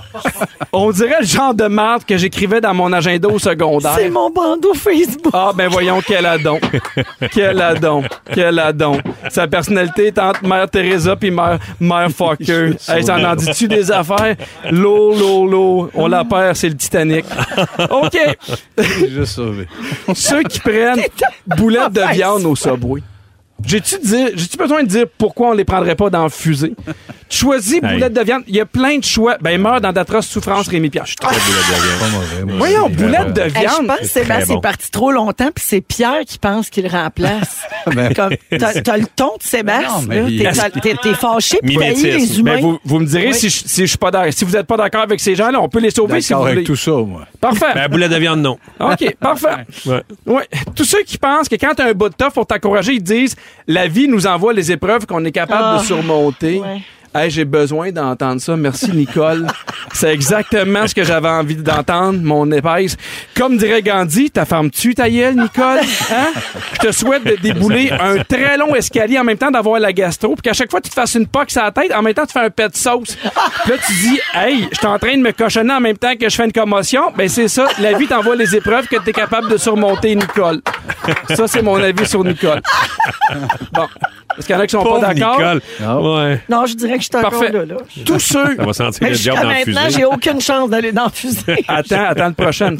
On 0.72 0.92
dirait 0.92 1.22
le 1.22 1.26
genre 1.26 1.54
de 1.54 1.66
merde 1.66 2.04
que 2.06 2.18
j'écrivais 2.18 2.62
dans 2.62 2.74
mon 2.74 2.92
agenda 2.92 3.28
au 3.28 3.40
secondaire. 3.40 3.94
C'est 3.96 4.10
mon 4.10 4.30
bandeau 4.30 4.74
Facebook. 4.74 5.34
Ah, 5.34 5.52
ben 5.56 5.70
voyons, 5.70 6.02
quel 6.06 6.26
adon. 6.26 6.60
quel 7.32 7.62
adon. 7.62 8.04
Quel 8.34 8.60
adon. 8.60 9.00
Sa 9.30 9.48
personnalité 9.48 10.08
est 10.08 10.20
entre 10.20 10.46
Mère 10.46 10.70
Teresa 10.70 11.16
puis 11.16 11.32
Mère, 11.32 11.60
Mère 11.80 12.10
Fucker. 12.10 12.72
Hey, 12.88 13.04
ça 13.04 13.16
en 13.18 13.36
dit-tu 13.36 13.68
des 13.68 13.92
affaires? 13.92 14.36
L'eau, 14.70 15.14
l'eau, 15.18 15.48
l'eau. 15.48 15.90
On 15.94 16.08
la 16.08 16.24
perd, 16.26 16.56
c'est 16.56 16.70
le 16.70 16.78
Titanic. 16.78 17.26
OK. 17.90 18.18
J'ai 18.78 19.10
juste 19.10 19.34
sauvé. 19.36 19.68
Ceux 20.14 20.44
qui 20.44 20.60
prennent 20.60 21.02
boulettes 21.46 21.94
de 21.94 22.14
viande 22.14 22.46
au 22.46 22.56
Subway. 22.56 23.02
J'ai-tu 23.64 23.98
dire- 24.00 24.30
j'ai-tu 24.36 24.58
besoin 24.58 24.84
de 24.84 24.88
dire 24.88 25.06
pourquoi 25.18 25.50
on 25.50 25.54
les 25.54 25.64
prendrait 25.66 25.96
pas 25.96 26.10
dans 26.10 26.24
la 26.24 26.30
fusée? 26.30 26.74
Tu 27.30 27.38
choisis 27.40 27.80
boulettes 27.82 28.14
de 28.14 28.22
viande. 28.22 28.44
Il 28.48 28.56
y 28.56 28.60
a 28.60 28.66
plein 28.66 28.98
de 29.00 29.04
choix. 29.04 29.38
Ben, 29.42 29.60
meurt 29.60 29.82
dans 29.82 29.92
d'atroces 29.94 30.28
souffrances, 30.28 30.68
Rémi 30.68 30.90
Pierre. 30.90 31.06
Pas 31.20 31.30
mauvais, 31.32 32.44
moi. 32.46 32.56
Voyons, 32.58 32.90
boulettes 32.90 33.34
de 33.34 33.42
Hey, 33.42 33.50
je 33.56 33.60
viande. 33.60 33.88
pense 33.88 33.98
que 34.00 34.06
Sébastien 34.06 34.58
est 34.58 34.62
parti 34.62 34.92
trop 34.92 35.12
longtemps, 35.12 35.50
puis 35.54 35.64
c'est 35.66 35.82
Pierre 35.82 36.22
qui 36.28 36.38
pense 36.38 36.70
qu'il 36.70 36.84
le 36.84 36.90
remplace. 36.90 37.62
Ben- 37.88 38.14
Comme, 38.14 38.32
t'as, 38.60 38.82
t'as 38.82 38.98
le 38.98 39.06
ton 39.16 39.38
de 39.38 39.44
Sébastien. 39.44 39.90
Non, 39.90 40.02
mais 40.08 40.22
là. 40.22 40.28
il- 40.30 40.38
T'es, 40.44 40.52
t'as- 40.52 40.70
t'es- 40.70 40.96
t'es 41.02 41.14
fâché, 41.14 41.58
puis 41.64 41.76
t'as 41.76 41.82
Mimétisme. 41.82 42.08
les 42.08 42.40
humains. 42.40 42.56
Ben, 42.56 42.62
vous, 42.62 42.80
vous 42.84 43.00
me 43.00 43.06
direz 43.06 43.28
Oui. 43.28 43.34
si, 43.36 43.50
je, 43.50 43.64
si 43.66 43.82
je 43.82 43.86
suis 43.86 43.98
pas 43.98 44.12
d'accord. 44.12 44.34
Si 44.34 44.44
vous 44.46 44.56
êtes 44.56 44.68
pas 44.68 44.78
d'accord 44.78 45.02
avec 45.02 45.20
ces 45.20 45.36
gens-là, 45.36 45.62
on 45.62 45.70
peut 45.70 45.80
les 45.80 45.92
sauver 45.92 46.20
si 46.22 46.28
vous 46.34 46.40
D'accord 46.40 46.42
voulez. 46.44 46.52
avec 46.58 46.66
tout 46.68 46.76
ça, 46.76 46.92
moi. 46.92 47.26
Parfait. 47.40 47.66
Ben, 47.74 47.88
boulette 47.88 48.12
de 48.12 48.18
viande, 48.18 48.42
non. 48.42 48.58
OK, 48.80 49.16
parfait. 49.20 49.48
Ouais. 49.86 50.02
Ouais. 50.26 50.48
Tous 50.76 50.84
ceux 50.86 51.04
qui 51.04 51.18
pensent 51.18 51.48
que 51.48 51.56
quand 51.56 51.74
tu 51.76 51.82
as 51.82 51.86
un 51.86 51.94
bout 51.94 52.10
de 52.10 52.16
tough 52.16 52.32
pour 52.34 52.46
t'encourager, 52.48 52.94
ils 52.94 53.04
disent 53.04 53.36
la 53.68 53.88
vie 53.88 54.08
nous 54.08 54.28
envoie 54.28 54.54
les 54.54 54.72
épreuves 54.72 55.06
qu'on 55.06 55.24
est 55.26 55.32
capable 55.32 55.64
Ah, 55.64 55.78
de 55.80 55.84
surmonter. 55.86 56.60
ouais. 56.60 56.82
Hey, 57.16 57.30
j'ai 57.30 57.46
besoin 57.46 57.94
d'entendre 57.94 58.42
ça. 58.42 58.58
Merci, 58.58 58.92
Nicole. 58.92 59.48
C'est 59.94 60.14
exactement 60.14 60.86
ce 60.86 60.94
que 60.94 61.06
j'avais 61.06 61.30
envie 61.30 61.56
d'entendre, 61.56 62.20
mon 62.22 62.52
épaisse. 62.52 62.98
Comme 63.38 63.56
dirait 63.56 63.82
Gandhi, 63.82 64.30
ta 64.30 64.44
femme 64.44 64.70
tue 64.70 64.94
ta 64.94 65.10
gueule, 65.10 65.36
Nicole? 65.36 65.80
Hein? 66.12 66.34
Je 66.74 66.88
te 66.88 66.92
souhaite 66.92 67.24
de 67.24 67.38
débouler 67.42 67.90
un 68.00 68.18
très 68.18 68.58
long 68.58 68.76
escalier 68.76 69.18
en 69.18 69.24
même 69.24 69.38
temps 69.38 69.52
d'avoir 69.52 69.80
la 69.80 69.94
gastro, 69.94 70.36
puis 70.36 70.42
qu'à 70.42 70.52
chaque 70.52 70.70
fois 70.70 70.82
tu 70.82 70.90
te 70.90 70.94
fasses 70.94 71.16
une 71.16 71.26
pox 71.26 71.56
à 71.56 71.64
la 71.64 71.72
tête, 71.72 71.94
en 71.94 72.02
même 72.02 72.14
temps 72.14 72.26
tu 72.26 72.34
fais 72.34 72.46
un 72.46 72.50
pet 72.50 72.68
de 72.68 72.76
sauce. 72.76 73.16
Puis 73.16 73.72
là, 73.72 73.78
tu 73.88 73.94
dis, 73.94 74.20
hey, 74.34 74.68
je 74.70 74.78
suis 74.78 74.88
en 74.88 75.00
train 75.00 75.16
de 75.16 75.22
me 75.22 75.32
cochonner 75.32 75.74
en 75.74 75.80
même 75.80 75.98
temps 75.98 76.16
que 76.20 76.28
je 76.28 76.36
fais 76.36 76.44
une 76.44 76.52
commotion. 76.52 77.14
Ben, 77.16 77.30
c'est 77.30 77.48
ça. 77.48 77.68
La 77.80 77.94
vie 77.98 78.08
t'envoie 78.08 78.36
les 78.36 78.58
épreuves 78.58 78.88
que 78.88 78.98
tu 79.02 79.12
es 79.12 79.14
capable 79.14 79.50
de 79.50 79.56
surmonter, 79.56 80.16
Nicole. 80.16 80.62
Ça, 81.34 81.48
c'est 81.48 81.62
mon 81.62 81.76
avis 81.76 82.06
sur 82.06 82.26
Nicole. 82.26 82.62
Bon. 83.72 83.88
Est-ce 84.38 84.48
qu'il 84.48 84.56
y 84.56 84.58
en 84.58 84.62
a 84.62 84.68
qui 84.68 84.72
sont 84.72 84.84
Pauvre 84.84 85.00
pas 85.02 85.14
d'accord? 85.14 85.38
Nicole. 85.40 85.62
Ouais. 85.82 86.42
Non, 86.50 86.66
je 86.66 86.76
dirais 86.76 86.94
que 86.98 87.04
je 87.04 87.06
suis 87.08 87.16
encore 87.16 87.32
Parfait. 87.32 87.52
là. 87.52 87.66
là. 87.66 87.76
Tous 88.06 88.20
ceux. 88.20 88.56
Ça 88.58 88.64
va 88.66 88.74
sentir 88.74 89.00
Mais 89.04 89.10
le 89.10 89.16
jusqu'à 89.16 89.32
diable 89.32 89.46
dans 89.48 89.52
la 89.54 89.58
maintenant, 89.60 89.82
fusée. 89.86 89.98
j'ai 90.00 90.06
aucune 90.06 90.42
chance 90.42 90.70
d'aller 90.70 90.92
dans 90.92 91.04
la 91.06 91.10
fusée. 91.10 91.66
Attends, 91.68 92.04
attends 92.06 92.28
le 92.28 92.34
prochain. 92.34 92.76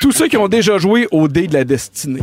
Tous 0.00 0.12
ceux 0.12 0.28
qui 0.28 0.36
ont 0.36 0.48
déjà 0.48 0.78
joué 0.78 1.06
au 1.10 1.28
dé 1.28 1.46
de 1.46 1.54
la 1.54 1.64
destinée. 1.64 2.22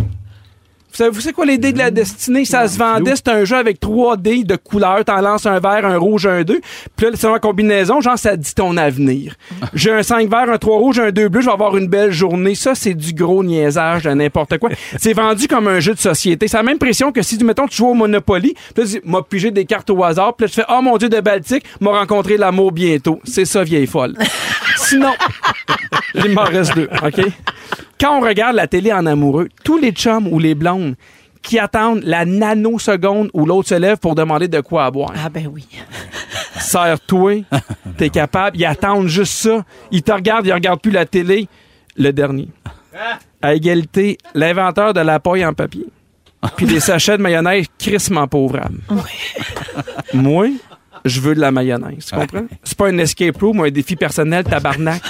Vous 0.98 1.04
savez, 1.04 1.16
vous 1.16 1.22
savez 1.22 1.34
quoi 1.34 1.46
les 1.46 1.60
dés 1.60 1.74
de 1.74 1.78
la 1.78 1.92
destinée? 1.92 2.44
Ça 2.44 2.68
se 2.68 2.80
vendait, 2.80 3.16
c'est 3.16 3.28
un 3.28 3.46
jeu 3.46 3.56
avec 3.56 3.80
trois 3.80 4.18
dés 4.18 4.44
de 4.44 4.56
couleurs. 4.56 5.06
T'en 5.06 5.22
lances 5.22 5.46
un 5.46 5.60
vert, 5.60 5.86
un 5.86 5.96
rouge, 5.96 6.26
un 6.26 6.42
2. 6.42 6.60
Puis 6.96 7.06
là, 7.06 7.12
c'est 7.14 7.28
en 7.28 7.38
combinaison, 7.38 8.02
genre, 8.02 8.18
ça 8.18 8.36
dit 8.36 8.56
ton 8.56 8.76
avenir. 8.78 9.36
J'ai 9.76 9.92
un 9.92 10.02
5 10.02 10.28
vert, 10.28 10.50
un 10.50 10.58
3 10.58 10.76
rouge, 10.76 10.98
un 10.98 11.12
2 11.12 11.30
bleu, 11.30 11.42
je 11.42 11.46
vais 11.46 11.52
avoir 11.52 11.78
une 11.78 11.88
belle 11.88 12.12
journée. 12.12 12.56
Ça, 12.56 12.74
c'est 12.74 12.96
du 12.96 13.14
gros 13.14 13.44
niaisage 13.44 14.06
de 14.06 14.10
n'importe 14.10 14.58
quoi. 14.58 14.72
C'est 14.98 15.14
vendu 15.14 15.48
comme 15.48 15.68
un 15.68 15.80
jeu 15.80 15.94
de 15.94 16.00
société. 16.00 16.48
C'est 16.48 16.58
la 16.58 16.64
même 16.64 16.80
pression 16.80 17.12
que 17.12 17.22
si, 17.22 17.38
mettons, 17.44 17.68
tu 17.68 17.78
joues 17.78 17.90
au 17.90 17.94
Monopoly, 17.94 18.56
puis 18.56 18.84
là, 18.84 18.84
tu 18.84 19.00
dis, 19.00 19.00
m'a 19.06 19.22
pigé 19.22 19.52
des 19.52 19.66
cartes 19.66 19.92
au 19.92 20.04
hasard, 20.04 20.34
puis 20.36 20.46
là, 20.46 20.50
tu 20.50 20.56
fais, 20.56 20.66
oh 20.68 20.82
mon 20.82 20.98
Dieu, 20.98 21.10
de 21.10 21.20
Baltique, 21.20 21.64
m'a 21.80 21.92
rencontré 21.92 22.38
l'amour 22.38 22.72
bientôt. 22.72 23.20
C'est 23.24 23.46
ça, 23.46 23.64
vieille 23.64 23.86
folle. 23.86 24.16
Sinon, 24.78 25.14
il 26.16 26.32
m'en 26.32 26.46
reste 26.46 26.74
deux, 26.74 26.90
OK? 27.04 27.22
Quand 28.00 28.18
on 28.18 28.22
regarde 28.22 28.56
la 28.56 28.68
télé 28.68 28.94
en 28.94 29.06
amoureux, 29.06 29.50
tous 29.64 29.78
les 29.78 29.92
chums 29.92 30.28
ou 30.32 30.40
les 30.40 30.56
blondes 30.56 30.96
qui 31.42 31.60
attendent 31.60 32.04
la 32.04 32.26
nanoseconde 32.26 33.30
où 33.34 33.46
l'autre 33.46 33.70
se 33.70 33.76
lève 33.76 33.98
pour 33.98 34.16
demander 34.16 34.48
de 34.48 34.60
quoi 34.60 34.86
à 34.86 34.92
boire. 34.92 35.14
Ah 35.16 35.30
ben 35.30 35.48
oui. 35.52 35.68
Serre-toi. 36.60 37.44
T'es 37.98 38.10
capable. 38.10 38.58
Ils 38.58 38.66
attendent 38.66 39.08
juste 39.08 39.34
ça. 39.34 39.64
Ils 39.92 40.04
te 40.04 40.12
regardent, 40.12 40.46
ils 40.46 40.54
regardent 40.54 40.82
plus 40.82 40.92
la 40.92 41.06
télé. 41.06 41.48
Le 41.96 42.12
dernier. 42.12 42.50
À 43.42 43.56
égalité, 43.56 44.18
l'inventeur 44.36 44.94
de 44.94 45.00
la 45.00 45.20
paille 45.20 45.46
en 45.46 45.54
papier. 45.54 45.86
Puis 46.56 46.66
des 46.66 46.80
sachets 46.82 47.18
de 47.18 47.24
mayonnaise 47.24 47.66
crissement 47.80 48.28
pauvrables. 48.28 48.80
Moi, 50.14 50.50
je 51.08 51.20
veux 51.22 51.36
de 51.36 51.40
la 51.40 51.52
mayonnaise. 51.52 52.06
Tu 52.10 52.16
comprends? 52.16 52.46
C'est 52.64 52.78
pas 52.78 52.88
un 52.88 52.98
escape 52.98 53.38
room 53.42 53.60
ou 53.60 53.64
un 53.64 53.70
défi 53.72 53.96
personnel 53.96 54.44
tabarnak. 54.44 55.02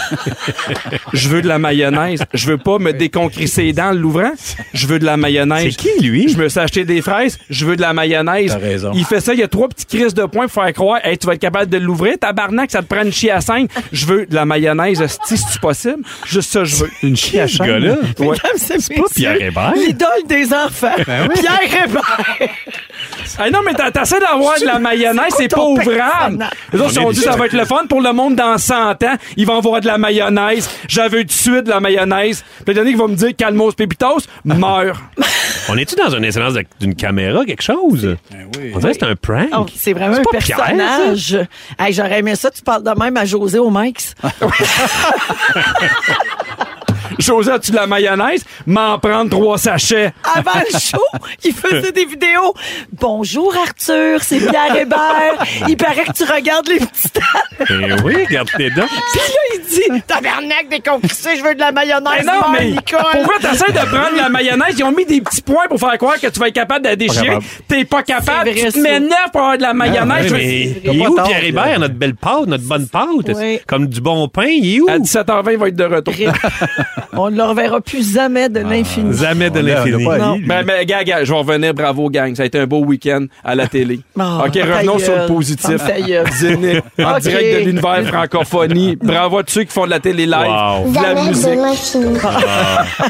je 1.14 1.30
veux 1.30 1.42
de 1.42 1.48
la 1.48 1.58
mayonnaise. 1.60 2.24
Je 2.34 2.48
veux 2.48 2.58
pas 2.58 2.78
me 2.80 2.94
déconcrisser 2.94 3.64
les 3.64 3.74
dents 3.74 3.90
en 3.90 3.94
l'ouvrant. 3.94 4.32
Je 4.74 4.88
veux 4.88 5.00
de 5.00 5.06
la 5.06 5.18
mayonnaise. 5.18 5.76
C'est 5.80 5.90
qui, 5.90 6.04
lui? 6.04 6.28
Je 6.30 6.38
me 6.38 6.50
suis 6.50 6.60
acheté 6.60 6.86
des 6.86 7.02
fraises. 7.02 7.38
Je 7.50 7.66
veux 7.66 7.76
de 7.76 7.82
la 7.82 7.94
mayonnaise. 7.94 8.52
T'as 8.52 8.58
raison. 8.60 8.92
Il 8.94 9.06
fait 9.06 9.20
ça, 9.20 9.34
il 9.34 9.40
y 9.40 9.44
a 9.44 9.48
trois 9.48 9.68
petits 9.68 9.86
crises 9.86 10.14
de 10.14 10.26
points 10.26 10.48
pour 10.48 10.64
faire 10.64 10.74
croire, 10.74 11.00
hey, 11.04 11.18
tu 11.18 11.28
vas 11.28 11.34
être 11.34 11.42
capable 11.42 11.70
de 11.72 11.78
l'ouvrir. 11.78 12.18
Tabarnak, 12.20 12.72
ça 12.72 12.82
te 12.82 12.88
prend 12.94 13.04
une 13.04 13.12
chie 13.12 13.30
à. 13.30 13.40
Je 13.92 14.06
veux 14.06 14.26
de 14.26 14.36
la 14.36 14.46
mayonnaise. 14.46 15.04
Si 15.26 15.38
c'est 15.38 15.60
possible. 15.62 16.04
Juste 16.26 16.52
ça, 16.52 16.64
je 16.64 16.76
veux. 16.76 16.90
Une 17.04 17.16
chie 17.16 17.40
à 17.40 17.48
ce 17.48 17.58
cinq? 17.58 17.68
gars-là? 17.68 17.96
Ouais. 18.20 18.38
C'est 18.58 18.94
pas 18.94 19.04
Pierre 19.16 19.42
Hébert? 19.42 19.74
L'idole 19.76 20.10
des 20.28 20.54
enfants. 20.54 20.92
Ben 21.06 21.28
oui. 21.30 21.40
Pierre 21.42 21.84
Hébert. 21.86 22.26
Ah 23.40 23.50
non, 23.50 23.60
mais 23.66 23.74
t'as- 23.74 23.92
t'essaies 23.92 24.20
d'avoir 24.20 24.60
de 24.60 24.66
la 24.66 24.80
mayonnaise, 24.80 25.34
c'est 25.38 25.48
pas 25.48 25.58
ton 25.58 25.76
ouvrable. 25.88 26.50
Les 26.74 26.80
autres, 26.80 26.94
On 26.98 27.02
ils 27.02 27.06
ont 27.06 27.12
est 27.12 27.14
dit 27.14 27.20
ça 27.22 27.36
va 27.36 27.46
être 27.46 27.54
le 27.54 27.66
fun 27.66 27.86
pour 27.88 28.02
le 28.02 28.12
monde 28.14 28.36
dans 28.36 28.58
100 28.58 29.04
ans. 29.04 29.16
Ils 29.36 29.46
vont 29.46 29.58
avoir 29.58 29.82
de 29.82 29.88
la 29.88 29.98
mayonnaise. 29.98 30.70
J'avais 30.88 31.22
tout 31.22 31.28
de 31.28 31.32
suite 31.32 31.64
de 31.66 31.70
la 31.70 31.80
mayonnaise. 31.80 32.44
Puis 32.58 32.66
le 32.68 32.74
dernier 32.76 32.92
qui 32.92 32.98
va 32.98 33.08
me 33.08 33.16
dire 33.16 33.36
calmos 33.36 33.76
pépitos, 33.76 34.20
meurt. 34.46 35.00
On 35.70 35.78
est-tu 35.78 35.96
dans 35.96 36.10
une 36.10 36.26
incidence 36.26 36.54
de- 36.54 36.66
d'une 36.80 36.96
caméra, 36.96 37.44
quelque 37.46 37.64
chose? 37.64 38.16
On 38.74 38.80
dirait 38.80 38.94
que 38.94 39.00
c'est 39.00 39.06
un 39.06 39.16
prank. 39.16 39.50
Oh, 39.58 39.66
c'est 39.76 39.94
vraiment 39.94 40.16
un 40.16 40.22
pas 40.22 40.38
Pierre, 40.40 40.58
personnage. 40.58 41.38
Hey, 41.78 41.94
J'aurais 41.94 42.20
aimé 42.20 42.36
ça, 42.36 42.50
tu 42.52 42.62
parles 42.62 42.84
de 42.84 42.92
même 42.98 43.18
à 43.18 43.26
José 43.26 43.60
au 43.60 43.70
Mike's. 43.70 44.14
José, 47.20 47.52
as-tu 47.52 47.72
de 47.72 47.76
la 47.76 47.88
mayonnaise? 47.88 48.44
M'en 48.66 48.98
prendre 49.00 49.30
trois 49.30 49.58
sachets. 49.58 50.14
Avant 50.24 50.60
le 50.72 50.80
show, 50.80 51.02
il 51.44 51.54
faisait 51.54 51.92
des 51.92 52.06
vidéos. 52.06 52.54
Bonjour 53.00 53.54
Arthur, 53.56 54.20
c'est 54.22 54.40
Pierre 54.40 54.76
Hébert. 54.76 55.44
Il 55.68 55.78
paraît 55.78 56.06
que 56.06 56.12
tu 56.14 56.24
regardes 56.24 56.68
les 56.68 56.80
petits 56.80 57.10
temps. 57.10 57.22
Eh 57.70 57.94
oui, 58.04 58.26
regarde 58.28 58.50
tes 58.56 58.70
dents. 58.70 58.86
Puis 59.12 59.20
là, 59.20 59.42
il 59.56 59.62
dit 59.96 60.02
Tabarnak, 60.06 60.70
déconcrissé, 60.70 61.38
je 61.38 61.44
veux 61.44 61.56
de 61.56 61.60
la 61.60 61.72
mayonnaise. 61.72 62.26
Mais 62.26 62.32
non, 62.32 62.50
mais 62.52 62.66
Nicole. 62.72 63.00
pourquoi 63.12 63.36
t'essaies 63.40 63.72
de 63.72 63.78
prendre 63.86 64.12
de 64.14 64.18
la 64.18 64.30
mayonnaise? 64.30 64.76
Ils 64.78 64.84
ont 64.84 64.92
mis 64.92 65.06
des 65.06 65.22
petits 65.22 65.42
points 65.42 65.68
pour 65.68 65.80
faire 65.80 65.98
croire 65.98 66.20
que 66.20 66.28
tu 66.28 66.40
vas 66.40 66.48
être 66.50 66.54
capable 66.56 66.86
de 66.86 66.90
la 66.90 66.96
déchirer. 66.96 67.38
T'es 67.68 67.86
pas 67.86 68.04
capable. 68.04 68.50
Vrai, 68.52 68.60
Tu 68.68 68.72
te 68.74 68.80
mets 68.80 69.00
neuf 69.00 69.32
pour 69.32 69.42
avoir 69.42 69.58
de 69.58 69.62
la 69.64 69.74
mayonnaise. 69.74 70.24
Ouais, 70.24 70.30
Je- 70.30 70.34
mais 70.36 70.82
il 70.94 71.02
est 71.02 71.08
où 71.08 71.16
Pierre 71.24 71.44
Hébert, 71.44 71.80
notre 71.80 71.96
belle 71.96 72.16
pâte, 72.16 72.46
notre 72.48 72.64
bonne 72.68 72.88
pâte? 72.88 73.08
Oui. 73.36 73.60
Comme 73.68 73.88
du 73.88 74.02
bon 74.02 74.28
pain, 74.28 74.46
il 74.48 74.76
est 74.76 74.80
où? 74.82 74.88
À 74.90 74.98
17h20, 75.00 75.52
il 75.54 75.58
va 75.58 75.68
être 75.70 75.76
de 75.76 75.84
retour. 75.84 76.14
On 77.14 77.30
ne 77.30 77.38
le 77.38 77.44
reverra 77.44 77.82
plus 77.82 78.14
jamais 78.14 78.50
de 78.50 78.60
l'infini. 78.60 79.16
Jamais 79.18 79.50
de 79.50 79.60
l'infini. 79.60 80.06
Ben, 80.46 80.64
ben, 80.66 80.86
gars, 80.86 81.04
gars, 81.04 81.24
je 81.24 81.32
vais 81.32 81.40
revenir. 81.40 81.74
Bravo, 81.74 82.10
gang. 82.10 82.36
Ça 82.36 82.44
a 82.44 82.46
été 82.46 82.60
un 82.60 82.68
beau 82.68 82.80
week-end 82.84 83.26
à 83.44 83.56
la 83.56 83.68
télé. 83.68 84.00
Oh, 84.18 84.22
OK, 84.46 84.54
revenons 84.56 85.00
sur 85.00 85.16
le 85.16 85.26
positif. 85.28 85.78
Zénith, 86.34 86.84
en 87.00 87.18
direct 87.20 87.60
de 87.60 87.66
l'univers 87.66 88.08
francophonie. 88.08 88.96
Bravo 89.02 89.40
à 89.40 89.44
tous 89.44 89.54
ceux 89.54 89.64
qui 89.64 89.74
font 89.74 89.86
de 89.86 89.92
la 89.92 90.00
télé 90.00 90.26
live, 90.26 90.36
Wow. 90.48 90.90
de 90.92 91.02
la 91.02 91.24
musique. 91.24 91.60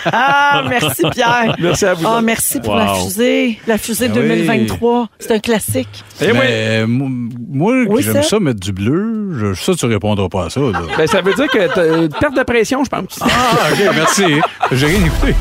Ah, 0.05 0.63
merci 0.69 1.03
Pierre. 1.11 1.55
Merci 1.59 1.85
à 1.85 1.93
vous 1.93 2.05
Ah, 2.07 2.13
autres. 2.15 2.21
merci 2.23 2.59
pour 2.59 2.73
Wow. 2.73 2.79
la 2.79 2.93
fusée. 2.95 3.59
La 3.67 3.77
fusée 3.77 4.05
Ah 4.09 4.13
oui. 4.15 4.21
2023. 4.21 5.07
C'est 5.19 5.31
un 5.33 5.39
classique. 5.39 6.03
Eh. 6.21 6.31
Mais, 6.33 6.85
moi, 6.87 7.73
Oui, 7.87 8.01
j'aime 8.03 8.15
ça. 8.15 8.23
ça 8.23 8.39
mettre 8.39 8.59
du 8.59 8.71
bleu. 8.71 9.33
Je- 9.39 9.53
ça, 9.53 9.73
tu 9.73 9.85
répondras 9.85 10.29
pas 10.29 10.45
à 10.45 10.49
ça. 10.49 10.59
Là. 10.59 10.81
Ben, 10.97 11.07
ça 11.07 11.21
veut 11.21 11.33
dire 11.33 11.47
que 11.47 11.73
t'as 11.73 11.97
une 12.03 12.09
perte 12.09 12.35
de 12.35 12.43
pression, 12.43 12.83
je 12.83 12.89
pense. 12.89 13.19
Ah, 13.21 13.27
OK, 13.71 13.86
merci. 13.93 14.41
J'ai 14.71 14.85
rien 14.87 15.05
écouté. 15.05 15.35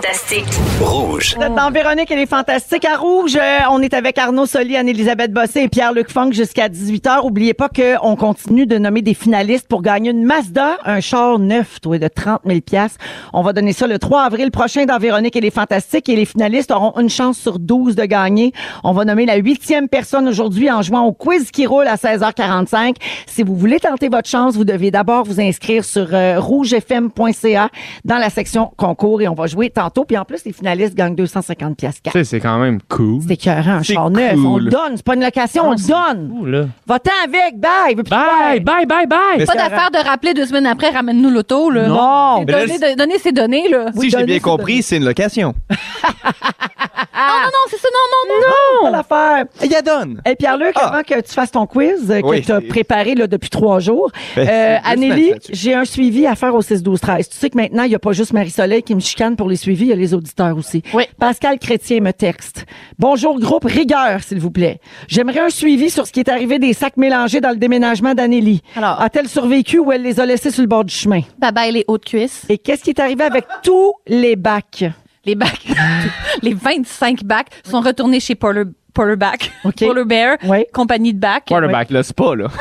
Et 0.00 0.06
les 0.06 0.08
Fantastiques. 0.08 0.60
Rouge. 0.80 1.34
Vous 1.36 1.42
êtes 1.42 1.54
dans 1.54 1.70
Véronique, 1.70 2.10
elle 2.10 2.20
est 2.20 2.26
fantastique. 2.26 2.84
À 2.86 2.96
Rouge, 2.96 3.36
euh, 3.36 3.58
on 3.70 3.82
est 3.82 3.92
avec 3.92 4.16
Arnaud 4.16 4.46
Soli, 4.46 4.76
Anne-Élisabeth 4.76 5.32
Bossé 5.32 5.62
et 5.62 5.68
Pierre-Luc 5.68 6.10
Funk 6.10 6.32
jusqu'à 6.32 6.68
18h. 6.68 7.24
Oubliez 7.24 7.52
pas 7.52 7.68
qu'on 7.68 8.16
continue 8.16 8.66
de 8.66 8.78
nommer 8.78 9.02
des 9.02 9.12
finalistes 9.12 9.68
pour 9.68 9.82
gagner 9.82 10.10
une 10.10 10.24
Mazda, 10.24 10.78
un 10.84 11.00
char 11.00 11.38
neuf, 11.38 11.80
toi, 11.82 11.98
de 11.98 12.08
30 12.08 12.40
000 12.46 12.60
piastres. 12.60 12.98
On 13.34 13.42
va 13.42 13.52
donner 13.52 13.72
ça 13.72 13.86
le 13.86 13.98
3 13.98 14.22
avril 14.22 14.50
prochain 14.50 14.86
dans 14.86 14.98
Véronique 14.98 15.36
et 15.36 15.40
les 15.40 15.50
fantastiques 15.50 16.08
et 16.08 16.16
les 16.16 16.24
finalistes 16.24 16.70
auront 16.70 16.98
une 16.98 17.10
chance 17.10 17.38
sur 17.38 17.58
12 17.58 17.94
de 17.94 18.04
gagner. 18.04 18.52
On 18.84 18.92
va 18.92 19.04
nommer 19.04 19.26
la 19.26 19.36
huitième 19.36 19.88
personne 19.88 20.28
aujourd'hui 20.28 20.70
en 20.70 20.80
jouant 20.82 21.04
au 21.04 21.12
quiz 21.12 21.50
qui 21.50 21.66
roule 21.66 21.86
à 21.86 21.96
16h45. 21.96 22.96
Si 23.26 23.42
vous 23.42 23.54
voulez 23.54 23.80
tenter 23.80 24.08
votre 24.08 24.28
chance, 24.28 24.54
vous 24.54 24.64
devez 24.64 24.90
d'abord 24.90 25.24
vous 25.24 25.40
inscrire 25.40 25.84
sur 25.84 26.08
euh, 26.14 26.40
rougefm.ca 26.40 27.68
dans 28.04 28.18
la 28.18 28.30
section 28.30 28.72
concours 28.76 29.20
et 29.20 29.28
on 29.28 29.34
va 29.34 29.46
jouer 29.46 29.68
tantôt. 29.68 29.89
Puis 30.06 30.16
en 30.16 30.24
plus, 30.24 30.44
les 30.44 30.52
finalistes 30.52 30.94
gagnent 30.94 31.14
250 31.14 31.76
piastres. 31.76 32.00
Tu 32.04 32.10
sais, 32.10 32.24
c'est 32.24 32.40
quand 32.40 32.58
même 32.58 32.80
cool. 32.88 33.20
C'est 33.26 33.34
écœurant, 33.34 33.70
un 33.72 33.82
char 33.82 34.10
neuf. 34.10 34.34
On 34.36 34.58
le 34.58 34.70
donne. 34.70 34.96
C'est 34.96 35.04
pas 35.04 35.14
une 35.14 35.22
location, 35.24 35.68
on 35.68 35.72
le 35.72 35.76
donne. 35.76 36.30
Cool. 36.30 36.68
Va-t'en 36.86 37.10
avec. 37.24 37.58
Bye. 37.58 37.94
Bye, 37.96 38.60
bye, 38.60 38.86
bye, 38.86 39.06
bye. 39.06 39.44
Pas 39.44 39.54
d'affaire 39.54 39.90
de 39.92 39.98
rappeler 39.98 40.34
deux 40.34 40.46
semaines 40.46 40.66
après, 40.66 40.90
ramène-nous 40.90 41.30
l'auto, 41.30 41.70
là. 41.70 41.88
Non. 41.88 42.44
Donner, 42.44 43.18
ses 43.18 43.32
données, 43.32 43.68
là. 43.68 43.86
Si 43.98 44.10
j'ai 44.10 44.24
bien 44.24 44.40
compris, 44.40 44.82
c'est 44.82 44.96
une 44.96 45.04
location. 45.04 45.54
Non, 47.14 47.20
non, 47.22 47.46
non, 47.46 47.70
c'est 47.70 47.78
ça, 47.78 47.88
non, 47.92 48.28
non, 48.28 48.40
non. 48.40 48.48
Non, 48.48 48.90
pas 48.90 48.96
l'affaire. 48.96 49.44
Il 49.64 49.70
y 49.70 49.74
a 49.74 49.82
donne. 49.82 50.20
Et 50.26 50.36
Pierre-Luc, 50.36 50.72
avant 50.76 51.02
que 51.02 51.20
tu 51.20 51.32
fasses 51.32 51.50
ton 51.52 51.66
quiz, 51.66 52.10
euh, 52.10 52.20
que 52.20 52.26
Oui. 52.26 52.42
tu 52.42 52.52
as 52.52 52.60
préparé 52.60 53.14
là, 53.14 53.26
depuis 53.26 53.50
trois 53.50 53.78
jours, 53.80 54.10
Ben, 54.36 54.42
euh, 54.48 54.78
c'est 54.84 54.96
deux 54.96 55.04
Anneli, 55.04 55.10
semaines 55.10 55.30
là-dessus. 55.32 55.52
j'ai 55.54 55.74
un 55.74 55.84
suivi 55.84 56.26
à 56.26 56.34
faire 56.34 56.54
au 56.54 56.62
6-12-13. 56.62 57.28
Tu 57.30 57.36
sais 57.36 57.50
que 57.50 57.56
maintenant, 57.56 57.82
il 57.84 57.88
n'y 57.88 57.94
a 57.94 57.98
pas 57.98 58.12
juste 58.12 58.32
Marie-Soleil 58.32 58.82
qui 58.82 58.94
me 58.94 59.00
chicane 59.00 59.36
pour 59.36 59.48
les 59.48 59.56
suivis, 59.56 59.84
il 59.84 59.88
y 59.88 59.92
a 59.92 59.96
les 59.96 60.14
auditeurs 60.14 60.56
aussi. 60.56 60.82
Oui. 60.94 61.04
Pascal 61.18 61.58
Chrétien 61.58 62.00
me 62.00 62.12
texte. 62.12 62.66
Bonjour, 62.98 63.38
groupe 63.40 63.64
Rigueur, 63.64 64.22
s'il 64.22 64.40
vous 64.40 64.50
plaît. 64.50 64.80
J'aimerais 65.08 65.40
un 65.40 65.50
suivi 65.50 65.90
sur 65.90 66.06
ce 66.06 66.12
qui 66.12 66.20
est 66.20 66.28
arrivé 66.28 66.58
des 66.58 66.72
sacs 66.72 66.96
mélangés 66.96 67.40
dans 67.40 67.50
le 67.50 67.56
déménagement 67.56 68.14
d'Anneli. 68.14 68.62
Alors. 68.76 69.00
A-t-elle 69.00 69.28
survécu 69.28 69.78
ou 69.78 69.92
elle 69.92 70.02
les 70.02 70.20
a 70.20 70.26
laissés 70.26 70.50
sur 70.50 70.62
le 70.62 70.68
bord 70.68 70.84
du 70.84 70.94
chemin? 70.94 71.20
Bye 71.38 71.52
bye, 71.52 71.72
les 71.72 71.84
hautes 71.88 72.04
cuisses. 72.04 72.44
Et 72.48 72.58
qu'est-ce 72.58 72.82
qui 72.84 72.90
est 72.90 73.00
arrivé 73.00 73.24
avec 73.24 73.44
tous 73.62 73.94
les 74.06 74.36
bacs? 74.36 74.84
Les 75.24 75.34
bacs, 75.34 75.66
les 76.42 76.54
25 76.54 77.24
bacs 77.24 77.48
sont 77.68 77.80
retournés 77.80 78.20
chez 78.20 78.34
Porter, 78.34 78.62
Porterback, 78.94 79.52
OK. 79.64 79.76
Polar 79.86 80.06
Bear, 80.06 80.36
Oui. 80.44 80.64
compagnie 80.72 81.12
de 81.12 81.18
bacs. 81.20 81.44
Quarterback, 81.46 81.90
là, 81.90 82.02
c'est 82.02 82.16
pas, 82.16 82.34
là. 82.34 82.46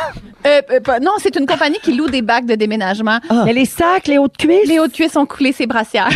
Euh, 0.48 0.62
euh, 0.72 0.80
pas- 0.80 1.02
non, 1.02 1.12
c'est 1.18 1.36
une 1.36 1.46
compagnie 1.46 1.80
qui 1.84 1.94
loue 1.94 2.08
des 2.08 2.22
bacs 2.22 2.46
de 2.46 2.56
déménagement. 2.56 3.20
Mais 3.44 3.52
les 3.52 3.66
sacs, 3.66 4.08
les 4.08 4.18
hautes 4.18 4.38
cuisses? 4.38 4.70
Les 4.70 4.80
hautes 4.80 4.94
cuisses 4.94 5.18
ont 5.18 5.26
coulé 5.26 5.52
ses 5.52 5.68
brassières. 5.68 6.08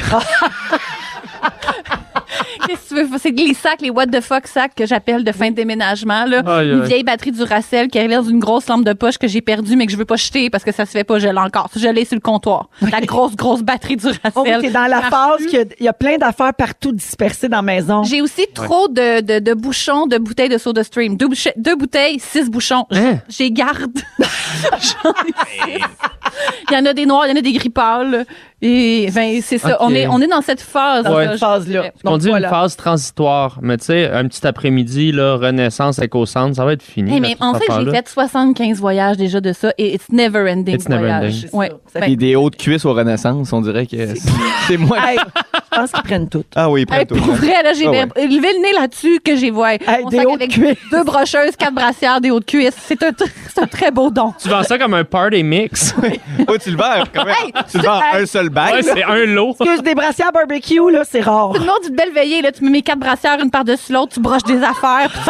Qu'est-ce 2.67 2.89
que 2.95 3.02
tu 3.02 3.06
veux? 3.08 3.17
C'est 3.19 3.32
les 3.32 3.54
sacs, 3.54 3.82
les 3.82 3.89
what 3.89 4.08
the 4.08 4.21
fuck 4.21 4.47
sacs 4.47 4.73
que 4.76 4.86
j'appelle 4.86 5.23
de 5.23 5.32
fin 5.32 5.49
de 5.49 5.56
déménagement. 5.56 6.26
Là. 6.26 6.39
Aïe, 6.45 6.69
Une 6.71 6.82
aïe. 6.82 6.88
vieille 6.88 7.04
batterie 7.04 7.32
du 7.32 7.43
Racel 7.43 7.88
qui 7.89 7.97
arrive 7.99 8.12
dans 8.12 8.23
une 8.23 8.39
grosse 8.39 8.67
lampe 8.67 8.84
de 8.86 8.93
poche 8.93 9.17
que 9.17 9.28
j'ai 9.28 9.41
perdue 9.41 9.76
mais 9.76 9.86
que 9.86 9.91
je 9.91 9.97
veux 9.97 10.06
pas 10.06 10.15
jeter 10.15 10.49
parce 10.49 10.63
que 10.63 10.71
ça 10.71 10.86
se 10.86 10.91
fait 10.91 11.04
pas, 11.04 11.19
je 11.19 11.28
l'ai 11.28 11.38
encore. 11.39 11.69
Je 11.76 11.88
l'ai 11.88 12.06
sur 12.06 12.15
le 12.15 12.21
comptoir. 12.21 12.69
La 12.82 13.02
grosse, 13.02 13.36
grosse 13.36 13.62
batterie 13.62 13.97
du 13.97 14.08
Racel. 14.08 14.32
Oh, 14.36 14.43
dans 14.71 14.88
la 14.88 15.02
phase 15.04 15.45
qu'il 15.45 15.60
y 15.60 15.62
a- 15.62 15.65
il 15.80 15.86
y, 15.86 15.88
a 15.88 15.93
plein 15.93 16.17
d'affaires 16.17 16.54
partout 16.54 16.91
dispersées 16.91 17.49
dans 17.49 17.58
la 17.58 17.62
maison. 17.63 18.04
J'ai 18.04 18.21
aussi 18.21 18.45
trop 18.54 18.88
de, 18.88 19.21
de, 19.21 19.39
de 19.39 19.54
bouchons 19.54 20.08
de 20.08 20.17
bouteilles 20.17 20.49
de 20.49 20.58
soda 20.58 20.84
stream. 20.84 21.17
Deux, 21.17 21.28
bouche- 21.28 21.49
deux 21.58 21.76
bouteilles, 21.76 22.19
six 22.19 22.49
bouchons. 22.49 22.86
Hein? 22.91 23.17
J'ai 23.30 23.52
garde. 23.52 23.91
J'en 24.19 25.12
ai 25.12 25.78
six. 25.78 25.84
Il 26.69 26.73
y 26.73 26.78
en 26.78 26.86
a 26.86 26.93
des 26.93 27.06
noirs, 27.06 27.26
il 27.28 27.30
y 27.32 27.34
en 27.34 27.38
a 27.38 27.41
des 27.41 27.52
gris 27.54 27.69
pâles. 27.69 28.26
Et 28.65 29.10
ben, 29.13 29.41
c'est 29.43 29.58
ça. 29.58 29.78
On, 29.82 29.93
est, 29.93 30.08
on 30.08 30.21
est 30.21 30.28
dans 30.28 30.41
cette 30.41 30.62
phase. 30.62 31.06
Ouais. 31.06 31.26
là. 31.26 31.38
phase-là. 31.38 31.84
On 32.06 32.12
Donc, 32.12 32.21
dit 32.21 32.30
voilà. 32.30 32.47
une 32.47 32.54
phase 32.54 32.78
transitoire, 32.78 33.60
mais 33.62 33.76
tu 33.78 33.86
sais, 33.86 34.10
un 34.10 34.26
petit 34.28 34.47
après-midi, 34.47 35.12
là, 35.12 35.36
Renaissance, 35.36 35.99
Éco-Centre, 35.99 36.56
ça 36.56 36.63
va 36.63 36.71
être 36.73 36.82
fini. 36.82 37.12
Hey, 37.12 37.19
là, 37.19 37.28
mais 37.28 37.60
sait 37.60 37.65
que 37.67 37.86
j'ai 37.86 37.91
fait 37.91 38.08
75 38.08 38.80
voyages 38.80 39.17
déjà 39.17 39.41
de 39.41 39.52
ça 39.52 39.73
et 39.78 39.93
it's 39.93 40.10
never 40.12 40.49
ending 40.49 40.76
It's 40.76 40.88
never 40.88 41.02
voyage. 41.02 41.36
ending. 41.45 41.49
Ouais. 41.52 41.71
Ben, 41.93 42.02
Puis 42.04 42.15
des 42.15 42.36
hautes 42.38 42.56
cuisses 42.56 42.86
aux 42.86 42.93
Renaissance, 42.93 43.52
on 43.52 43.60
dirait 43.60 43.86
que 43.86 43.97
c'est- 44.15 44.78
moi. 44.78 44.97
Hey, 45.10 45.17
je 45.73 45.78
pense 45.80 45.91
qu'ils 45.91 46.04
prennent 46.04 46.30
tout. 46.30 46.45
Ah 46.56 46.69
oui, 46.69 46.82
ils 46.84 46.86
prennent 46.86 47.02
Hey, 47.02 47.06
tout. 47.08 47.15
pour 47.15 47.34
vrai, 47.34 47.63
là, 47.63 47.73
j'ai 47.73 47.88
Ah 47.88 47.91
ouais. 47.91 48.06
levé 48.28 48.47
le 48.54 48.62
nez 48.62 48.71
là-dessus 48.80 49.19
que 49.19 49.36
j'ai 49.36 49.52
vu. 49.52 49.58
Des 50.10 50.19
hautes 50.26 50.36
avec 50.36 50.52
cuisses. 50.52 50.78
deux 50.89 51.04
brocheuses, 51.04 51.58
quatre 51.58 51.76
brassières, 51.76 52.21
des 52.21 52.32
hautes 52.32 52.45
cuisses. 52.45 52.76
C'est 52.88 53.04
un, 53.04 53.12
un 53.62 53.67
très 53.67 53.91
beau 53.91 54.10
don. 54.10 54.34
Tu 54.41 54.47
vends 54.47 54.63
ça 54.63 54.78
comme 54.78 54.93
un 54.93 55.04
party 55.04 55.43
mix. 55.43 55.93
Oh, 56.47 56.58
tu 56.62 56.71
le 56.71 56.78
vends 56.78 57.04
quand 57.13 57.26
même. 57.26 57.36
Tu 57.71 57.78
le 57.78 57.84
vends 57.84 57.99
un 58.13 58.26
seul 58.26 58.49
Ouais, 58.56 58.82
c'est 58.82 59.04
un 59.04 59.26
lot. 59.26 59.56
Excuse, 59.60 59.82
des 59.84 59.96
brassières 59.96 60.32
barbecue, 60.32 60.92
là, 60.92 61.04
c'est 61.10 61.22
rare. 61.22 61.52
Tout 61.54 61.62
le 61.62 61.66
monde 61.66 61.80
dit 61.84 61.92
belle 61.92 62.12
veillée, 62.13 62.42
là, 62.42 62.52
tu 62.52 62.63
mets 62.63 62.70
mes 62.70 62.82
quatre 62.82 63.00
brassières 63.00 63.39
une 63.42 63.50
par-dessus 63.52 63.92
l'autre, 63.94 64.13
tu 64.13 64.20
broches 64.20 64.44
des 64.44 64.62
affaires, 64.62 65.10
puis 65.12 65.22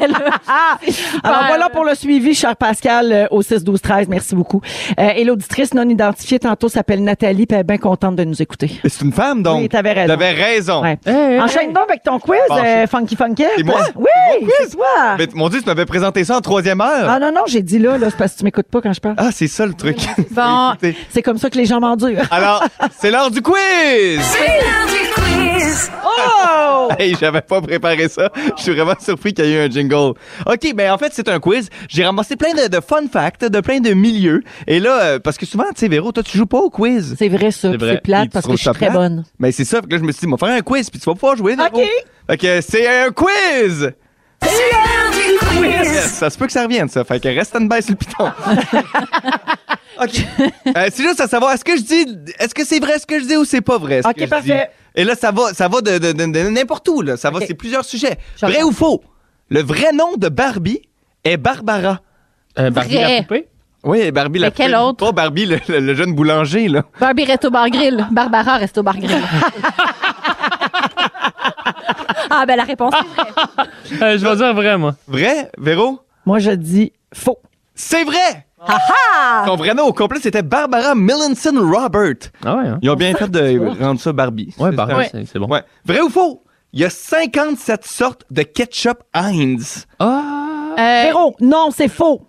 tu 0.00 0.06
là. 0.12 0.18
Ah! 0.48 0.78
Alors 1.22 1.44
voilà 1.48 1.68
pour 1.68 1.84
le 1.84 1.94
suivi, 1.94 2.34
cher 2.34 2.56
Pascal, 2.56 3.12
euh, 3.12 3.26
au 3.30 3.42
6 3.42 3.64
12 3.64 3.80
13 3.80 4.08
Merci 4.08 4.34
beaucoup. 4.34 4.60
Euh, 4.98 5.10
et 5.16 5.24
l'auditrice 5.24 5.74
non 5.74 5.88
identifiée 5.88 6.38
tantôt 6.38 6.68
s'appelle 6.68 7.02
Nathalie, 7.02 7.46
puis 7.46 7.54
elle 7.54 7.60
est 7.62 7.64
bien 7.64 7.78
contente 7.78 8.16
de 8.16 8.24
nous 8.24 8.40
écouter. 8.42 8.70
Mais 8.82 8.90
C'est 8.90 9.04
une 9.04 9.12
femme, 9.12 9.42
donc. 9.42 9.60
Oui, 9.60 9.68
t'avais 9.68 9.92
raison. 9.92 10.08
T'avais 10.08 10.32
raison. 10.32 10.82
Ouais. 10.82 10.98
Enchaîne 11.40 11.72
donc 11.72 11.84
avec 11.88 12.02
ton 12.02 12.18
quiz, 12.18 12.40
Bon, 12.48 12.56
euh, 12.64 12.86
Funky 12.86 13.16
Funky. 13.16 13.44
C'est 13.56 13.62
moi? 13.62 13.80
Oui, 13.96 14.48
c'est 14.60 14.70
toi. 14.76 15.16
Mais 15.18 15.26
mon 15.34 15.48
Dieu, 15.48 15.60
tu 15.60 15.66
m'avais 15.66 15.86
présenté 15.86 16.24
ça 16.24 16.36
en 16.36 16.40
troisième 16.40 16.80
heure. 16.80 17.08
Ah 17.08 17.18
non, 17.18 17.32
non, 17.32 17.42
j'ai 17.46 17.62
dit 17.62 17.78
là, 17.78 17.98
là 17.98 18.08
c'est 18.10 18.16
parce 18.16 18.32
que 18.34 18.38
tu 18.38 18.44
m'écoutes 18.44 18.68
pas 18.68 18.80
quand 18.80 18.92
je 18.92 19.00
parle. 19.00 19.14
Ah, 19.18 19.30
c'est 19.32 19.46
ça 19.48 19.66
le 19.66 19.74
truc. 19.74 19.98
Bon, 20.30 20.72
c'est 21.10 21.22
comme 21.22 21.38
ça 21.38 21.50
que 21.50 21.56
les 21.58 21.66
gens 21.66 21.80
m'endurent. 21.80 22.22
Alors, 22.40 22.64
c'est 22.98 23.10
l'heure 23.10 23.30
du 23.30 23.42
quiz! 23.42 24.20
Oh! 26.04 26.88
Hey, 26.98 27.14
j'avais 27.18 27.40
pas 27.40 27.60
préparé 27.60 28.08
ça. 28.08 28.30
Je 28.56 28.62
suis 28.62 28.72
vraiment 28.74 28.94
surpris 28.98 29.32
qu'il 29.32 29.44
y 29.46 29.52
ait 29.52 29.54
eu 29.54 29.66
un 29.68 29.70
jingle. 29.70 30.14
OK, 30.46 30.74
ben 30.74 30.90
en 30.90 30.98
fait, 30.98 31.12
c'est 31.14 31.28
un 31.28 31.38
quiz. 31.38 31.68
J'ai 31.88 32.04
ramassé 32.04 32.34
plein 32.36 32.52
de, 32.52 32.66
de 32.68 32.80
fun 32.80 33.06
facts, 33.10 33.44
de 33.44 33.60
plein 33.60 33.78
de 33.80 33.90
milieux. 33.94 34.42
Et 34.66 34.80
là, 34.80 35.00
euh, 35.02 35.18
parce 35.18 35.38
que 35.38 35.46
souvent, 35.46 35.64
tu 35.68 35.72
sais, 35.76 35.88
Véro, 35.88 36.10
toi, 36.12 36.22
tu 36.22 36.36
joues 36.36 36.46
pas 36.46 36.58
au 36.58 36.68
quiz. 36.68 37.14
C'est 37.18 37.28
vrai, 37.28 37.52
ça. 37.52 37.70
C'est 37.70 37.76
vrai. 37.76 37.94
C'est 37.94 38.02
plate 38.02 38.24
tu 38.24 38.28
parce 38.30 38.42
que 38.44 38.48
trouves 38.48 38.56
je 38.56 38.62
suis 38.62 38.64
ça 38.64 38.72
très 38.74 38.86
plate? 38.86 38.96
bonne. 38.98 39.24
Ben 39.38 39.52
c'est 39.52 39.64
ça. 39.64 39.80
Fait 39.80 39.86
que 39.86 39.92
là, 39.92 39.98
je 39.98 40.02
me 40.04 40.12
suis 40.12 40.20
dit, 40.20 40.26
on 40.26 40.36
va 40.36 40.46
faire 40.46 40.56
un 40.56 40.60
quiz, 40.62 40.90
puis 40.90 40.98
tu 40.98 41.06
vas 41.06 41.14
pouvoir 41.14 41.36
jouer. 41.36 41.54
Véro. 41.54 41.68
OK. 41.72 41.88
Fait 42.28 42.36
que 42.38 42.60
c'est 42.60 42.86
un 42.88 43.10
quiz! 43.12 43.92
Yes, 45.62 46.12
ça 46.14 46.30
se 46.30 46.38
peut 46.38 46.46
que 46.46 46.52
ça 46.52 46.62
revienne, 46.64 46.88
ça. 46.88 47.04
Fait 47.04 47.20
que 47.20 47.28
reste 47.28 47.54
en 47.56 47.62
bas 47.62 47.80
sur 47.82 47.92
le 47.92 47.96
piton. 47.96 48.24
OK. 50.02 50.24
Euh, 50.76 50.88
c'est 50.92 51.02
juste 51.02 51.20
à 51.20 51.26
savoir, 51.28 51.52
est-ce 51.52 51.64
que 51.64 51.76
je 51.76 51.82
dis, 51.82 52.06
est-ce 52.38 52.54
que 52.54 52.64
c'est 52.64 52.78
vrai 52.80 52.98
ce 52.98 53.06
que 53.06 53.20
je 53.20 53.26
dis 53.26 53.36
ou 53.36 53.44
c'est 53.44 53.60
pas 53.60 53.78
vrai 53.78 54.02
ce 54.02 54.08
OK, 54.08 54.14
que 54.14 54.20
je 54.20 54.24
dis? 54.24 54.30
parfait. 54.30 54.70
Et 54.94 55.04
là, 55.04 55.14
ça 55.14 55.30
va, 55.30 55.52
ça 55.52 55.68
va 55.68 55.80
de, 55.80 55.98
de- 55.98 56.12
de- 56.12 56.24
de 56.32 56.48
n'importe 56.48 56.88
où, 56.88 57.02
là. 57.02 57.16
Ça 57.16 57.30
va, 57.30 57.40
c'est 57.46 57.54
plusieurs 57.54 57.84
sujets. 57.84 58.16
Je 58.40 58.46
Vrai 58.46 58.62
ou 58.62 58.72
faux? 58.72 59.02
Le 59.48 59.62
vrai 59.62 59.92
nom 59.92 60.16
de 60.16 60.28
Barbie 60.28 60.80
est 61.24 61.36
Barbara. 61.36 62.00
Euh, 62.58 62.70
Barbie 62.70 62.94
Vrai. 62.96 63.16
la 63.16 63.22
poupée? 63.22 63.48
Oui, 63.84 64.10
Barbie 64.10 64.38
la 64.40 64.48
Mais 64.48 64.52
quel 64.56 64.72
poupée. 64.72 64.82
autre? 64.84 65.04
Pas 65.06 65.12
Barbie, 65.12 65.46
le, 65.46 65.58
le- 65.68 65.80
le 65.80 65.94
jeune 65.94 66.14
boulanger, 66.14 66.68
là. 66.68 66.82
Barbie 66.98 67.24
reste 67.24 67.44
au 67.44 67.50
bar 67.50 67.68
grill. 67.70 68.06
Barbara 68.10 68.56
reste 68.56 68.78
au 68.78 68.82
bar 68.82 68.96
grill. 68.96 69.10
ah, 72.30 72.46
ben 72.46 72.56
la 72.56 72.64
réponse 72.64 72.94
est 72.94 73.14
vraie. 73.20 73.30
Euh, 74.02 74.18
je 74.18 74.24
vais 74.26 74.36
dire 74.36 74.54
vrai, 74.54 74.78
moi. 74.78 74.94
Vrai, 75.08 75.50
Véro? 75.58 76.00
Moi, 76.24 76.38
je 76.38 76.52
dis 76.52 76.92
faux. 77.12 77.38
C'est 77.74 78.04
vrai! 78.04 78.46
Ah 78.66 78.78
ah! 79.16 79.44
Son 79.46 79.56
vrai 79.56 79.74
nom 79.74 79.84
au 79.84 79.92
complet, 79.92 80.18
c'était 80.22 80.42
Barbara 80.42 80.94
Millinson 80.94 81.54
Robert. 81.56 82.14
Ah 82.44 82.56
ouais, 82.56 82.68
hein? 82.68 82.78
Ils 82.82 82.90
ont 82.90 82.94
bien 82.94 83.14
fait 83.14 83.28
de 83.30 83.82
rendre 83.82 83.98
ça 84.00 84.12
Barbie. 84.12 84.54
Ouais, 84.58 84.70
Barbie, 84.70 85.06
c'est- 85.12 85.38
bon. 85.38 85.48
Ouais. 85.48 85.62
Vrai 85.84 86.00
ou 86.02 86.08
faux? 86.10 86.44
Il 86.72 86.80
y 86.80 86.84
a 86.84 86.90
57 86.90 87.84
sortes 87.84 88.24
de 88.30 88.42
ketchup 88.42 88.98
Heinz. 89.14 89.86
Ah! 89.98 90.74
Euh, 90.78 91.02
Véro, 91.04 91.34
non, 91.40 91.70
c'est 91.74 91.88
faux. 91.88 92.26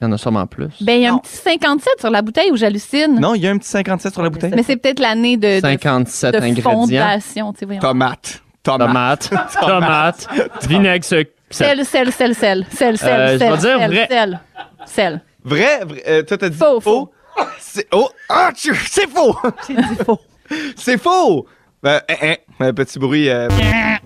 Il 0.00 0.04
y 0.04 0.06
en 0.08 0.12
a 0.12 0.18
sûrement 0.18 0.46
plus. 0.46 0.68
ben, 0.80 0.92
il 0.94 1.02
y 1.02 1.06
a 1.06 1.12
un 1.12 1.18
petit 1.18 1.36
57 1.36 2.00
sur 2.00 2.10
la 2.10 2.22
bouteille 2.22 2.50
où 2.50 2.56
j'hallucine. 2.56 3.18
Non, 3.20 3.34
il 3.34 3.42
y 3.42 3.46
a 3.46 3.50
un 3.50 3.58
petit 3.58 3.68
57 3.68 4.12
sur 4.12 4.22
la 4.22 4.30
bouteille. 4.30 4.52
Mais 4.54 4.62
c'est 4.62 4.76
peut-être 4.76 5.00
l'année 5.00 5.36
de, 5.36 5.56
de, 5.56 5.60
57 5.60 6.32
de 6.34 6.38
ingrédients. 6.40 6.70
fondation. 6.72 7.52
tu 7.52 7.58
sais, 7.60 7.64
voyons. 7.66 7.80
Tomate. 7.80 8.42
Tomate. 8.78 9.28
Tomate, 9.28 10.26
tomate, 10.26 10.66
vinaigre, 10.66 11.04
sucre, 11.04 11.30
sel. 11.50 11.84
Sel, 11.84 12.12
sel, 12.12 12.12
sel, 12.12 12.34
sel, 12.34 12.66
sel, 12.72 12.98
sel, 12.98 13.10
Euh, 13.20 13.38
sel, 13.38 13.60
sel, 13.60 13.88
vrai. 13.90 14.06
sel, 14.08 14.40
sel. 14.86 15.20
Vrai? 15.44 15.84
vrai 15.84 16.02
euh, 16.08 16.22
toi, 16.22 16.38
t'as 16.38 16.48
dit 16.48 16.56
Faux, 16.58 16.80
faux? 16.80 17.12
C'est, 17.58 17.86
oh, 17.92 18.08
ah, 18.28 18.50
tu- 18.54 18.74
c'est 18.88 19.08
faux! 19.08 19.36
J'ai 19.68 19.74
dit 19.74 19.96
faux. 20.04 20.20
c'est 20.76 20.98
faux! 20.98 21.46
Hein, 21.84 22.00
hein, 22.08 22.34
un 22.60 22.72
petit 22.72 22.98
bruit. 22.98 23.28
euh, 23.28 23.48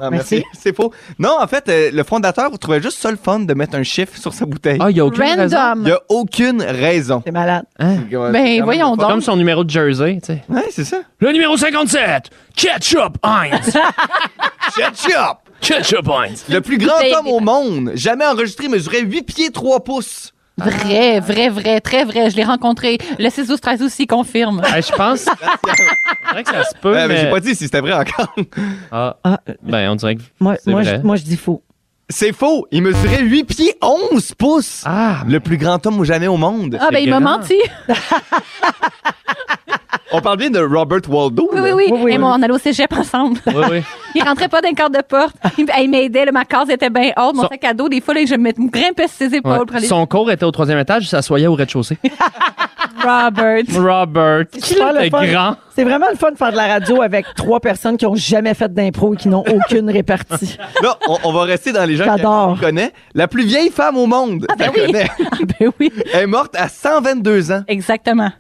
non, 0.01 0.11
merci. 0.11 0.45
C'est 0.59 0.75
faux. 0.75 0.93
Non, 1.19 1.37
en 1.41 1.47
fait, 1.47 1.69
euh, 1.69 1.91
le 1.93 2.03
fondateur 2.03 2.51
trouvait 2.59 2.81
juste 2.83 2.99
ça 2.99 3.11
le 3.11 3.17
fun 3.17 3.41
de 3.41 3.55
mettre 3.55 3.77
un 3.77 3.83
chiffre 3.83 4.17
sur 4.17 4.33
sa 4.33 4.47
bouteille. 4.47 4.79
Ah, 4.81 4.91
il 4.91 4.97
y 4.97 5.01
a 5.01 5.07
aucune 5.07 5.23
raison. 5.23 5.57
Random. 5.57 5.83
Il 5.83 5.85
n'y 5.87 5.93
a 5.93 6.01
aucune 6.09 6.63
raison. 6.63 7.23
C'est 7.25 7.33
malade. 7.33 7.65
Ben, 7.79 8.63
voyons 8.63 8.97
donc. 8.97 9.09
Comme 9.09 9.21
son 9.21 9.37
numéro 9.37 9.65
de 9.65 9.71
jersey, 9.71 10.19
tu 10.23 10.33
sais. 10.35 10.43
Ouais, 10.49 10.65
c'est 10.71 10.85
ça. 10.85 10.99
Le 11.21 11.33
numéro 11.33 11.57
57, 11.57 12.31
Ketchup 12.57 13.19
Heinz. 13.23 13.73
Ketchup! 14.77 15.39
Ketchup 15.61 16.09
Heinz. 16.09 16.45
Le 16.49 16.61
plus 16.61 16.79
grand 16.79 17.01
homme 17.19 17.27
au 17.29 17.41
monde, 17.41 17.91
jamais 17.95 18.27
enregistré, 18.27 18.69
mesurait 18.69 19.01
8 19.03 19.23
pieds 19.23 19.51
3 19.51 19.81
pouces. 19.85 20.33
Vrai, 20.59 21.21
vrai, 21.21 21.49
vrai, 21.49 21.81
très 21.81 22.05
vrai. 22.05 22.31
Je 22.31 22.37
l'ai 22.37 22.45
rencontré. 22.45 22.99
Le 23.19 23.31
6 23.31 23.47
12 23.47 23.61
13 23.61 23.83
aussi 23.83 24.07
confirme. 24.07 24.63
Je 24.67 24.93
pense. 24.95 25.21
C'est 26.29 26.33
vrai 26.33 26.43
que 26.43 26.51
ça 26.51 26.65
se 26.65 26.75
peut, 26.81 26.93
Ouais, 26.93 27.09
mais 27.09 27.15
mais. 27.15 27.21
j'ai 27.23 27.31
pas 27.31 27.41
dit 27.41 27.55
si 27.55 27.65
c'était 27.65 27.81
vrai 27.81 27.93
encore. 27.95 28.35
Ah, 28.93 29.17
Ah, 29.25 29.41
ben, 29.63 29.91
on 29.91 29.95
dirait 29.97 30.17
que. 30.17 30.23
moi, 30.41 30.57
C'est 30.63 30.71
moi, 30.71 30.83
je, 30.83 30.89
vrai. 30.91 31.01
moi, 31.03 31.17
je 31.17 31.23
dis 31.23 31.37
faux. 31.37 31.63
C'est 32.11 32.33
faux. 32.33 32.67
Il 32.71 32.83
mesurait 32.83 33.23
8 33.23 33.45
pieds 33.45 33.75
11 33.83 34.35
pouces. 34.35 34.83
Ah, 34.87 35.23
Le 35.27 35.41
plus 35.41 35.57
grand 35.59 35.85
homme 35.87 36.05
jamais 36.05 36.27
au 36.27 36.37
monde. 36.37 36.77
Ah, 36.81 36.89
ben, 36.93 36.99
il 36.99 37.11
m'a 37.11 37.21
menti. 37.21 37.57
On 40.13 40.21
parle 40.21 40.39
bien 40.39 40.51
de 40.51 40.59
Robert 40.61 41.01
Waldo. 41.09 41.49
Oui, 41.53 41.57
là. 41.59 41.63
oui, 41.65 41.71
oui. 41.75 41.85
Oui, 41.91 42.01
oui, 42.05 42.13
Et 42.13 42.19
moi, 42.19 42.35
on 42.39 42.43
allait 42.43 42.53
au 42.55 42.59
cégep 42.59 42.93
ensemble. 42.93 43.39
oui, 43.47 43.55
oui. 43.71 43.83
Il 44.15 44.23
rentrait 44.23 44.49
pas 44.49 44.61
d'un 44.63 44.73
cadre 44.73 44.97
de 44.97 45.03
porte. 45.03 45.37
Il, 45.59 45.67
il 45.81 45.91
m'aidait. 45.91 46.25
Ma 46.33 46.45
case 46.45 46.71
était 46.71 46.89
bien 46.91 47.11
haute. 47.17 47.35
Mon 47.35 47.43
Son- 47.43 47.49
sac 47.49 47.65
à 47.65 47.75
dos, 47.75 47.89
des 47.89 48.01
fois, 48.01 48.15
là, 48.15 48.21
je 48.27 48.35
me 48.35 48.51
grimpais 48.71 49.07
sur 49.07 49.17
ses 49.19 49.35
épaules 49.35 49.53
Ouais. 49.59 49.67
pour 49.67 49.77
aller. 49.77 49.87
Son 49.87 50.07
cours 50.07 50.31
était 50.31 50.45
au 50.45 50.51
troisième 50.51 50.79
étage, 50.79 51.05
il 51.05 51.09
s'assoyait 51.09 51.47
au 51.47 51.55
rez-de-chaussée. 51.55 51.99
Robert. 53.03 53.63
Robert. 53.75 54.45
fun. 55.11 55.27
grand. 55.27 55.57
C'est 55.75 55.85
vraiment 55.85 56.07
le 56.11 56.17
fun 56.17 56.33
de 56.33 56.37
faire 56.37 56.51
de 56.51 56.57
la 56.57 56.67
radio 56.67 57.03
avec 57.03 57.27
trois 57.37 57.61
personnes 57.61 57.97
qui 57.97 58.07
ont 58.07 58.15
jamais 58.17 58.55
fait 58.55 58.73
d'impro 58.73 59.15
et 59.15 59.17
qui 59.17 59.29
n'ont 59.29 59.45
aucune 59.47 59.89
répartie. 59.91 60.57
Là, 60.83 60.97
on, 61.09 61.19
on 61.25 61.33
va 61.33 61.43
rester 61.43 61.71
dans 61.73 61.85
les 61.85 61.97
gens 61.97 62.17
qui 62.17 62.61
connaissent. 62.61 62.93
La 63.15 63.29
plus 63.29 63.45
vieille 63.45 63.71
femme 63.71 63.97
au 63.97 64.07
monde. 64.07 64.47
ben 64.59 64.67
la 64.67 64.71
oui. 64.73 64.87
connaît. 64.87 65.09
Ah, 65.31 65.37
ben 65.61 65.71
oui. 65.79 65.93
Elle 66.13 66.23
est 66.23 66.27
morte 66.27 66.57
à 66.57 66.69
122 66.69 67.53
ans. 67.53 67.63
Exactement. 67.69 68.31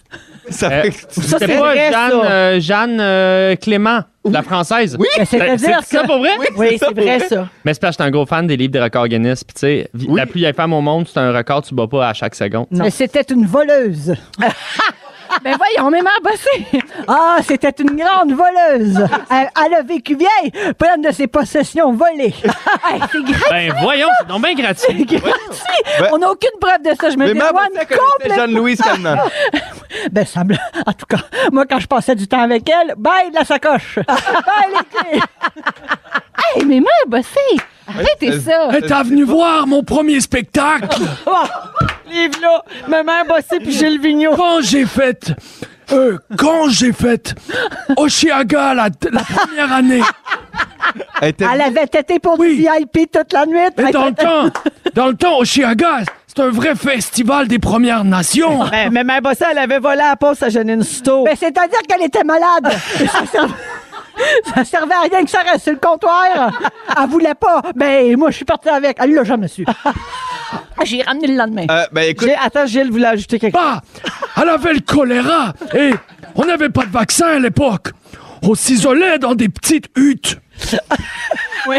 Ça 0.50 0.68
Euh, 0.70 0.82
fait- 0.82 0.90
Ça, 0.92 1.22
C'était 1.22 1.38
c'est 1.46 1.46
pas 1.54 1.60
vrai, 1.60 1.90
Jeanne, 1.92 2.10
ça. 2.10 2.30
euh, 2.30 2.60
Jeanne 2.60 2.98
euh, 3.00 3.56
Clément, 3.56 4.00
la 4.30 4.42
française. 4.42 4.96
Oui. 4.98 5.06
Ben, 5.16 5.24
C'est-à-dire 5.24 5.80
C'est 5.84 5.96
ça 5.96 6.02
que- 6.02 6.06
pour 6.06 6.18
vrai? 6.18 6.30
Oui, 6.56 6.78
ça 6.78 6.86
c'est 6.88 6.94
vrai, 7.00 7.18
vrai. 7.18 7.28
ça. 7.28 7.48
Mais 7.64 7.74
c'est 7.74 7.80
parce 7.80 7.96
que 7.96 8.02
j'étais 8.02 8.08
un 8.08 8.12
gros 8.12 8.26
fan 8.26 8.46
des 8.46 8.56
livres 8.56 8.72
des 8.72 8.80
records 8.80 9.08
Guinness. 9.08 9.44
Puis 9.44 9.54
tu 9.54 9.60
sais, 9.60 9.90
vi- 9.94 10.06
Oui. 10.08 10.18
la 10.20 10.26
plus 10.26 10.38
vieille 10.40 10.52
femme 10.54 10.72
au 10.72 10.80
monde, 10.80 11.06
c'est 11.12 11.18
un 11.20 11.32
record, 11.32 11.62
tu 11.62 11.74
bats 11.74 11.86
pas 11.86 12.08
à 12.08 12.14
chaque 12.14 12.34
seconde. 12.34 12.66
Mais 12.70 12.90
c'était 12.90 13.22
une 13.32 13.46
voleuse. 13.46 14.14
Ben 15.42 15.56
voyons, 15.56 15.90
même 15.90 16.06
à 16.06 16.20
bosser. 16.22 16.82
Ah, 17.06 17.36
c'était 17.46 17.74
une 17.82 17.96
grande 17.96 18.32
voleuse. 18.32 18.98
Elle, 19.30 19.50
elle 19.66 19.74
a 19.74 19.82
vécu 19.82 20.16
vieille, 20.16 20.50
pleine 20.78 21.02
de 21.02 21.10
ses 21.12 21.26
possessions 21.26 21.92
volées. 21.92 22.34
Hey, 22.90 23.00
c'est 23.12 23.22
gratuit. 23.22 23.44
Ben 23.50 23.74
voyons, 23.82 24.08
c'est 24.20 24.28
donc 24.28 24.42
bien 24.42 24.54
gratuit. 24.54 25.04
Ben- 25.04 26.08
On 26.12 26.18
n'a 26.18 26.30
aucune 26.30 26.50
preuve 26.60 26.82
de 26.82 26.90
ça. 26.98 27.10
Je 27.10 27.16
me 27.16 27.26
Mais 27.26 27.32
dédouane 27.34 27.52
elle 27.74 27.86
connaissait 27.86 27.98
complètement. 27.98 28.36
Jeanne-Louise 28.36 28.80
Calment. 28.80 29.16
Ben, 30.12 30.24
ça 30.26 30.44
me... 30.44 30.54
En 30.86 30.92
tout 30.92 31.06
cas, 31.08 31.16
moi, 31.50 31.64
quand 31.68 31.80
je 31.80 31.86
passais 31.86 32.14
du 32.14 32.28
temps 32.28 32.42
avec 32.42 32.68
elle, 32.68 32.94
bye 32.96 33.30
de 33.30 33.34
la 33.34 33.44
sacoche. 33.44 33.96
bye 34.06 34.14
les 34.70 35.00
clés. 35.18 35.20
Hey, 36.54 36.64
mais 36.64 36.80
mère 36.80 37.06
bossé. 37.06 37.40
Arrêtez 37.88 38.38
ça. 38.40 38.68
T'es 38.70 39.08
venu 39.08 39.24
voir 39.24 39.66
mon 39.66 39.82
premier 39.82 40.20
spectacle 40.20 41.00
Livre-là, 42.10 42.62
ma 42.88 43.02
mère 43.02 43.24
bossée 43.26 43.58
puis 43.60 43.72
Gilles 43.72 44.00
Vigneault. 44.00 44.34
quand 44.36 44.60
j'ai 44.62 44.86
fait. 44.86 45.32
euh, 45.92 46.18
quand 46.36 46.68
j'ai 46.68 46.92
fait 46.92 47.34
Oshiaga 47.96 48.74
la, 48.74 48.88
la 49.10 49.22
première 49.22 49.72
année. 49.72 50.02
Elle 51.20 51.28
était- 51.30 51.44
Elle 51.52 51.60
avait 51.60 51.86
tété 51.86 52.18
pour 52.18 52.38
Oui. 52.38 52.56
du 52.56 52.62
VIP 52.62 53.10
toute 53.12 53.32
la 53.32 53.46
nuit. 53.46 53.58
Mais 53.76 53.90
dans 53.92 54.06
le 54.06 54.14
temps, 54.14 54.48
dans 54.94 55.06
le 55.08 55.14
temps, 55.14 55.38
Oshiaga, 55.38 56.00
c'est 56.26 56.40
un 56.40 56.50
vrai 56.50 56.74
festival 56.74 57.48
des 57.48 57.58
Premières 57.58 58.04
Nations. 58.04 58.64
Mais, 58.70 58.88
mais 58.90 59.04
mère 59.04 59.20
bossée, 59.22 59.44
elle 59.50 59.58
avait 59.58 59.78
volé 59.78 60.00
à 60.00 60.10
la 60.10 60.16
poste 60.16 60.42
à 60.42 60.48
Janine 60.48 60.82
Souto. 60.82 61.24
Ben, 61.24 61.36
c'est-à-dire 61.38 61.80
qu'elle 61.88 62.02
était 62.02 62.24
malade. 62.24 62.70
ça, 63.12 63.26
servait... 63.26 63.54
ça 64.54 64.64
servait 64.64 64.94
à 64.94 65.00
rien 65.10 65.24
que 65.24 65.30
ça 65.30 65.40
reste 65.40 65.64
sur 65.64 65.72
le 65.72 65.78
comptoir. 65.78 66.26
Elle 67.00 67.08
voulait 67.08 67.34
pas. 67.34 67.62
Ben, 67.74 68.16
moi, 68.16 68.30
je 68.30 68.36
suis 68.36 68.44
parti 68.44 68.68
avec. 68.68 68.96
Elle 69.00 69.14
l'a 69.14 69.24
jamais 69.24 69.48
su. 69.48 69.64
Ah, 70.52 70.84
J'ai 70.84 71.02
ramené 71.02 71.26
le 71.28 71.34
lendemain. 71.36 71.66
Euh, 71.70 71.84
ben 71.92 72.02
écoute, 72.02 72.28
Attends, 72.42 72.66
Gilles 72.66 72.90
voulait 72.90 73.06
ajouter 73.06 73.38
quelque 73.38 73.56
chose. 73.58 73.62
Bah, 73.66 73.82
elle 74.40 74.48
avait 74.48 74.74
le 74.74 74.80
choléra 74.80 75.52
et 75.76 75.90
on 76.34 76.44
n'avait 76.46 76.68
pas 76.70 76.84
de 76.86 76.90
vaccin 76.92 77.26
à 77.26 77.38
l'époque. 77.38 77.88
On 78.42 78.54
s'isolait 78.54 79.18
dans 79.18 79.34
des 79.34 79.48
petites 79.48 79.86
huttes. 79.96 80.38
Oui. 81.68 81.76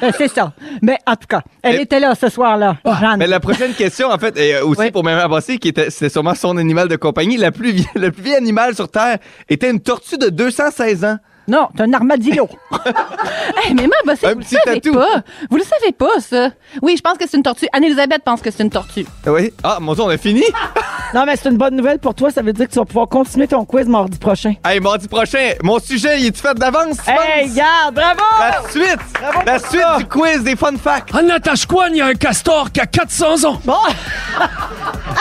Ben, 0.00 0.12
c'est 0.16 0.28
ça. 0.28 0.52
Mais 0.82 0.98
en 1.06 1.14
tout 1.14 1.26
cas, 1.28 1.42
elle 1.62 1.76
Et- 1.76 1.82
était 1.82 2.00
là 2.00 2.14
ce 2.20 2.28
soir-là. 2.28 2.78
Jeanne. 3.00 3.18
mais 3.18 3.26
la 3.28 3.38
prochaine 3.38 3.74
question, 3.74 4.08
en 4.10 4.18
fait, 4.18 4.36
est 4.36 4.60
aussi 4.60 4.80
Oui. 4.80 4.90
pour 4.90 5.04
Mme 5.04 5.28
Bossé, 5.28 5.58
qui 5.58 5.68
était, 5.68 5.90
c'était 5.90 6.08
sûrement 6.08 6.34
son 6.34 6.56
animal 6.56 6.88
de 6.88 6.96
compagnie. 6.96 7.36
La 7.36 7.52
plus 7.52 7.70
vie- 7.70 7.86
le 7.94 8.10
plus 8.10 8.24
vieux 8.24 8.36
animal 8.36 8.74
sur 8.74 8.90
Terre 8.90 9.18
était 9.48 9.70
une 9.70 9.78
tortue 9.80 10.18
de 10.18 10.30
216 10.30 11.04
ans. 11.04 11.18
Non, 11.50 11.68
c'est 11.76 11.82
un 11.82 11.92
armadillo. 11.92 12.48
Hey, 13.64 13.74
mais 13.74 13.82
mère 13.82 13.90
bossé, 14.06 14.26
Un 14.26 14.34
vous 14.34 14.38
le 14.38 14.44
petit 14.44 14.54
savez 14.64 14.80
tatou. 14.80 14.94
pas. 14.94 15.22
Vous 15.50 15.56
le 15.56 15.64
savez 15.64 15.90
pas, 15.92 16.20
ça. 16.20 16.50
Oui, 16.80 16.94
je 16.96 17.02
pense 17.02 17.18
que 17.18 17.24
c'est 17.28 17.36
une 17.36 17.42
tortue. 17.42 17.66
Anne-Elisabeth 17.72 18.22
pense 18.24 18.40
que 18.40 18.50
c'est 18.52 18.62
une 18.62 18.70
tortue. 18.70 19.04
Oui. 19.26 19.52
Ah, 19.64 19.78
mon 19.80 19.94
Dieu, 19.94 20.04
on 20.04 20.08
a 20.08 20.16
fini? 20.16 20.44
Non, 21.12 21.24
mais 21.26 21.34
c'est 21.34 21.48
une 21.48 21.56
bonne 21.56 21.74
nouvelle 21.74 21.98
pour 21.98 22.14
toi. 22.14 22.30
Ça 22.30 22.40
veut 22.40 22.52
dire 22.52 22.68
que 22.68 22.72
tu 22.72 22.78
vas 22.78 22.84
pouvoir 22.84 23.08
continuer 23.08 23.48
ton 23.48 23.64
quiz 23.64 23.88
mardi 23.88 24.16
prochain. 24.16 24.54
Hey, 24.64 24.78
mardi 24.78 25.08
prochain, 25.08 25.54
mon 25.60 25.80
sujet, 25.80 26.20
il 26.20 26.26
est 26.26 26.36
fait 26.36 26.54
d'avance? 26.56 26.98
tu 27.04 27.10
Hey, 27.10 27.46
penses? 27.48 27.56
garde, 27.56 27.94
bravo! 27.96 28.20
La 28.38 28.70
suite! 28.70 29.00
la 29.44 29.58
suite 29.58 29.82
du 29.98 30.04
quiz 30.06 30.44
des 30.44 30.54
fun 30.54 30.76
facts! 30.76 31.12
En 31.12 31.22
Natashquan, 31.22 31.88
il 31.90 31.96
y 31.96 32.00
a 32.00 32.06
un 32.06 32.14
castor 32.14 32.70
qui 32.70 32.78
a 32.78 32.86
400 32.86 33.42
ans. 33.44 33.60
Bon! 33.64 33.74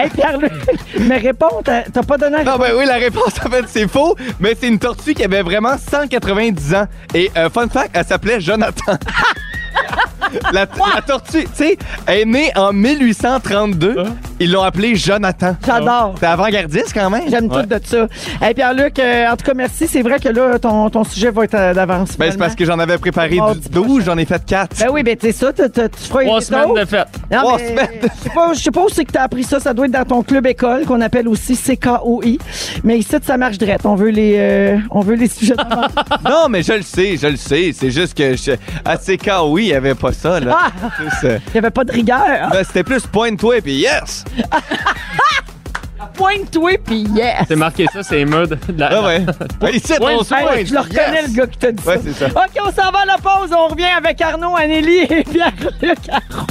hey, 0.00 0.10
Pierre-Luc, 0.10 0.52
mais 1.00 1.18
réponds, 1.18 1.62
t'as 1.64 1.82
t'as 1.82 2.02
pas 2.02 2.16
donné 2.18 2.44
la 2.44 2.52
Ah 2.54 2.58
ben 2.58 2.72
oui, 2.76 2.84
la 2.86 2.96
réponse 2.96 3.34
en 3.44 3.50
fait 3.50 3.64
c'est 3.68 3.88
faux, 3.88 4.16
mais 4.38 4.56
c'est 4.58 4.68
une 4.68 4.78
tortue 4.78 5.14
qui 5.14 5.24
avait 5.24 5.42
vraiment 5.42 5.76
190 5.76 6.74
ans. 6.74 6.86
Et 7.14 7.30
euh, 7.36 7.48
fun 7.50 7.68
fact, 7.68 7.90
elle 7.94 8.04
s'appelait 8.04 8.40
Jonathan. 8.40 8.92
la, 10.52 10.66
la 10.94 11.02
tortue, 11.06 11.44
tu 11.44 11.50
sais, 11.54 11.78
est 12.06 12.24
née 12.24 12.50
en 12.56 12.72
1832. 12.72 14.04
Ils 14.42 14.50
l'ont 14.50 14.62
appelée 14.62 14.96
Jonathan. 14.96 15.54
J'adore. 15.66 16.14
C'est 16.18 16.26
avant-gardiste 16.26 16.92
quand 16.94 17.10
même. 17.10 17.24
J'aime 17.28 17.50
Ouais. 17.50 17.62
tout 17.62 17.66
de 17.68 17.80
ça. 17.84 18.06
Hey, 18.40 18.54
Pierre-Luc, 18.54 18.98
euh, 18.98 19.26
en 19.30 19.36
tout 19.36 19.44
cas, 19.44 19.52
merci. 19.54 19.86
C'est 19.86 20.00
vrai 20.02 20.18
que 20.18 20.28
là, 20.30 20.58
ton, 20.58 20.88
ton 20.88 21.04
sujet 21.04 21.30
va 21.30 21.44
être 21.44 21.54
euh, 21.54 21.74
d'avance. 21.74 22.16
Ben, 22.18 22.30
c'est 22.32 22.38
parce 22.38 22.54
que 22.54 22.64
j'en 22.64 22.78
avais 22.78 22.96
préparé 22.98 23.36
du 23.60 23.68
12, 23.70 24.04
j'en 24.06 24.16
ai 24.16 24.24
fait 24.24 24.42
4. 24.44 24.78
Ben 24.80 24.86
oui, 24.90 25.02
ben 25.02 25.16
tu 25.16 25.26
sais 25.26 25.32
ça, 25.32 25.52
tu 25.52 25.62
feras 25.62 25.88
Trois 26.24 26.24
une 26.24 26.40
semaines 26.40 26.74
de 26.74 26.84
fête. 26.86 27.08
Non, 27.30 27.38
Trois 27.40 27.58
mais 27.58 27.68
semaines 27.68 28.00
de 28.02 28.08
Je 28.16 28.22
sais 28.22 28.30
pas, 28.34 28.52
je 28.54 28.58
sais 28.60 28.70
pas 28.70 28.80
où 28.84 28.88
c'est 28.88 29.04
que 29.04 29.12
t'as 29.12 29.22
appris 29.24 29.44
ça. 29.44 29.60
Ça 29.60 29.74
doit 29.74 29.84
être 29.86 29.92
dans 29.92 30.04
ton 30.04 30.22
club 30.22 30.46
école 30.46 30.86
qu'on 30.86 31.00
appelle 31.02 31.28
aussi 31.28 31.54
CKOI. 31.56 32.38
Mais 32.82 32.98
ici, 32.98 33.16
ça 33.22 33.36
marche 33.36 33.58
drette. 33.58 33.84
On 33.84 33.94
veut 33.94 34.08
les, 34.10 34.34
euh, 34.38 34.78
on 34.90 35.00
veut 35.00 35.16
les 35.16 35.28
sujets 35.28 35.54
non, 36.24 36.48
mais 36.48 36.62
je 36.62 36.72
le 36.72 36.82
sais, 36.82 37.16
je 37.18 37.26
le 37.26 37.36
sais. 37.36 37.72
C'est 37.74 37.90
juste 37.90 38.16
que 38.16 38.36
je- 38.36 38.52
à 38.84 38.96
CK, 38.96 39.30
oui, 39.48 39.64
il 39.64 39.68
n'y 39.68 39.74
avait 39.74 39.94
pas 39.94 40.12
ça. 40.12 40.40
Là. 40.40 40.56
Ah! 40.58 40.70
Plus, 40.96 41.28
euh, 41.28 41.38
Il 41.48 41.54
y 41.56 41.58
avait 41.58 41.70
pas 41.70 41.84
de 41.84 41.92
rigueur. 41.92 42.48
ben, 42.50 42.64
C'était 42.64 42.84
plus 42.84 43.06
pointe-toi 43.06 43.58
et 43.58 43.60
puis 43.60 43.74
yes! 43.74 44.24
Pointe-toi, 46.14 46.72
puis 46.84 47.02
yes! 47.14 47.44
C'est 47.48 47.56
marqué 47.56 47.86
ça, 47.92 48.02
c'est 48.02 48.24
mode. 48.24 48.58
Ah 48.80 49.02
ouais. 49.04 49.20
Ben, 49.60 49.68
ici, 49.70 49.92
on 50.00 50.04
Pointe- 50.04 50.24
se 50.24 50.28
pointe. 50.34 50.56
Hey, 50.56 50.66
je 50.66 50.74
le 50.74 50.80
reconnais, 50.80 51.22
Yes! 51.22 51.28
le 51.28 51.34
gars 51.36 51.46
qui 51.46 51.58
t'a 51.58 51.72
dit 51.72 51.86
Ouais, 51.86 51.96
ça. 51.96 52.00
c'est 52.04 52.12
ça. 52.12 52.26
OK, 52.26 52.62
on 52.62 52.70
s'en 52.72 52.90
va 52.90 53.00
à 53.00 53.04
la 53.06 53.16
pause. 53.18 53.50
On 53.56 53.68
revient 53.68 53.84
avec 53.96 54.20
Arnaud, 54.20 54.56
Anneli 54.56 54.98
et 55.08 55.24
Pierre-Luc 55.24 55.98
Arnaud. 56.10 56.46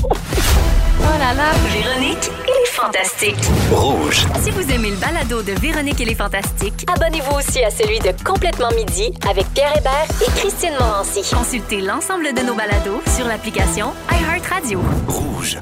Oh 1.01 1.17
là 1.19 1.33
là, 1.33 1.51
Véronique 1.71 2.29
et 2.47 2.51
les 2.51 2.69
Fantastiques. 2.71 3.49
Rouge. 3.71 4.25
Si 4.41 4.51
vous 4.51 4.71
aimez 4.71 4.91
le 4.91 4.97
balado 4.97 5.41
de 5.41 5.53
Véronique 5.59 5.99
et 6.01 6.05
les 6.05 6.15
Fantastiques, 6.15 6.85
Abonnez-vous 6.93 7.35
aussi 7.37 7.63
à 7.63 7.69
celui 7.71 7.99
de 7.99 8.11
Complètement 8.23 8.69
Midi 8.75 9.11
avec 9.29 9.45
Pierre 9.53 9.73
Hébert 9.77 10.07
et 10.21 10.31
Christine 10.39 10.73
Morancy. 10.79 11.21
consultez 11.33 11.81
l'ensemble 11.81 12.33
de 12.33 12.41
nos 12.41 12.53
balados 12.55 13.01
sur 13.15 13.25
l'application 13.27 13.93
iHeartRadio. 14.11 14.79
Rouge. 15.07 15.57